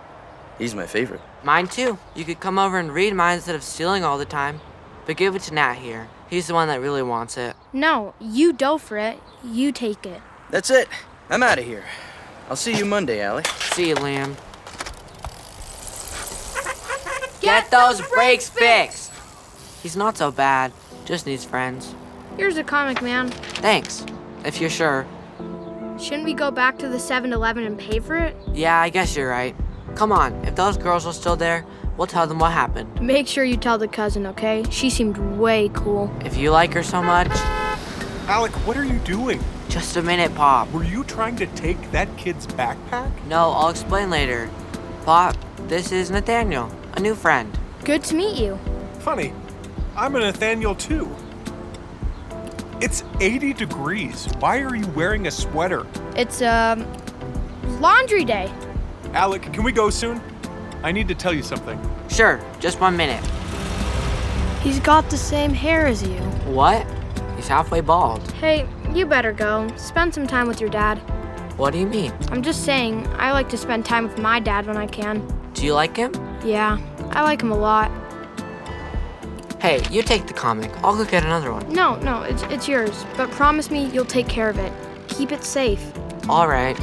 He's 0.60 0.76
my 0.76 0.86
favorite. 0.86 1.22
Mine 1.44 1.68
too. 1.68 1.98
You 2.16 2.26
could 2.26 2.40
come 2.40 2.60
over 2.60 2.78
and 2.78 2.94
read 2.94 3.14
mine 3.14 3.38
instead 3.38 3.56
of 3.56 3.64
stealing 3.64 4.04
all 4.04 4.18
the 4.18 4.26
time. 4.26 4.60
But 5.06 5.18
give 5.18 5.36
it 5.36 5.42
to 5.44 5.54
Nat 5.54 5.76
here. 5.76 6.10
He's 6.30 6.48
the 6.48 6.54
one 6.54 6.68
that 6.68 6.82
really 6.82 7.02
wants 7.02 7.38
it. 7.38 7.56
No, 7.74 8.14
you 8.20 8.54
go 8.54 8.78
for 8.78 8.98
it. 8.98 9.20
You 9.44 9.72
take 9.72 10.06
it. 10.06 10.22
That's 10.50 10.70
it. 10.70 10.88
I'm 11.30 11.42
out 11.42 11.58
of 11.58 11.66
here. 11.66 11.86
I'll 12.50 12.56
see 12.56 12.78
you 12.78 12.86
Monday, 12.86 13.22
Alec. 13.22 13.48
See 13.48 13.90
you, 13.90 13.96
Liam. 13.96 14.36
Get 17.42 17.70
those 17.72 18.02
brakes 18.10 18.50
fixed! 18.50 19.12
He's 19.84 19.96
not 19.96 20.18
so 20.18 20.32
bad. 20.32 20.72
Just 21.06 21.26
needs 21.26 21.46
friends. 21.46 21.94
Here's 22.36 22.58
a 22.58 22.64
comic, 22.64 23.02
man. 23.02 23.30
Thanks. 23.30 24.06
If 24.46 24.60
you're 24.60 24.70
sure. 24.70 25.06
Shouldn't 26.00 26.26
we 26.26 26.34
go 26.34 26.52
back 26.52 26.78
to 26.80 26.88
the 26.88 26.98
7-Eleven 26.98 27.64
and 27.64 27.78
pay 27.78 28.00
for 28.00 28.16
it? 28.16 28.36
Yeah, 28.54 28.80
I 28.80 28.90
guess 28.90 29.16
you're 29.16 29.30
right. 29.30 29.56
Come 29.96 30.12
on, 30.12 30.34
if 30.46 30.56
those 30.56 30.78
girls 30.78 31.06
are 31.06 31.14
still 31.14 31.36
there, 31.36 31.66
we'll 31.98 32.08
tell 32.08 32.28
them 32.28 32.40
what 32.40 32.52
happened. 32.52 33.02
Make 33.02 33.28
sure 33.28 33.44
you 33.44 33.58
tell 33.58 33.78
the 33.78 33.88
cousin, 33.88 34.28
okay? 34.28 34.64
She 34.70 34.90
seemed 34.90 35.18
way 35.18 35.70
cool. 35.74 36.14
If 36.24 36.38
you 36.38 36.52
like 36.52 36.74
her 36.74 36.84
so 36.84 37.02
much, 37.02 37.32
Alec, 38.28 38.52
what 38.68 38.78
are 38.78 38.86
you 38.86 39.00
doing? 39.00 39.44
Just 39.70 39.98
a 39.98 40.02
minute, 40.02 40.34
Pop. 40.36 40.72
Were 40.72 40.84
you 40.84 41.04
trying 41.04 41.36
to 41.38 41.46
take 41.48 41.92
that 41.92 42.16
kid's 42.18 42.48
backpack? 42.48 43.12
No, 43.28 43.52
I'll 43.52 43.70
explain 43.70 44.10
later. 44.10 44.50
Pop, 45.04 45.36
this 45.68 45.92
is 45.92 46.10
Nathaniel, 46.12 46.72
a 46.94 47.00
new 47.00 47.16
friend. 47.16 47.58
Good 47.84 48.04
to 48.06 48.16
meet 48.16 48.38
you. 48.38 48.60
Funny. 49.00 49.34
I'm 49.96 50.16
a 50.16 50.20
Nathaniel 50.20 50.76
too. 50.76 51.14
It's 52.80 53.04
80 53.20 53.54
degrees. 53.54 54.28
Why 54.40 54.60
are 54.60 54.76
you 54.76 54.88
wearing 54.90 55.28
a 55.28 55.32
sweater? 55.32 55.88
It's 56.16 56.42
um 56.42 56.86
laundry 57.80 58.24
day. 58.24 58.52
Alec, 59.14 59.42
can 59.54 59.64
we 59.64 59.72
go 59.72 59.90
soon? 59.90 60.22
I 60.84 60.92
need 60.92 61.08
to 61.08 61.16
tell 61.16 61.34
you 61.34 61.42
something. 61.42 61.80
Sure, 62.10 62.40
just 62.60 62.80
one 62.80 62.96
minute. 62.96 63.24
He's 64.62 64.80
got 64.80 65.10
the 65.10 65.18
same 65.18 65.52
hair 65.52 65.88
as 65.88 66.04
you. 66.04 66.20
What? 66.52 66.86
He's 67.36 67.48
halfway 67.48 67.82
bald. 67.82 68.32
Hey, 68.34 68.68
you 68.94 69.06
better 69.06 69.32
go. 69.34 69.68
Spend 69.76 70.14
some 70.14 70.28
time 70.28 70.48
with 70.48 70.60
your 70.60 70.70
dad. 70.70 70.98
What 71.58 71.74
do 71.74 71.80
you 71.80 71.88
mean? 71.88 72.14
I'm 72.30 72.44
just 72.44 72.64
saying, 72.64 73.08
I 73.18 73.32
like 73.32 73.50
to 73.50 73.58
spend 73.58 73.86
time 73.86 74.04
with 74.08 74.18
my 74.20 74.40
dad 74.40 74.68
when 74.68 74.78
I 74.78 74.86
can. 74.86 75.26
Do 75.54 75.66
you 75.66 75.74
like 75.74 75.98
him? 75.98 76.12
Yeah, 76.46 76.78
I 77.10 77.24
like 77.24 77.42
him 77.42 77.52
a 77.52 77.58
lot. 77.58 77.92
Hey, 79.60 79.82
you 79.90 80.04
take 80.04 80.28
the 80.28 80.34
comic. 80.34 80.72
I'll 80.84 80.96
go 80.96 81.04
get 81.04 81.26
another 81.26 81.52
one. 81.52 81.68
No, 81.74 81.96
no, 81.98 82.22
it's, 82.22 82.44
it's 82.44 82.68
yours. 82.68 83.06
But 83.18 83.32
promise 83.32 83.72
me 83.72 83.86
you'll 83.90 84.06
take 84.06 84.28
care 84.28 84.50
of 84.50 84.60
it. 84.60 84.72
Keep 85.08 85.32
it 85.32 85.44
safe. 85.44 85.84
All 86.30 86.48
right. 86.48 86.80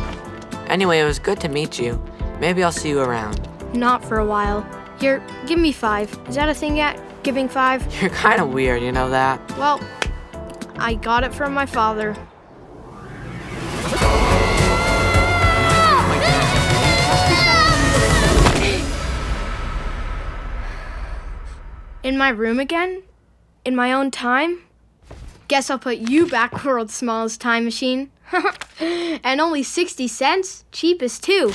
Anyway, 0.69 0.99
it 0.99 1.05
was 1.05 1.21
good 1.21 1.41
to 1.41 1.49
meet 1.49 1.79
you. 1.79 2.03
Maybe 2.41 2.65
I'll 2.65 2.73
see 2.73 2.89
you 2.89 3.01
around. 3.01 3.49
Not 3.75 4.05
for 4.05 4.19
a 4.19 4.27
while. 4.27 4.67
Here, 4.99 5.25
give 5.47 5.59
me 5.59 5.71
five. 5.71 6.19
Is 6.29 6.35
that 6.35 6.49
a 6.49 6.55
thing 6.55 6.77
yet? 6.77 7.01
Giving 7.23 7.49
five? 7.49 7.87
You're 8.01 8.11
kind 8.11 8.41
of 8.41 8.53
weird, 8.53 8.83
you 8.83 8.91
know 8.91 9.09
that? 9.11 9.41
Well, 9.57 9.81
I 10.77 10.95
got 10.95 11.25
it 11.25 11.33
from 11.33 11.55
my 11.55 11.67
father. 11.67 12.17
In 22.03 22.19
my 22.19 22.29
room 22.29 22.61
again? 22.61 23.03
In 23.65 23.75
my 23.75 23.91
own 23.93 24.11
time? 24.11 24.63
Guess 25.49 25.71
I'll 25.71 25.79
put 25.79 25.99
you 25.99 26.27
back, 26.27 26.65
world's 26.67 26.95
smallest 26.95 27.41
time 27.41 27.65
machine. 27.65 28.11
and 28.81 29.41
only 29.41 29.63
60 29.63 30.07
cents? 30.09 30.65
Cheapest, 30.71 31.23
too. 31.23 31.53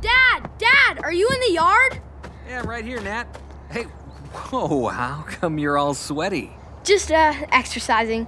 Dad! 0.00 0.50
Dad! 0.58 0.98
Are 1.02 1.12
you 1.12 1.28
in 1.28 1.40
the 1.40 1.52
yard? 1.52 2.02
Yeah, 2.46 2.60
I'm 2.60 2.68
right 2.68 2.84
here, 2.84 3.00
Nat. 3.00 3.26
Hey, 3.70 3.84
whoa, 3.84 4.88
how 4.88 5.22
come 5.26 5.58
you're 5.58 5.76
all 5.76 5.94
sweaty? 5.94 6.52
Just, 6.84 7.10
uh, 7.12 7.34
exercising. 7.52 8.26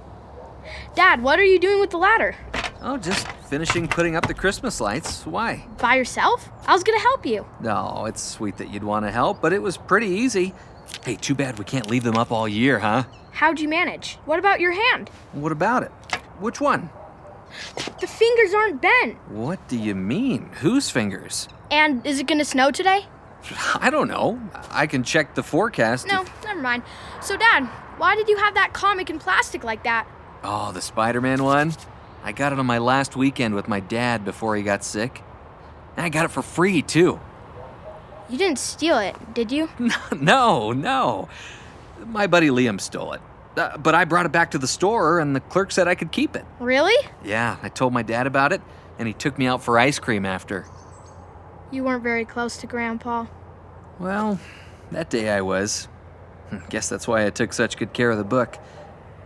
Dad, 0.95 1.23
what 1.23 1.39
are 1.39 1.43
you 1.45 1.59
doing 1.59 1.79
with 1.79 1.89
the 1.89 1.97
ladder? 1.97 2.35
Oh, 2.81 2.97
just 2.97 3.27
finishing 3.49 3.87
putting 3.87 4.15
up 4.15 4.27
the 4.27 4.33
Christmas 4.33 4.79
lights. 4.79 5.25
Why? 5.25 5.65
By 5.79 5.95
yourself? 5.95 6.49
I 6.67 6.73
was 6.73 6.83
gonna 6.83 6.99
help 6.99 7.25
you. 7.25 7.45
No, 7.59 8.05
it's 8.07 8.21
sweet 8.21 8.57
that 8.57 8.71
you'd 8.71 8.83
want 8.83 9.05
to 9.05 9.11
help, 9.11 9.41
but 9.41 9.53
it 9.53 9.61
was 9.61 9.77
pretty 9.77 10.07
easy. 10.07 10.53
Hey, 11.03 11.15
too 11.15 11.35
bad 11.35 11.57
we 11.57 11.65
can't 11.65 11.89
leave 11.89 12.03
them 12.03 12.17
up 12.17 12.31
all 12.31 12.47
year, 12.47 12.79
huh? 12.79 13.03
How'd 13.31 13.59
you 13.59 13.67
manage? 13.69 14.17
What 14.25 14.39
about 14.39 14.59
your 14.59 14.71
hand? 14.71 15.09
What 15.31 15.51
about 15.51 15.83
it? 15.83 15.91
Which 16.39 16.59
one? 16.61 16.89
The 17.99 18.07
fingers 18.07 18.53
aren't 18.53 18.81
bent. 18.81 19.15
What 19.29 19.67
do 19.67 19.77
you 19.77 19.95
mean? 19.95 20.49
Whose 20.61 20.89
fingers? 20.89 21.47
And 21.69 22.05
is 22.05 22.19
it 22.19 22.27
gonna 22.27 22.45
snow 22.45 22.71
today? 22.71 23.05
I 23.75 23.89
don't 23.89 24.07
know. 24.07 24.39
I 24.69 24.87
can 24.87 25.03
check 25.03 25.35
the 25.35 25.43
forecast. 25.43 26.07
No, 26.07 26.25
never 26.43 26.61
mind. 26.61 26.83
So, 27.21 27.37
Dad, 27.37 27.65
why 27.97 28.15
did 28.15 28.27
you 28.29 28.37
have 28.37 28.53
that 28.55 28.73
comic 28.73 29.09
in 29.09 29.19
plastic 29.19 29.63
like 29.63 29.83
that? 29.83 30.07
Oh, 30.43 30.71
the 30.71 30.81
Spider 30.81 31.21
Man 31.21 31.43
one? 31.43 31.73
I 32.23 32.31
got 32.31 32.53
it 32.53 32.59
on 32.59 32.65
my 32.65 32.77
last 32.77 33.15
weekend 33.15 33.55
with 33.55 33.67
my 33.67 33.79
dad 33.79 34.23
before 34.23 34.55
he 34.55 34.63
got 34.63 34.83
sick. 34.83 35.23
And 35.97 36.05
I 36.05 36.09
got 36.09 36.25
it 36.25 36.31
for 36.31 36.41
free, 36.41 36.81
too. 36.81 37.19
You 38.29 38.37
didn't 38.37 38.59
steal 38.59 38.97
it, 38.99 39.15
did 39.33 39.51
you? 39.51 39.69
no, 40.15 40.71
no. 40.71 41.27
My 42.05 42.27
buddy 42.27 42.49
Liam 42.49 42.79
stole 42.79 43.13
it. 43.13 43.21
Uh, 43.57 43.77
but 43.77 43.93
I 43.93 44.05
brought 44.05 44.25
it 44.25 44.31
back 44.31 44.51
to 44.51 44.57
the 44.57 44.67
store, 44.67 45.19
and 45.19 45.35
the 45.35 45.41
clerk 45.41 45.71
said 45.71 45.87
I 45.87 45.95
could 45.95 46.11
keep 46.11 46.35
it. 46.35 46.45
Really? 46.59 46.95
Yeah, 47.23 47.57
I 47.61 47.69
told 47.69 47.91
my 47.91 48.03
dad 48.03 48.27
about 48.27 48.53
it, 48.53 48.61
and 48.97 49.07
he 49.07 49.13
took 49.13 49.37
me 49.37 49.47
out 49.47 49.61
for 49.61 49.77
ice 49.77 49.99
cream 49.99 50.25
after. 50.25 50.65
You 51.71 51.83
weren't 51.85 52.03
very 52.03 52.25
close 52.25 52.57
to 52.57 52.67
Grandpa. 52.67 53.25
Well, 53.99 54.39
that 54.91 55.09
day 55.09 55.29
I 55.29 55.41
was. 55.41 55.87
Guess 56.69 56.89
that's 56.89 57.07
why 57.07 57.25
I 57.25 57.29
took 57.29 57.53
such 57.53 57.77
good 57.77 57.93
care 57.93 58.11
of 58.11 58.17
the 58.17 58.23
book. 58.23 58.57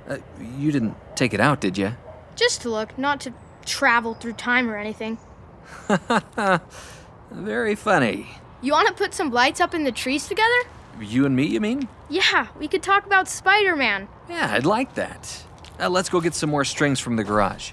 Uh, 0.07 0.17
you 0.57 0.71
didn't 0.71 0.95
take 1.15 1.33
it 1.33 1.39
out, 1.39 1.59
did 1.59 1.77
you? 1.77 1.93
Just 2.35 2.61
to 2.61 2.69
look, 2.69 2.97
not 2.97 3.19
to 3.21 3.33
travel 3.65 4.13
through 4.13 4.33
time 4.33 4.69
or 4.69 4.77
anything. 4.77 5.17
Very 7.31 7.75
funny. 7.75 8.27
You 8.61 8.71
want 8.73 8.87
to 8.87 8.93
put 8.93 9.13
some 9.13 9.31
lights 9.31 9.59
up 9.59 9.73
in 9.73 9.83
the 9.83 9.91
trees 9.91 10.27
together? 10.27 10.55
You 11.01 11.25
and 11.25 11.35
me, 11.35 11.45
you 11.45 11.59
mean? 11.59 11.87
Yeah, 12.09 12.47
we 12.59 12.67
could 12.67 12.83
talk 12.83 13.05
about 13.05 13.27
Spider 13.27 13.75
Man. 13.75 14.07
Yeah, 14.29 14.51
I'd 14.53 14.65
like 14.65 14.93
that. 14.95 15.43
Uh, 15.79 15.89
let's 15.89 16.09
go 16.09 16.21
get 16.21 16.33
some 16.35 16.49
more 16.49 16.63
strings 16.63 16.99
from 16.99 17.15
the 17.15 17.23
garage. 17.23 17.71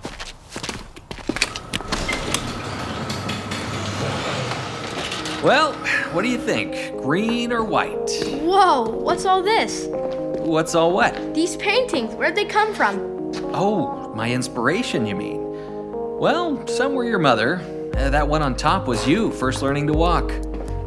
Well, 5.43 5.72
what 6.12 6.22
do 6.22 6.28
you 6.28 6.38
think? 6.38 7.03
Green 7.03 7.53
or 7.53 7.64
white? 7.64 8.11
Whoa, 8.43 8.88
what's 8.88 9.24
all 9.24 9.43
this? 9.43 9.88
What's 9.88 10.76
all 10.76 10.93
what? 10.93 11.34
These 11.34 11.57
paintings, 11.57 12.14
where'd 12.14 12.36
they 12.36 12.45
come 12.45 12.72
from? 12.72 13.32
Oh, 13.53 14.14
my 14.14 14.30
inspiration, 14.30 15.05
you 15.05 15.16
mean? 15.16 15.40
Well, 16.20 16.64
some 16.68 16.95
were 16.95 17.05
your 17.05 17.18
mother. 17.18 17.57
Uh, 17.97 18.09
that 18.11 18.28
one 18.28 18.40
on 18.40 18.55
top 18.55 18.86
was 18.86 19.05
you, 19.09 19.32
first 19.32 19.62
learning 19.62 19.88
to 19.88 19.93
walk. 19.93 20.30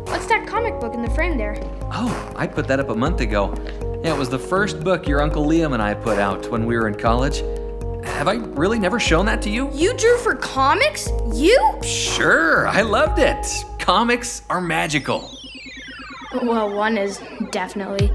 What's 0.07 0.27
that 0.27 0.47
comic 0.47 0.79
book 0.79 0.93
in 0.93 1.01
the 1.01 1.09
frame 1.09 1.37
there? 1.37 1.57
Oh, 1.91 2.33
I 2.37 2.47
put 2.47 2.65
that 2.69 2.79
up 2.79 2.87
a 2.87 2.95
month 2.95 3.19
ago. 3.19 3.53
Yeah, 4.05 4.15
it 4.15 4.17
was 4.17 4.29
the 4.29 4.39
first 4.39 4.81
book 4.85 5.05
your 5.05 5.21
Uncle 5.21 5.45
Liam 5.45 5.73
and 5.73 5.81
I 5.81 5.95
put 5.95 6.17
out 6.17 6.49
when 6.49 6.65
we 6.65 6.77
were 6.77 6.87
in 6.87 6.95
college. 6.95 7.39
Have 8.07 8.29
I 8.29 8.35
really 8.35 8.79
never 8.79 9.01
shown 9.01 9.25
that 9.25 9.41
to 9.41 9.49
you? 9.49 9.69
You 9.73 9.97
drew 9.97 10.17
for 10.19 10.33
comics? 10.35 11.09
You? 11.33 11.59
Sure, 11.83 12.69
I 12.69 12.83
loved 12.83 13.19
it. 13.19 13.65
Comics 13.85 14.41
are 14.49 14.61
magical. 14.61 15.29
Well, 16.41 16.73
one 16.73 16.97
is 16.97 17.21
definitely. 17.51 18.11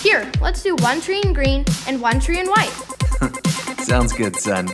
Here, 0.00 0.28
let's 0.40 0.64
do 0.64 0.74
one 0.80 1.00
tree 1.00 1.20
in 1.24 1.32
green 1.32 1.64
and 1.86 2.02
one 2.02 2.18
tree 2.18 2.40
in 2.40 2.48
white. 2.48 2.72
Sounds 3.84 4.12
good, 4.12 4.34
son. 4.34 4.66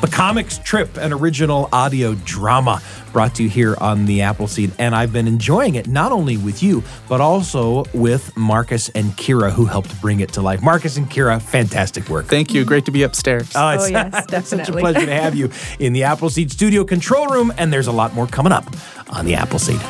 The 0.00 0.08
Comics 0.10 0.56
Trip, 0.56 0.96
an 0.96 1.12
original 1.12 1.68
audio 1.74 2.14
drama 2.24 2.80
brought 3.14 3.34
to 3.36 3.42
you 3.44 3.48
here 3.48 3.74
on 3.80 4.04
the 4.04 4.20
Appleseed. 4.20 4.72
And 4.78 4.94
I've 4.94 5.12
been 5.12 5.26
enjoying 5.26 5.76
it 5.76 5.86
not 5.86 6.12
only 6.12 6.36
with 6.36 6.62
you, 6.62 6.82
but 7.08 7.22
also 7.22 7.84
with 7.94 8.36
Marcus 8.36 8.90
and 8.90 9.12
Kira, 9.12 9.50
who 9.50 9.64
helped 9.64 9.98
bring 10.02 10.20
it 10.20 10.32
to 10.34 10.42
life. 10.42 10.60
Marcus 10.60 10.98
and 10.98 11.08
Kira, 11.08 11.40
fantastic 11.40 12.08
work. 12.10 12.26
Thank 12.26 12.52
you. 12.52 12.64
Great 12.66 12.84
to 12.84 12.90
be 12.90 13.04
upstairs. 13.04 13.50
Oh, 13.54 13.68
it's, 13.70 13.84
Oh, 13.84 13.86
yes, 13.86 14.24
it's 14.32 14.48
such 14.50 14.52
a 14.52 14.56
definitely. 14.58 14.80
pleasure 14.82 15.06
to 15.06 15.14
have 15.14 15.34
you 15.34 15.50
in 15.78 15.92
the 15.94 16.02
Appleseed 16.02 16.50
studio 16.50 16.84
control 16.84 17.28
room. 17.28 17.52
And 17.56 17.72
there's 17.72 17.86
a 17.86 17.92
lot 17.92 18.12
more 18.14 18.26
coming 18.26 18.52
up 18.52 18.66
on 19.08 19.24
the 19.24 19.34
Appleseed. 19.34 19.80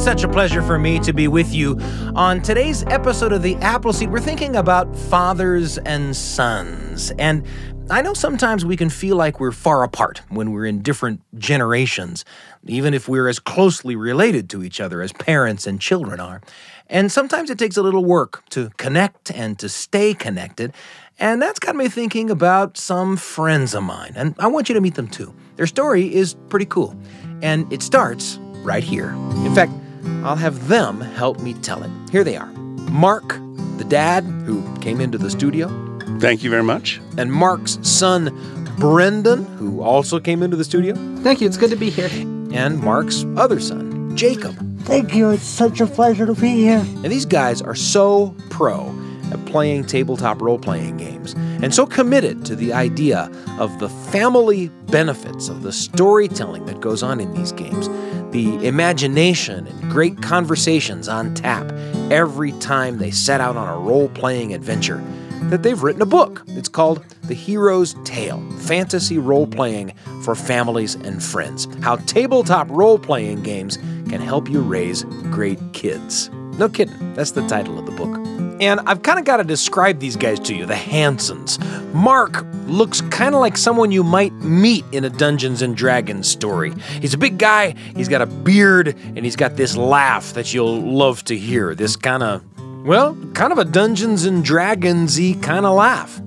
It's 0.00 0.06
such 0.06 0.24
a 0.24 0.28
pleasure 0.28 0.62
for 0.62 0.78
me 0.78 0.98
to 1.00 1.12
be 1.12 1.28
with 1.28 1.52
you. 1.52 1.78
On 2.14 2.40
today's 2.40 2.84
episode 2.84 3.34
of 3.34 3.42
The 3.42 3.54
Appleseed, 3.56 4.10
we're 4.10 4.18
thinking 4.18 4.56
about 4.56 4.96
fathers 4.96 5.76
and 5.76 6.16
sons. 6.16 7.12
And 7.18 7.46
I 7.90 8.00
know 8.00 8.14
sometimes 8.14 8.64
we 8.64 8.78
can 8.78 8.88
feel 8.88 9.16
like 9.16 9.40
we're 9.40 9.52
far 9.52 9.82
apart 9.82 10.22
when 10.30 10.52
we're 10.52 10.64
in 10.64 10.80
different 10.80 11.20
generations, 11.38 12.24
even 12.64 12.94
if 12.94 13.10
we're 13.10 13.28
as 13.28 13.38
closely 13.38 13.94
related 13.94 14.48
to 14.50 14.64
each 14.64 14.80
other 14.80 15.02
as 15.02 15.12
parents 15.12 15.66
and 15.66 15.78
children 15.78 16.18
are. 16.18 16.40
And 16.86 17.12
sometimes 17.12 17.50
it 17.50 17.58
takes 17.58 17.76
a 17.76 17.82
little 17.82 18.06
work 18.06 18.42
to 18.50 18.70
connect 18.78 19.30
and 19.30 19.58
to 19.58 19.68
stay 19.68 20.14
connected. 20.14 20.72
And 21.18 21.42
that's 21.42 21.58
got 21.58 21.76
me 21.76 21.90
thinking 21.90 22.30
about 22.30 22.78
some 22.78 23.18
friends 23.18 23.74
of 23.74 23.82
mine. 23.82 24.14
And 24.16 24.34
I 24.38 24.46
want 24.46 24.70
you 24.70 24.74
to 24.76 24.80
meet 24.80 24.94
them 24.94 25.08
too. 25.08 25.34
Their 25.56 25.66
story 25.66 26.14
is 26.14 26.36
pretty 26.48 26.64
cool. 26.64 26.96
And 27.42 27.70
it 27.70 27.82
starts 27.82 28.38
right 28.62 28.82
here. 28.84 29.10
In 29.44 29.54
fact, 29.54 29.72
I'll 30.24 30.36
have 30.36 30.68
them 30.68 31.00
help 31.00 31.40
me 31.40 31.54
tell 31.54 31.82
it. 31.82 31.90
Here 32.10 32.24
they 32.24 32.36
are 32.36 32.50
Mark, 32.90 33.28
the 33.78 33.86
dad 33.88 34.24
who 34.24 34.76
came 34.78 35.00
into 35.00 35.18
the 35.18 35.30
studio. 35.30 35.68
Thank 36.18 36.42
you 36.42 36.50
very 36.50 36.62
much. 36.62 37.00
And 37.16 37.32
Mark's 37.32 37.78
son, 37.82 38.30
Brendan, 38.78 39.44
who 39.56 39.82
also 39.82 40.18
came 40.18 40.42
into 40.42 40.56
the 40.56 40.64
studio. 40.64 40.94
Thank 41.18 41.40
you. 41.40 41.46
It's 41.46 41.56
good 41.56 41.70
to 41.70 41.76
be 41.76 41.90
here. 41.90 42.10
And 42.52 42.80
Mark's 42.80 43.24
other 43.36 43.60
son, 43.60 44.16
Jacob. 44.16 44.56
Thank 44.80 45.14
you. 45.14 45.30
It's 45.30 45.44
such 45.44 45.80
a 45.80 45.86
pleasure 45.86 46.26
to 46.26 46.34
be 46.34 46.56
here. 46.56 46.78
And 46.78 47.04
these 47.04 47.26
guys 47.26 47.62
are 47.62 47.74
so 47.74 48.34
pro 48.50 48.88
at 49.32 49.44
playing 49.46 49.84
tabletop 49.84 50.40
role 50.40 50.58
playing 50.58 50.96
games 50.96 51.34
and 51.62 51.74
so 51.74 51.86
committed 51.86 52.44
to 52.46 52.56
the 52.56 52.72
idea 52.72 53.30
of 53.58 53.78
the 53.80 53.88
family 53.88 54.68
benefits 54.90 55.48
of 55.48 55.62
the 55.62 55.72
storytelling 55.72 56.64
that 56.66 56.80
goes 56.80 57.02
on 57.02 57.20
in 57.20 57.32
these 57.34 57.52
games, 57.52 57.88
the 58.32 58.66
imagination 58.66 59.66
and 59.66 59.90
great 59.90 60.20
conversations 60.22 61.08
on 61.08 61.34
tap 61.34 61.70
every 62.10 62.52
time 62.52 62.98
they 62.98 63.10
set 63.10 63.40
out 63.40 63.56
on 63.56 63.68
a 63.68 63.78
role 63.78 64.08
playing 64.08 64.54
adventure. 64.54 65.02
That 65.44 65.62
they've 65.62 65.82
written 65.82 66.02
a 66.02 66.06
book. 66.06 66.42
It's 66.48 66.68
called 66.68 67.04
The 67.22 67.34
Hero's 67.34 67.94
Tale 68.04 68.40
Fantasy 68.58 69.18
Role 69.18 69.46
Playing 69.46 69.94
for 70.22 70.34
Families 70.34 70.94
and 70.94 71.22
Friends. 71.22 71.66
How 71.82 71.96
tabletop 71.96 72.68
role 72.70 72.98
playing 72.98 73.42
games 73.42 73.76
can 74.08 74.20
help 74.20 74.48
you 74.48 74.60
raise 74.60 75.04
great 75.30 75.58
kids. 75.72 76.30
No 76.58 76.68
kidding, 76.68 77.14
that's 77.14 77.32
the 77.32 77.46
title 77.48 77.78
of 77.78 77.86
the 77.86 77.92
book. 77.92 78.39
And 78.60 78.78
I've 78.80 79.02
kind 79.02 79.18
of 79.18 79.24
got 79.24 79.38
to 79.38 79.44
describe 79.44 80.00
these 80.00 80.16
guys 80.16 80.38
to 80.40 80.54
you 80.54 80.66
the 80.66 80.74
Hansens. 80.74 81.58
Mark 81.94 82.44
looks 82.66 83.00
kind 83.00 83.34
of 83.34 83.40
like 83.40 83.56
someone 83.56 83.90
you 83.90 84.04
might 84.04 84.32
meet 84.34 84.84
in 84.92 85.04
a 85.04 85.10
Dungeons 85.10 85.62
and 85.62 85.74
Dragons 85.74 86.28
story. 86.28 86.74
He's 87.00 87.14
a 87.14 87.18
big 87.18 87.38
guy, 87.38 87.74
he's 87.96 88.08
got 88.08 88.20
a 88.20 88.26
beard, 88.26 88.88
and 88.88 89.24
he's 89.24 89.34
got 89.34 89.56
this 89.56 89.76
laugh 89.76 90.34
that 90.34 90.52
you'll 90.52 90.80
love 90.80 91.24
to 91.24 91.36
hear. 91.36 91.74
This 91.74 91.96
kind 91.96 92.22
of, 92.22 92.44
well, 92.84 93.16
kind 93.32 93.50
of 93.50 93.58
a 93.58 93.64
Dungeons 93.64 94.26
and 94.26 94.44
Dragons 94.44 95.18
y 95.18 95.36
kind 95.40 95.64
of 95.64 95.74
laugh. 95.74 96.20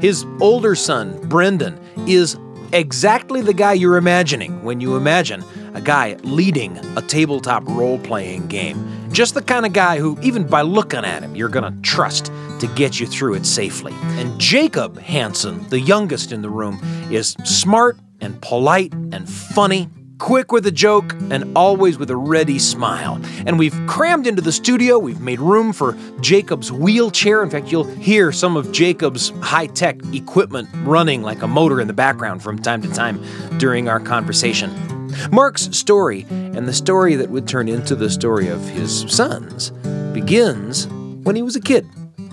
His 0.00 0.24
older 0.40 0.76
son, 0.76 1.20
Brendan, 1.28 1.78
is 2.06 2.38
exactly 2.72 3.42
the 3.42 3.52
guy 3.52 3.72
you're 3.72 3.96
imagining 3.96 4.62
when 4.62 4.80
you 4.80 4.96
imagine 4.96 5.44
a 5.74 5.80
guy 5.80 6.14
leading 6.22 6.78
a 6.96 7.02
tabletop 7.02 7.66
role 7.68 7.98
playing 7.98 8.46
game. 8.46 8.99
Just 9.12 9.34
the 9.34 9.42
kind 9.42 9.66
of 9.66 9.72
guy 9.72 9.98
who, 9.98 10.16
even 10.22 10.46
by 10.46 10.62
looking 10.62 11.04
at 11.04 11.22
him, 11.22 11.34
you're 11.34 11.48
going 11.48 11.70
to 11.70 11.80
trust 11.82 12.26
to 12.60 12.70
get 12.76 13.00
you 13.00 13.06
through 13.06 13.34
it 13.34 13.44
safely. 13.44 13.92
And 14.02 14.38
Jacob 14.38 14.98
Hansen, 14.98 15.68
the 15.68 15.80
youngest 15.80 16.30
in 16.30 16.42
the 16.42 16.50
room, 16.50 16.78
is 17.10 17.36
smart 17.44 17.98
and 18.20 18.40
polite 18.40 18.92
and 18.92 19.28
funny. 19.28 19.88
Quick 20.18 20.52
with 20.52 20.66
a 20.66 20.70
joke 20.70 21.14
and 21.30 21.56
always 21.56 21.98
with 21.98 22.10
a 22.10 22.16
ready 22.16 22.58
smile. 22.58 23.20
And 23.46 23.58
we've 23.58 23.74
crammed 23.86 24.26
into 24.26 24.42
the 24.42 24.52
studio. 24.52 24.98
We've 24.98 25.20
made 25.20 25.40
room 25.40 25.72
for 25.72 25.96
Jacob's 26.20 26.70
wheelchair. 26.70 27.42
In 27.42 27.48
fact, 27.48 27.72
you'll 27.72 27.84
hear 27.84 28.30
some 28.30 28.56
of 28.56 28.70
Jacob's 28.70 29.30
high 29.40 29.66
tech 29.66 29.98
equipment 30.12 30.68
running 30.84 31.22
like 31.22 31.42
a 31.42 31.48
motor 31.48 31.80
in 31.80 31.86
the 31.86 31.94
background 31.94 32.42
from 32.42 32.58
time 32.58 32.82
to 32.82 32.88
time 32.92 33.24
during 33.58 33.88
our 33.88 33.98
conversation. 33.98 34.99
Mark's 35.30 35.68
story, 35.76 36.26
and 36.30 36.66
the 36.68 36.72
story 36.72 37.14
that 37.16 37.30
would 37.30 37.48
turn 37.48 37.68
into 37.68 37.94
the 37.94 38.10
story 38.10 38.48
of 38.48 38.60
his 38.68 39.02
sons, 39.08 39.70
begins 40.12 40.86
when 41.22 41.36
he 41.36 41.42
was 41.42 41.56
a 41.56 41.60
kid 41.60 41.86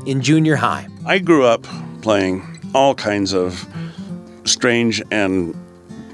in 0.06 0.22
junior 0.22 0.56
high. 0.56 0.88
I 1.06 1.20
grew 1.20 1.46
up 1.46 1.66
playing 2.02 2.44
all 2.74 2.96
kinds 2.96 3.34
of 3.34 3.68
strange 4.46 5.02
and 5.12 5.56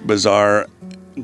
bizarre 0.05 0.67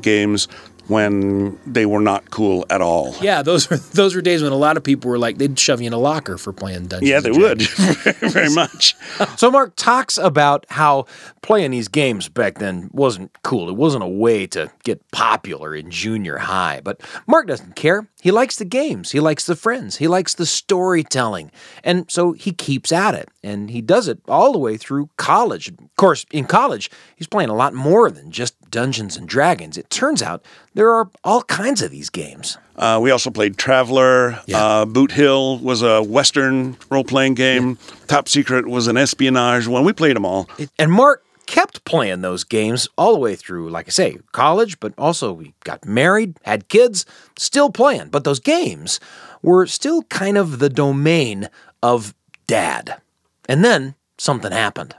games 0.00 0.48
when 0.90 1.58
they 1.64 1.86
were 1.86 2.00
not 2.00 2.30
cool 2.30 2.66
at 2.68 2.82
all. 2.82 3.14
Yeah, 3.22 3.42
those 3.42 3.70
were 3.70 3.76
those 3.94 4.14
were 4.14 4.20
days 4.20 4.42
when 4.42 4.52
a 4.52 4.56
lot 4.56 4.76
of 4.76 4.84
people 4.84 5.10
were 5.10 5.18
like 5.18 5.38
they'd 5.38 5.58
shove 5.58 5.80
you 5.80 5.86
in 5.86 5.92
a 5.92 5.98
locker 5.98 6.36
for 6.36 6.52
playing 6.52 6.88
Dungeons. 6.88 7.08
Yeah, 7.08 7.20
they 7.20 7.30
and 7.30 7.38
would 7.38 7.58
Dragons. 7.60 8.16
very 8.32 8.50
much. 8.50 8.96
So 9.36 9.50
Mark 9.50 9.74
talks 9.76 10.18
about 10.18 10.66
how 10.68 11.06
playing 11.42 11.70
these 11.70 11.88
games 11.88 12.28
back 12.28 12.58
then 12.58 12.90
wasn't 12.92 13.30
cool. 13.42 13.68
It 13.68 13.76
wasn't 13.76 14.04
a 14.04 14.08
way 14.08 14.46
to 14.48 14.70
get 14.84 15.08
popular 15.10 15.74
in 15.74 15.90
junior 15.90 16.38
high. 16.38 16.80
But 16.82 17.00
Mark 17.26 17.46
doesn't 17.46 17.76
care. 17.76 18.08
He 18.20 18.30
likes 18.30 18.56
the 18.56 18.64
games. 18.64 19.12
He 19.12 19.20
likes 19.20 19.46
the 19.46 19.56
friends. 19.56 19.96
He 19.96 20.08
likes 20.08 20.34
the 20.34 20.44
storytelling. 20.44 21.50
And 21.82 22.10
so 22.10 22.32
he 22.32 22.52
keeps 22.52 22.92
at 22.92 23.14
it. 23.14 23.28
And 23.42 23.70
he 23.70 23.80
does 23.80 24.08
it 24.08 24.20
all 24.28 24.52
the 24.52 24.58
way 24.58 24.76
through 24.76 25.08
college. 25.16 25.68
Of 25.68 25.96
course, 25.96 26.26
in 26.30 26.44
college, 26.44 26.90
he's 27.16 27.26
playing 27.26 27.48
a 27.48 27.54
lot 27.54 27.72
more 27.72 28.10
than 28.10 28.30
just 28.30 28.54
Dungeons 28.70 29.16
and 29.16 29.28
Dragons. 29.28 29.76
It 29.76 29.90
turns 29.90 30.22
out 30.22 30.44
there 30.74 30.90
are 30.90 31.10
all 31.24 31.42
kinds 31.42 31.82
of 31.82 31.90
these 31.90 32.10
games. 32.10 32.56
Uh, 32.76 32.98
we 33.02 33.10
also 33.10 33.30
played 33.30 33.56
Traveller. 33.58 34.40
Uh, 34.52 34.84
Boot 34.86 35.12
Hill 35.12 35.58
was 35.58 35.82
a 35.82 36.02
Western 36.02 36.76
role 36.90 37.04
playing 37.04 37.34
game. 37.34 37.78
Top 38.06 38.28
Secret 38.28 38.66
was 38.66 38.86
an 38.86 38.96
espionage 38.96 39.66
one. 39.66 39.84
We 39.84 39.92
played 39.92 40.16
them 40.16 40.24
all. 40.24 40.48
And 40.78 40.90
Mark 40.92 41.22
kept 41.46 41.84
playing 41.84 42.20
those 42.22 42.44
games 42.44 42.88
all 42.96 43.12
the 43.12 43.18
way 43.18 43.34
through, 43.34 43.68
like 43.70 43.88
I 43.88 43.90
say, 43.90 44.18
college, 44.32 44.78
but 44.80 44.94
also 44.96 45.32
we 45.32 45.52
got 45.64 45.84
married, 45.84 46.38
had 46.44 46.68
kids, 46.68 47.04
still 47.36 47.70
playing. 47.70 48.08
But 48.08 48.24
those 48.24 48.38
games 48.40 49.00
were 49.42 49.66
still 49.66 50.02
kind 50.04 50.38
of 50.38 50.58
the 50.60 50.68
domain 50.68 51.48
of 51.82 52.14
dad. 52.46 53.00
And 53.48 53.64
then 53.64 53.94
something 54.16 54.52
happened. 54.52 54.94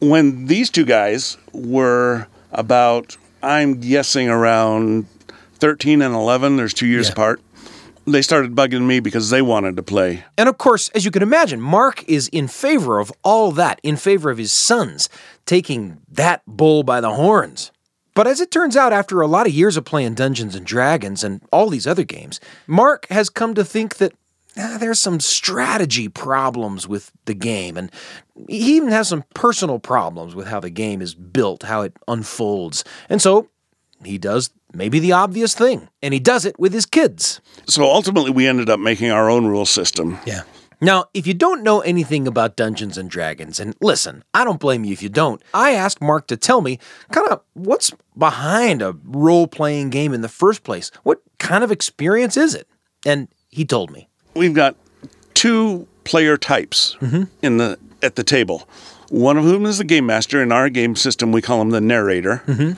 when 0.00 0.46
these 0.46 0.68
two 0.68 0.84
guys 0.84 1.38
were 1.54 2.26
about, 2.54 3.16
I'm 3.42 3.80
guessing 3.80 4.28
around 4.28 5.06
13 5.58 6.02
and 6.02 6.14
11, 6.14 6.56
there's 6.56 6.74
two 6.74 6.86
years 6.86 7.08
apart, 7.08 7.40
they 8.06 8.22
started 8.22 8.54
bugging 8.54 8.86
me 8.86 9.00
because 9.00 9.30
they 9.30 9.42
wanted 9.42 9.76
to 9.76 9.82
play. 9.82 10.24
And 10.36 10.48
of 10.48 10.58
course, 10.58 10.90
as 10.90 11.04
you 11.04 11.10
can 11.10 11.22
imagine, 11.22 11.60
Mark 11.60 12.04
is 12.08 12.28
in 12.28 12.48
favor 12.48 12.98
of 12.98 13.12
all 13.22 13.50
that, 13.52 13.80
in 13.82 13.96
favor 13.96 14.30
of 14.30 14.38
his 14.38 14.52
sons 14.52 15.08
taking 15.46 15.98
that 16.10 16.42
bull 16.46 16.82
by 16.82 17.00
the 17.00 17.14
horns. 17.14 17.70
But 18.14 18.26
as 18.26 18.40
it 18.40 18.50
turns 18.50 18.76
out, 18.76 18.92
after 18.92 19.20
a 19.20 19.26
lot 19.26 19.46
of 19.46 19.52
years 19.52 19.76
of 19.76 19.84
playing 19.84 20.14
Dungeons 20.14 20.54
and 20.54 20.64
Dragons 20.64 21.24
and 21.24 21.42
all 21.50 21.68
these 21.68 21.86
other 21.86 22.04
games, 22.04 22.40
Mark 22.66 23.06
has 23.08 23.28
come 23.28 23.54
to 23.54 23.64
think 23.64 23.96
that 23.96 24.12
there's 24.54 25.00
some 25.00 25.20
strategy 25.20 26.08
problems 26.08 26.86
with 26.86 27.10
the 27.24 27.34
game, 27.34 27.76
and 27.76 27.90
he 28.48 28.76
even 28.76 28.90
has 28.90 29.08
some 29.08 29.24
personal 29.34 29.78
problems 29.78 30.34
with 30.34 30.46
how 30.46 30.60
the 30.60 30.70
game 30.70 31.02
is 31.02 31.14
built, 31.14 31.64
how 31.64 31.82
it 31.82 31.96
unfolds. 32.08 32.84
And 33.08 33.20
so 33.20 33.48
he 34.04 34.18
does 34.18 34.50
maybe 34.72 34.98
the 34.98 35.12
obvious 35.12 35.54
thing, 35.54 35.88
and 36.02 36.14
he 36.14 36.20
does 36.20 36.44
it 36.44 36.58
with 36.58 36.72
his 36.72 36.86
kids. 36.86 37.40
So 37.66 37.84
ultimately, 37.84 38.30
we 38.30 38.46
ended 38.46 38.70
up 38.70 38.80
making 38.80 39.10
our 39.10 39.28
own 39.28 39.46
rule 39.46 39.66
system. 39.66 40.18
Yeah. 40.26 40.42
Now, 40.80 41.06
if 41.14 41.26
you 41.26 41.34
don't 41.34 41.62
know 41.62 41.80
anything 41.80 42.26
about 42.26 42.56
Dungeons 42.56 42.98
and 42.98 43.08
Dragons, 43.08 43.58
and 43.58 43.74
listen, 43.80 44.22
I 44.34 44.44
don't 44.44 44.60
blame 44.60 44.84
you 44.84 44.92
if 44.92 45.02
you 45.02 45.08
don't, 45.08 45.42
I 45.54 45.72
asked 45.72 46.02
Mark 46.02 46.26
to 46.26 46.36
tell 46.36 46.60
me 46.60 46.78
kind 47.10 47.28
of 47.28 47.40
what's 47.54 47.92
behind 48.18 48.82
a 48.82 48.96
role 49.04 49.46
playing 49.46 49.90
game 49.90 50.12
in 50.12 50.20
the 50.20 50.28
first 50.28 50.62
place. 50.62 50.90
What 51.02 51.22
kind 51.38 51.64
of 51.64 51.72
experience 51.72 52.36
is 52.36 52.54
it? 52.54 52.68
And 53.06 53.28
he 53.48 53.64
told 53.64 53.90
me. 53.92 54.08
We've 54.34 54.54
got 54.54 54.76
two 55.34 55.86
player 56.04 56.36
types 56.36 56.96
in 57.42 57.56
the 57.56 57.78
at 58.02 58.16
the 58.16 58.24
table. 58.24 58.68
One 59.10 59.36
of 59.36 59.44
whom 59.44 59.66
is 59.66 59.78
the 59.78 59.84
game 59.84 60.06
master. 60.06 60.42
In 60.42 60.52
our 60.52 60.68
game 60.68 60.96
system, 60.96 61.32
we 61.32 61.42
call 61.42 61.60
him 61.60 61.70
the 61.70 61.80
narrator. 61.80 62.76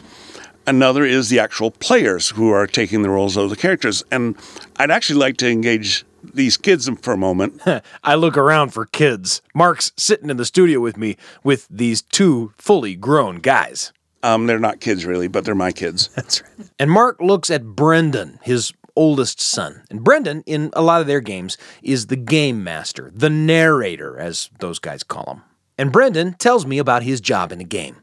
Another 0.66 1.04
is 1.04 1.28
the 1.28 1.38
actual 1.38 1.70
players 1.70 2.30
who 2.30 2.50
are 2.50 2.66
taking 2.66 3.02
the 3.02 3.10
roles 3.10 3.36
of 3.36 3.50
the 3.50 3.56
characters. 3.56 4.02
And 4.10 4.36
I'd 4.76 4.90
actually 4.90 5.20
like 5.20 5.36
to 5.38 5.48
engage 5.48 6.04
these 6.34 6.56
kids 6.56 6.88
for 7.02 7.12
a 7.12 7.16
moment. 7.16 7.62
I 8.04 8.16
look 8.16 8.36
around 8.36 8.70
for 8.70 8.86
kids. 8.86 9.42
Mark's 9.54 9.92
sitting 9.96 10.28
in 10.28 10.36
the 10.36 10.44
studio 10.44 10.80
with 10.80 10.96
me 10.96 11.16
with 11.44 11.68
these 11.70 12.02
two 12.02 12.52
fully 12.58 12.96
grown 12.96 13.36
guys. 13.36 13.92
Um, 14.24 14.46
they're 14.46 14.58
not 14.58 14.80
kids 14.80 15.06
really, 15.06 15.28
but 15.28 15.44
they're 15.44 15.54
my 15.54 15.70
kids. 15.70 16.08
That's 16.16 16.42
right. 16.42 16.68
And 16.80 16.90
Mark 16.90 17.20
looks 17.20 17.48
at 17.48 17.64
Brendan, 17.64 18.40
his 18.42 18.72
oldest 18.96 19.40
son. 19.40 19.82
And 19.90 20.02
Brendan, 20.02 20.42
in 20.46 20.70
a 20.72 20.82
lot 20.82 21.00
of 21.00 21.06
their 21.06 21.20
games, 21.20 21.56
is 21.82 22.06
the 22.06 22.16
game 22.16 22.64
master, 22.64 23.10
the 23.14 23.30
narrator, 23.30 24.18
as 24.18 24.50
those 24.58 24.78
guys 24.78 25.02
call 25.02 25.24
him. 25.24 25.42
And 25.78 25.92
Brendan 25.92 26.34
tells 26.34 26.66
me 26.66 26.78
about 26.78 27.02
his 27.02 27.20
job 27.20 27.52
in 27.52 27.58
the 27.58 27.64
game. 27.64 27.96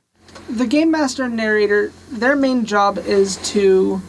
the 0.50 0.68
game 0.68 0.92
master 0.92 1.24
and 1.24 1.36
narrator, 1.36 1.92
their 2.12 2.36
main 2.36 2.66
job 2.66 2.98
is 3.00 3.38
to 3.52 4.02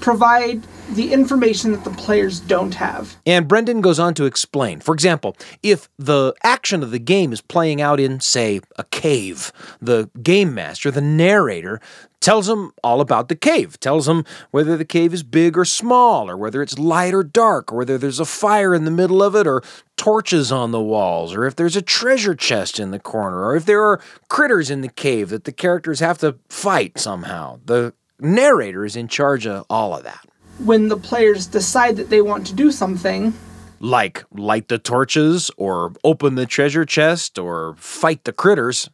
provide 0.00 0.62
the 0.94 1.12
information 1.12 1.72
that 1.72 1.84
the 1.84 1.90
players 1.90 2.40
don't 2.40 2.74
have. 2.74 3.16
And 3.26 3.46
Brendan 3.46 3.80
goes 3.80 3.98
on 3.98 4.14
to 4.14 4.24
explain. 4.24 4.80
For 4.80 4.94
example, 4.94 5.36
if 5.62 5.88
the 5.98 6.34
action 6.42 6.82
of 6.82 6.90
the 6.90 6.98
game 6.98 7.32
is 7.32 7.40
playing 7.40 7.80
out 7.80 8.00
in, 8.00 8.20
say, 8.20 8.60
a 8.76 8.84
cave, 8.84 9.52
the 9.80 10.10
game 10.22 10.54
master, 10.54 10.90
the 10.90 11.00
narrator, 11.00 11.80
tells 12.20 12.46
them 12.46 12.72
all 12.84 13.00
about 13.00 13.28
the 13.28 13.36
cave, 13.36 13.80
tells 13.80 14.06
them 14.06 14.24
whether 14.50 14.76
the 14.76 14.84
cave 14.84 15.14
is 15.14 15.22
big 15.22 15.56
or 15.56 15.64
small, 15.64 16.28
or 16.28 16.36
whether 16.36 16.62
it's 16.62 16.78
light 16.78 17.14
or 17.14 17.22
dark, 17.22 17.72
or 17.72 17.78
whether 17.78 17.96
there's 17.96 18.20
a 18.20 18.24
fire 18.24 18.74
in 18.74 18.84
the 18.84 18.90
middle 18.90 19.22
of 19.22 19.34
it, 19.34 19.46
or 19.46 19.62
torches 19.96 20.52
on 20.52 20.70
the 20.70 20.80
walls, 20.80 21.34
or 21.34 21.46
if 21.46 21.56
there's 21.56 21.76
a 21.76 21.82
treasure 21.82 22.34
chest 22.34 22.78
in 22.78 22.90
the 22.90 22.98
corner, 22.98 23.44
or 23.44 23.56
if 23.56 23.64
there 23.64 23.82
are 23.82 24.00
critters 24.28 24.70
in 24.70 24.80
the 24.82 24.88
cave 24.88 25.30
that 25.30 25.44
the 25.44 25.52
characters 25.52 26.00
have 26.00 26.18
to 26.18 26.36
fight 26.48 26.98
somehow. 26.98 27.58
The 27.64 27.94
narrator 28.18 28.84
is 28.84 28.96
in 28.96 29.08
charge 29.08 29.46
of 29.46 29.64
all 29.70 29.96
of 29.96 30.04
that. 30.04 30.26
When 30.58 30.88
the 30.88 30.96
players 30.96 31.46
decide 31.46 31.96
that 31.96 32.10
they 32.10 32.20
want 32.20 32.46
to 32.48 32.54
do 32.54 32.70
something, 32.70 33.32
like 33.80 34.24
light 34.32 34.68
the 34.68 34.78
torches 34.78 35.50
or 35.56 35.92
open 36.04 36.34
the 36.34 36.46
treasure 36.46 36.84
chest 36.84 37.38
or 37.38 37.74
fight 37.78 38.24
the 38.24 38.32
critters. 38.32 38.90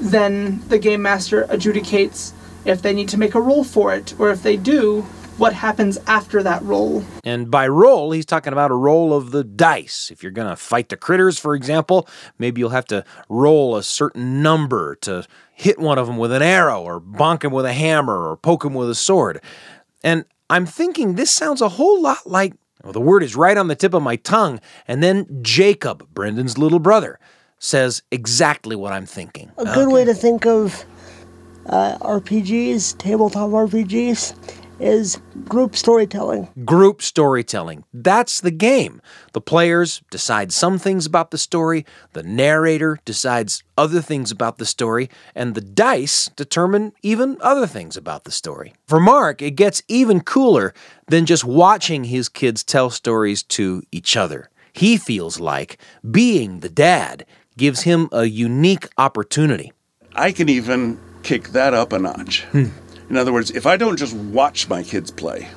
then 0.00 0.66
the 0.68 0.78
game 0.78 1.02
master 1.02 1.44
adjudicates 1.50 2.32
if 2.64 2.80
they 2.82 2.92
need 2.92 3.08
to 3.08 3.18
make 3.18 3.34
a 3.34 3.40
roll 3.40 3.64
for 3.64 3.94
it, 3.94 4.14
or 4.18 4.30
if 4.30 4.42
they 4.42 4.56
do, 4.56 5.02
what 5.38 5.54
happens 5.54 5.98
after 6.06 6.42
that 6.42 6.62
roll. 6.62 7.02
And 7.24 7.50
by 7.50 7.66
roll, 7.66 8.12
he's 8.12 8.26
talking 8.26 8.52
about 8.52 8.70
a 8.70 8.74
roll 8.74 9.14
of 9.14 9.30
the 9.30 9.42
dice. 9.42 10.10
If 10.10 10.22
you're 10.22 10.32
going 10.32 10.50
to 10.50 10.56
fight 10.56 10.90
the 10.90 10.96
critters, 10.98 11.38
for 11.38 11.54
example, 11.54 12.06
maybe 12.38 12.60
you'll 12.60 12.70
have 12.70 12.84
to 12.86 13.04
roll 13.30 13.76
a 13.76 13.82
certain 13.82 14.42
number 14.42 14.96
to 14.96 15.26
hit 15.54 15.78
one 15.78 15.98
of 15.98 16.06
them 16.06 16.18
with 16.18 16.32
an 16.32 16.42
arrow 16.42 16.82
or 16.82 17.00
bonk 17.00 17.42
him 17.44 17.52
with 17.52 17.64
a 17.64 17.72
hammer 17.72 18.28
or 18.28 18.36
poke 18.36 18.64
him 18.64 18.74
with 18.74 18.90
a 18.90 18.94
sword. 18.94 19.40
And 20.04 20.26
I'm 20.50 20.66
thinking 20.66 21.14
this 21.14 21.30
sounds 21.30 21.62
a 21.62 21.68
whole 21.68 22.02
lot 22.02 22.26
like 22.26 22.52
well, 22.82 22.92
the 22.92 23.00
word 23.00 23.22
is 23.22 23.36
right 23.36 23.56
on 23.56 23.68
the 23.68 23.76
tip 23.76 23.94
of 23.94 24.02
my 24.02 24.16
tongue. 24.16 24.60
And 24.88 25.02
then 25.02 25.26
Jacob, 25.42 26.08
Brendan's 26.12 26.58
little 26.58 26.78
brother, 26.78 27.18
says 27.58 28.02
exactly 28.10 28.74
what 28.74 28.92
I'm 28.92 29.06
thinking. 29.06 29.52
A 29.58 29.64
good 29.64 29.88
way 29.92 30.04
to 30.04 30.14
think 30.14 30.46
of 30.46 30.84
uh, 31.66 31.98
RPGs, 31.98 32.96
tabletop 32.98 33.50
RPGs, 33.50 34.34
is 34.80 35.20
group 35.48 35.76
storytelling. 35.76 36.48
Group 36.64 37.02
storytelling. 37.02 37.84
That's 37.92 38.40
the 38.40 38.50
game. 38.50 39.00
The 39.32 39.40
players 39.40 40.02
decide 40.10 40.52
some 40.52 40.78
things 40.78 41.06
about 41.06 41.30
the 41.30 41.38
story, 41.38 41.84
the 42.12 42.22
narrator 42.22 42.98
decides 43.04 43.62
other 43.76 44.00
things 44.00 44.30
about 44.30 44.58
the 44.58 44.66
story, 44.66 45.08
and 45.34 45.54
the 45.54 45.60
dice 45.60 46.30
determine 46.36 46.92
even 47.02 47.36
other 47.40 47.66
things 47.66 47.96
about 47.96 48.24
the 48.24 48.32
story. 48.32 48.74
For 48.86 49.00
Mark, 49.00 49.42
it 49.42 49.52
gets 49.52 49.82
even 49.88 50.20
cooler 50.20 50.74
than 51.08 51.26
just 51.26 51.44
watching 51.44 52.04
his 52.04 52.28
kids 52.28 52.64
tell 52.64 52.90
stories 52.90 53.42
to 53.44 53.82
each 53.92 54.16
other. 54.16 54.50
He 54.72 54.96
feels 54.96 55.40
like 55.40 55.78
being 56.10 56.60
the 56.60 56.68
dad 56.68 57.26
gives 57.56 57.82
him 57.82 58.08
a 58.12 58.24
unique 58.24 58.88
opportunity. 58.96 59.72
I 60.14 60.32
can 60.32 60.48
even 60.48 60.98
kick 61.22 61.48
that 61.48 61.74
up 61.74 61.92
a 61.92 61.98
notch. 61.98 62.44
Hmm. 62.44 62.66
In 63.10 63.16
other 63.16 63.32
words, 63.32 63.50
if 63.50 63.66
I 63.66 63.76
don't 63.76 63.98
just 63.98 64.14
watch 64.14 64.68
my 64.68 64.84
kids 64.84 65.10
play, 65.10 65.48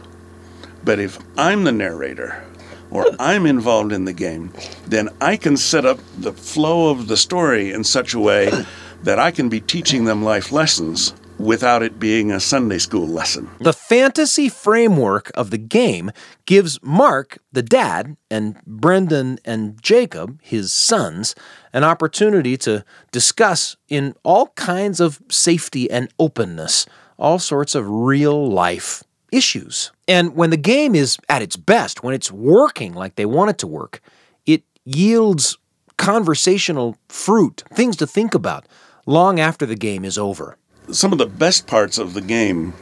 but 0.83 0.99
if 0.99 1.19
I'm 1.37 1.63
the 1.63 1.71
narrator 1.71 2.43
or 2.89 3.05
I'm 3.19 3.45
involved 3.45 3.91
in 3.91 4.05
the 4.05 4.13
game, 4.13 4.51
then 4.87 5.09
I 5.21 5.37
can 5.37 5.55
set 5.55 5.85
up 5.85 5.99
the 6.17 6.33
flow 6.33 6.89
of 6.89 7.07
the 7.07 7.15
story 7.15 7.71
in 7.71 7.83
such 7.83 8.15
a 8.15 8.19
way 8.19 8.51
that 9.03 9.19
I 9.19 9.29
can 9.29 9.49
be 9.49 9.61
teaching 9.61 10.05
them 10.05 10.23
life 10.23 10.51
lessons 10.51 11.13
without 11.37 11.83
it 11.83 11.99
being 11.99 12.31
a 12.31 12.39
Sunday 12.39 12.77
school 12.79 13.07
lesson. 13.07 13.49
The 13.59 13.73
fantasy 13.73 14.49
framework 14.49 15.31
of 15.35 15.49
the 15.51 15.57
game 15.57 16.11
gives 16.45 16.79
Mark, 16.81 17.37
the 17.51 17.63
dad, 17.63 18.17
and 18.31 18.63
Brendan 18.65 19.39
and 19.43 19.81
Jacob, 19.81 20.39
his 20.41 20.71
sons, 20.71 21.35
an 21.71 21.83
opportunity 21.83 22.55
to 22.57 22.85
discuss 23.11 23.75
in 23.89 24.15
all 24.23 24.47
kinds 24.55 24.99
of 24.99 25.21
safety 25.29 25.89
and 25.91 26.07
openness 26.17 26.85
all 27.17 27.39
sorts 27.39 27.75
of 27.75 27.87
real 27.89 28.49
life 28.49 29.03
issues. 29.31 29.91
And 30.07 30.35
when 30.35 30.49
the 30.49 30.57
game 30.57 30.95
is 30.95 31.17
at 31.29 31.41
its 31.41 31.55
best, 31.55 32.03
when 32.03 32.13
it's 32.13 32.31
working 32.31 32.93
like 32.93 33.15
they 33.15 33.25
want 33.25 33.49
it 33.49 33.57
to 33.59 33.67
work, 33.67 34.01
it 34.45 34.63
yields 34.85 35.57
conversational 35.97 36.97
fruit, 37.09 37.63
things 37.73 37.95
to 37.97 38.07
think 38.07 38.33
about 38.35 38.65
long 39.05 39.39
after 39.39 39.65
the 39.65 39.75
game 39.75 40.05
is 40.05 40.17
over. 40.17 40.57
Some 40.91 41.11
of 41.11 41.17
the 41.17 41.25
best 41.25 41.65
parts 41.67 41.97
of 41.97 42.13
the 42.13 42.21
game 42.21 42.73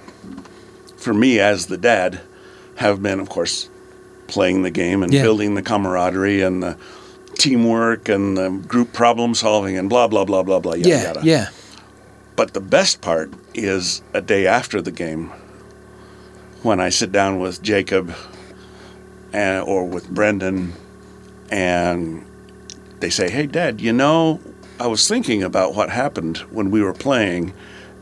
for 0.97 1.13
me 1.13 1.39
as 1.39 1.67
the 1.67 1.77
dad 1.77 2.19
have 2.77 3.01
been, 3.01 3.19
of 3.19 3.29
course, 3.29 3.69
playing 4.27 4.63
the 4.63 4.71
game 4.71 5.03
and 5.03 5.13
Yeah. 5.13 5.21
building 5.23 5.55
the 5.55 5.61
camaraderie 5.61 6.41
and 6.41 6.61
the 6.63 6.77
teamwork 7.37 8.07
and 8.09 8.37
the 8.37 8.49
group 8.67 8.93
problem 8.93 9.33
solving 9.35 9.77
and 9.77 9.89
blah, 9.89 10.07
blah, 10.07 10.25
blah, 10.25 10.43
blah, 10.43 10.59
blah, 10.59 10.73
yada, 10.73 10.89
Yeah, 10.89 11.03
yada. 11.03 11.21
yeah. 11.23 11.47
But 12.35 12.53
the 12.53 12.59
best 12.61 13.01
part 13.01 13.31
is 13.53 14.01
a 14.13 14.21
day 14.21 14.47
after 14.47 14.81
the 14.81 14.91
game 14.91 15.31
when 16.63 16.79
I 16.79 16.89
sit 16.89 17.11
down 17.11 17.39
with 17.39 17.61
Jacob 17.61 18.13
and, 19.33 19.63
or 19.67 19.85
with 19.85 20.09
Brendan 20.09 20.73
and 21.49 22.25
they 22.99 23.09
say, 23.09 23.29
Hey, 23.29 23.47
Dad, 23.47 23.81
you 23.81 23.93
know, 23.93 24.39
I 24.79 24.87
was 24.87 25.07
thinking 25.07 25.43
about 25.43 25.75
what 25.75 25.89
happened 25.89 26.37
when 26.49 26.71
we 26.71 26.81
were 26.81 26.93
playing 26.93 27.53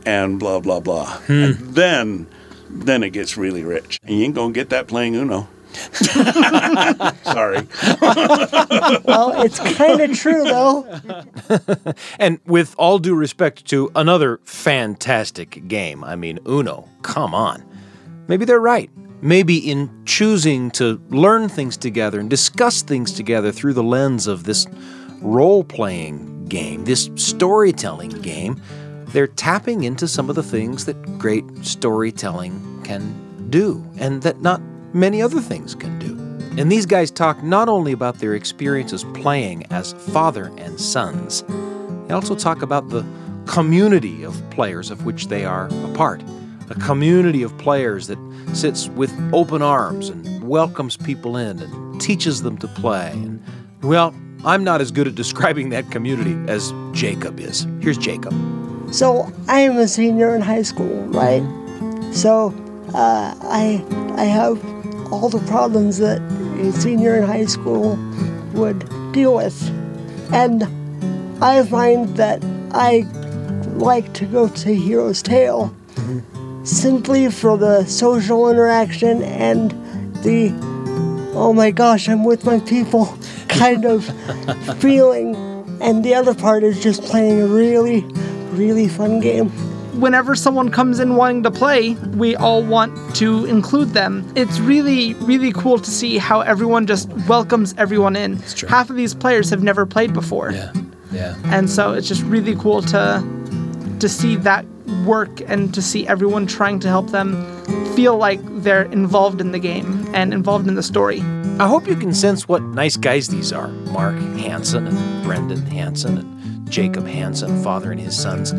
and 0.06 0.38
blah, 0.38 0.60
blah, 0.60 0.80
blah. 0.80 1.18
Hmm. 1.20 1.32
And 1.32 1.54
then, 1.74 2.26
then 2.68 3.02
it 3.02 3.10
gets 3.10 3.36
really 3.36 3.64
rich. 3.64 4.00
And 4.02 4.18
you 4.18 4.24
ain't 4.24 4.34
going 4.34 4.52
to 4.52 4.58
get 4.58 4.70
that 4.70 4.86
playing 4.86 5.14
Uno. 5.14 5.48
Sorry. 7.22 7.66
well, 9.04 9.42
it's 9.42 9.58
kind 9.58 10.00
of 10.00 10.18
true, 10.18 10.44
though. 10.44 11.00
And 12.18 12.38
with 12.46 12.74
all 12.78 12.98
due 12.98 13.14
respect 13.14 13.66
to 13.66 13.90
another 13.94 14.40
fantastic 14.44 15.66
game, 15.68 16.04
I 16.04 16.16
mean, 16.16 16.38
Uno, 16.46 16.88
come 17.02 17.34
on. 17.34 17.64
Maybe 18.28 18.44
they're 18.44 18.60
right. 18.60 18.90
Maybe 19.22 19.58
in 19.58 19.90
choosing 20.06 20.70
to 20.72 21.00
learn 21.10 21.48
things 21.48 21.76
together 21.76 22.20
and 22.20 22.30
discuss 22.30 22.82
things 22.82 23.12
together 23.12 23.52
through 23.52 23.74
the 23.74 23.82
lens 23.82 24.26
of 24.26 24.44
this 24.44 24.66
role 25.20 25.64
playing 25.64 26.46
game, 26.46 26.84
this 26.84 27.10
storytelling 27.16 28.10
game, 28.22 28.60
they're 29.08 29.26
tapping 29.26 29.84
into 29.84 30.06
some 30.06 30.30
of 30.30 30.36
the 30.36 30.42
things 30.42 30.84
that 30.84 31.18
great 31.18 31.44
storytelling 31.62 32.82
can 32.84 33.48
do 33.50 33.84
and 33.98 34.22
that 34.22 34.40
not 34.40 34.60
many 34.92 35.22
other 35.22 35.40
things 35.40 35.74
can 35.74 35.98
do. 35.98 36.10
And 36.60 36.70
these 36.70 36.86
guys 36.86 37.10
talk 37.10 37.42
not 37.42 37.68
only 37.68 37.92
about 37.92 38.18
their 38.18 38.34
experiences 38.34 39.04
playing 39.14 39.64
as 39.70 39.92
father 39.92 40.52
and 40.58 40.80
sons, 40.80 41.44
they 42.06 42.14
also 42.14 42.34
talk 42.34 42.62
about 42.62 42.88
the 42.88 43.06
community 43.46 44.24
of 44.24 44.42
players 44.50 44.90
of 44.90 45.04
which 45.04 45.28
they 45.28 45.44
are 45.44 45.68
a 45.68 45.94
part. 45.94 46.22
A 46.70 46.74
community 46.74 47.42
of 47.42 47.56
players 47.58 48.06
that 48.08 48.18
sits 48.52 48.88
with 48.88 49.12
open 49.32 49.62
arms 49.62 50.08
and 50.08 50.42
welcomes 50.42 50.96
people 50.96 51.36
in 51.36 51.58
and 51.60 52.00
teaches 52.00 52.42
them 52.42 52.58
to 52.58 52.68
play. 52.68 53.10
And, 53.12 53.42
well, 53.82 54.14
I'm 54.44 54.64
not 54.64 54.80
as 54.80 54.90
good 54.90 55.06
at 55.06 55.14
describing 55.24 55.70
that 55.70 55.90
community 55.90 56.36
as 56.50 56.72
Jacob 56.92 57.40
is. 57.40 57.66
Here's 57.80 57.98
Jacob. 57.98 58.34
So 58.92 59.32
I 59.46 59.60
am 59.60 59.78
a 59.78 59.86
senior 59.86 60.34
in 60.34 60.40
high 60.40 60.62
school, 60.62 61.04
right? 61.06 61.42
So 62.12 62.52
uh, 62.92 63.34
I 63.42 63.84
I 64.16 64.24
have 64.24 64.60
all 65.10 65.28
the 65.28 65.44
problems 65.46 65.98
that 65.98 66.20
a 66.60 66.72
senior 66.72 67.16
in 67.16 67.24
high 67.24 67.46
school 67.46 67.96
would 68.52 68.88
deal 69.12 69.34
with, 69.34 69.68
and 70.32 70.64
I 71.42 71.64
find 71.64 72.16
that 72.16 72.44
I 72.72 73.06
like 73.74 74.12
to 74.14 74.26
go 74.26 74.48
to 74.48 74.74
Hero's 74.74 75.22
Tale 75.22 75.74
simply 76.64 77.30
for 77.30 77.56
the 77.56 77.84
social 77.86 78.50
interaction 78.50 79.22
and 79.22 79.70
the 80.22 80.52
oh 81.32 81.52
my 81.52 81.70
gosh, 81.70 82.08
I'm 82.08 82.24
with 82.24 82.44
my 82.44 82.60
people 82.60 83.16
kind 83.48 83.84
of 83.84 84.04
feeling. 84.78 85.34
And 85.80 86.04
the 86.04 86.14
other 86.14 86.34
part 86.34 86.62
is 86.62 86.82
just 86.82 87.02
playing 87.02 87.40
a 87.40 87.46
really, 87.46 88.02
really 88.52 88.88
fun 88.88 89.20
game. 89.20 89.50
Whenever 89.94 90.34
someone 90.34 90.70
comes 90.70 91.00
in 91.00 91.16
wanting 91.16 91.42
to 91.42 91.50
play, 91.50 91.94
we 92.14 92.36
all 92.36 92.62
want 92.62 93.16
to 93.16 93.44
include 93.46 93.90
them. 93.90 94.30
It's 94.36 94.58
really, 94.60 95.14
really 95.14 95.52
cool 95.52 95.78
to 95.78 95.90
see 95.90 96.18
how 96.18 96.40
everyone 96.40 96.86
just 96.86 97.08
welcomes 97.28 97.74
everyone 97.76 98.16
in. 98.16 98.36
Half 98.68 98.90
of 98.90 98.96
these 98.96 99.14
players 99.14 99.50
have 99.50 99.62
never 99.62 99.86
played 99.86 100.12
before. 100.12 100.52
Yeah. 100.52 100.72
Yeah. 101.12 101.36
And 101.46 101.68
so 101.68 101.92
it's 101.92 102.06
just 102.06 102.22
really 102.22 102.54
cool 102.56 102.82
to 102.82 103.22
to 103.98 104.08
see 104.08 104.36
that 104.36 104.64
work 105.04 105.40
and 105.46 105.74
to 105.74 105.82
see 105.82 106.06
everyone 106.06 106.46
trying 106.46 106.80
to 106.80 106.88
help 106.88 107.10
them 107.10 107.34
feel 107.94 108.16
like 108.16 108.40
they're 108.62 108.84
involved 108.84 109.40
in 109.40 109.52
the 109.52 109.58
game 109.58 110.08
and 110.14 110.32
involved 110.32 110.66
in 110.68 110.74
the 110.74 110.82
story. 110.82 111.20
I 111.58 111.68
hope 111.68 111.86
you 111.86 111.96
can 111.96 112.14
sense 112.14 112.48
what 112.48 112.62
nice 112.62 112.96
guys 112.96 113.28
these 113.28 113.52
are 113.52 113.68
Mark 113.68 114.16
Hansen 114.38 114.86
and 114.86 115.24
Brendan 115.24 115.66
Hansen 115.66 116.18
and 116.18 116.70
Jacob 116.70 117.06
Hansen, 117.06 117.62
father 117.62 117.92
and 117.92 118.00
his 118.00 118.16
sons. 118.16 118.52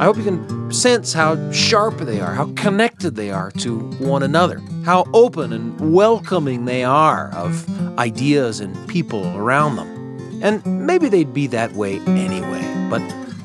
I 0.00 0.04
hope 0.04 0.16
you 0.16 0.24
can 0.24 0.72
sense 0.72 1.12
how 1.12 1.52
sharp 1.52 1.98
they 1.98 2.20
are, 2.20 2.32
how 2.32 2.50
connected 2.54 3.16
they 3.16 3.30
are 3.30 3.50
to 3.58 3.80
one 3.98 4.22
another, 4.22 4.62
how 4.82 5.04
open 5.12 5.52
and 5.52 5.92
welcoming 5.92 6.64
they 6.64 6.82
are 6.84 7.30
of 7.34 7.68
ideas 7.98 8.60
and 8.60 8.88
people 8.88 9.26
around 9.36 9.76
them. 9.76 10.40
And 10.42 10.86
maybe 10.86 11.10
they'd 11.10 11.34
be 11.34 11.46
that 11.48 11.72
way 11.74 11.98
anyway, 12.06 12.88
but 12.88 13.02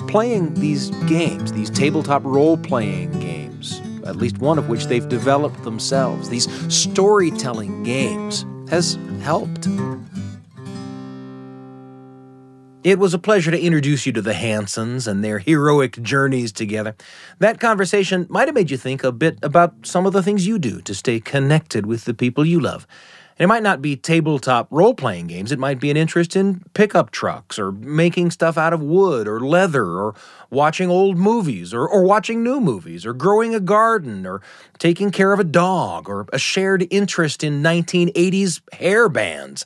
playing 0.08 0.53
these 0.53 0.91
games, 1.08 1.51
these 1.51 1.70
tabletop 1.70 2.24
role 2.24 2.56
playing 2.56 3.20
games, 3.20 3.82
at 4.06 4.16
least 4.16 4.38
one 4.38 4.58
of 4.58 4.70
which 4.70 4.86
they've 4.86 5.10
developed 5.10 5.62
themselves, 5.66 6.30
these 6.30 6.47
storytelling 6.74 7.84
games, 7.84 8.45
has 8.70 8.97
helped. 9.20 9.68
It 12.86 13.00
was 13.00 13.16
a 13.16 13.18
pleasure 13.20 13.50
to 13.50 13.60
introduce 13.60 14.06
you 14.06 14.12
to 14.12 14.22
the 14.22 14.34
Hansens 14.34 15.08
and 15.08 15.24
their 15.24 15.40
heroic 15.40 16.00
journeys 16.04 16.52
together. 16.52 16.96
That 17.40 17.60
conversation 17.60 18.28
might 18.30 18.48
have 18.48 18.54
made 18.54 18.70
you 18.70 18.78
think 18.78 19.04
a 19.04 19.12
bit 19.12 19.40
about 19.42 19.88
some 19.88 20.06
of 20.06 20.14
the 20.14 20.22
things 20.22 20.46
you 20.46 20.60
do 20.60 20.82
to 20.82 20.94
stay 20.94 21.20
connected 21.20 21.88
with 21.88 22.06
the 22.06 22.14
people 22.14 22.46
you 22.46 22.60
love. 22.60 22.86
And 23.40 23.44
it 23.44 23.48
might 23.48 23.64
not 23.64 23.82
be 23.82 23.96
tabletop 23.96 24.68
role 24.70 24.94
playing 24.94 25.26
games, 25.28 25.52
it 25.52 25.58
might 25.58 25.80
be 25.80 25.90
an 25.90 25.98
interest 25.98 26.36
in 26.36 26.62
pickup 26.76 27.10
trucks 27.10 27.58
or 27.58 27.72
making 27.72 28.30
stuff 28.30 28.56
out 28.56 28.72
of 28.72 28.84
wood 28.84 29.28
or 29.28 29.40
leather 29.40 29.84
or 29.84 30.14
watching 30.52 30.90
old 30.90 31.18
movies 31.18 31.74
or, 31.74 31.90
or 31.90 32.04
watching 32.04 32.44
new 32.44 32.62
movies 32.62 33.04
or 33.04 33.14
growing 33.14 33.56
a 33.56 33.60
garden 33.60 34.28
or 34.28 34.44
taking 34.78 35.10
care 35.10 35.34
of 35.34 35.40
a 35.40 35.44
dog 35.44 36.08
or 36.08 36.28
a 36.32 36.38
shared 36.38 36.86
interest 36.92 37.44
in 37.44 37.64
1980s 37.64 38.62
hair 38.74 39.10
bands. 39.10 39.66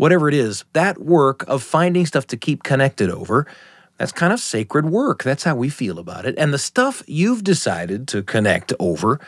Whatever 0.00 0.28
it 0.28 0.34
is, 0.34 0.64
that 0.72 0.96
work 0.96 1.44
of 1.46 1.62
finding 1.62 2.06
stuff 2.06 2.26
to 2.28 2.38
keep 2.38 2.62
connected 2.62 3.10
over. 3.10 3.46
That's 3.98 4.12
kind 4.12 4.32
of 4.32 4.40
sacred 4.40 4.86
work. 4.86 5.22
That's 5.22 5.44
how 5.44 5.54
we 5.56 5.68
feel 5.68 5.98
about 5.98 6.24
it. 6.24 6.34
And 6.38 6.54
the 6.54 6.58
stuff 6.58 7.02
you've 7.06 7.44
decided 7.44 8.08
to 8.08 8.22
connect 8.22 8.72
over, 8.80 9.20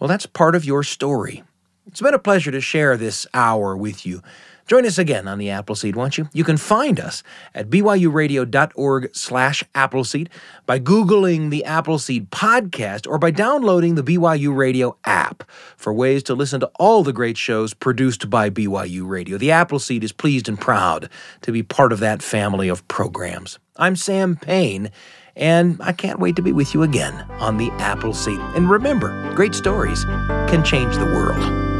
well, 0.00 0.08
that's 0.08 0.24
part 0.24 0.54
of 0.54 0.64
your 0.64 0.82
story. 0.82 1.44
It's 1.86 2.00
been 2.00 2.14
a 2.14 2.18
pleasure 2.18 2.50
to 2.50 2.62
share 2.62 2.96
this 2.96 3.26
hour 3.34 3.76
with 3.76 4.06
you. 4.06 4.22
Join 4.66 4.86
us 4.86 4.96
again 4.96 5.28
on 5.28 5.38
the 5.38 5.50
Appleseed, 5.50 5.94
won't 5.94 6.16
you? 6.16 6.28
You 6.32 6.42
can 6.42 6.56
find 6.56 6.98
us 6.98 7.22
at 7.54 7.68
byuradio.org 7.68 9.14
slash 9.14 9.62
Appleseed 9.74 10.30
by 10.64 10.80
Googling 10.80 11.50
the 11.50 11.64
Appleseed 11.64 12.30
podcast 12.30 13.06
or 13.06 13.18
by 13.18 13.30
downloading 13.30 13.94
the 13.94 14.02
BYU 14.02 14.56
Radio 14.56 14.96
app 15.04 15.44
for 15.76 15.92
ways 15.92 16.22
to 16.24 16.34
listen 16.34 16.60
to 16.60 16.70
all 16.76 17.02
the 17.02 17.12
great 17.12 17.36
shows 17.36 17.74
produced 17.74 18.30
by 18.30 18.48
BYU 18.48 19.06
Radio. 19.06 19.36
The 19.36 19.50
Appleseed 19.50 20.02
is 20.02 20.12
pleased 20.12 20.48
and 20.48 20.58
proud 20.58 21.10
to 21.42 21.52
be 21.52 21.62
part 21.62 21.92
of 21.92 22.00
that 22.00 22.22
family 22.22 22.68
of 22.68 22.86
programs. 22.88 23.58
I'm 23.76 23.96
Sam 23.96 24.36
Payne, 24.36 24.90
and 25.36 25.78
I 25.82 25.92
can't 25.92 26.20
wait 26.20 26.36
to 26.36 26.42
be 26.42 26.52
with 26.52 26.72
you 26.72 26.82
again 26.82 27.14
on 27.32 27.58
the 27.58 27.70
Appleseed. 27.72 28.40
And 28.56 28.70
remember, 28.70 29.34
great 29.34 29.54
stories 29.54 30.04
can 30.04 30.64
change 30.64 30.96
the 30.96 31.04
world. 31.04 31.73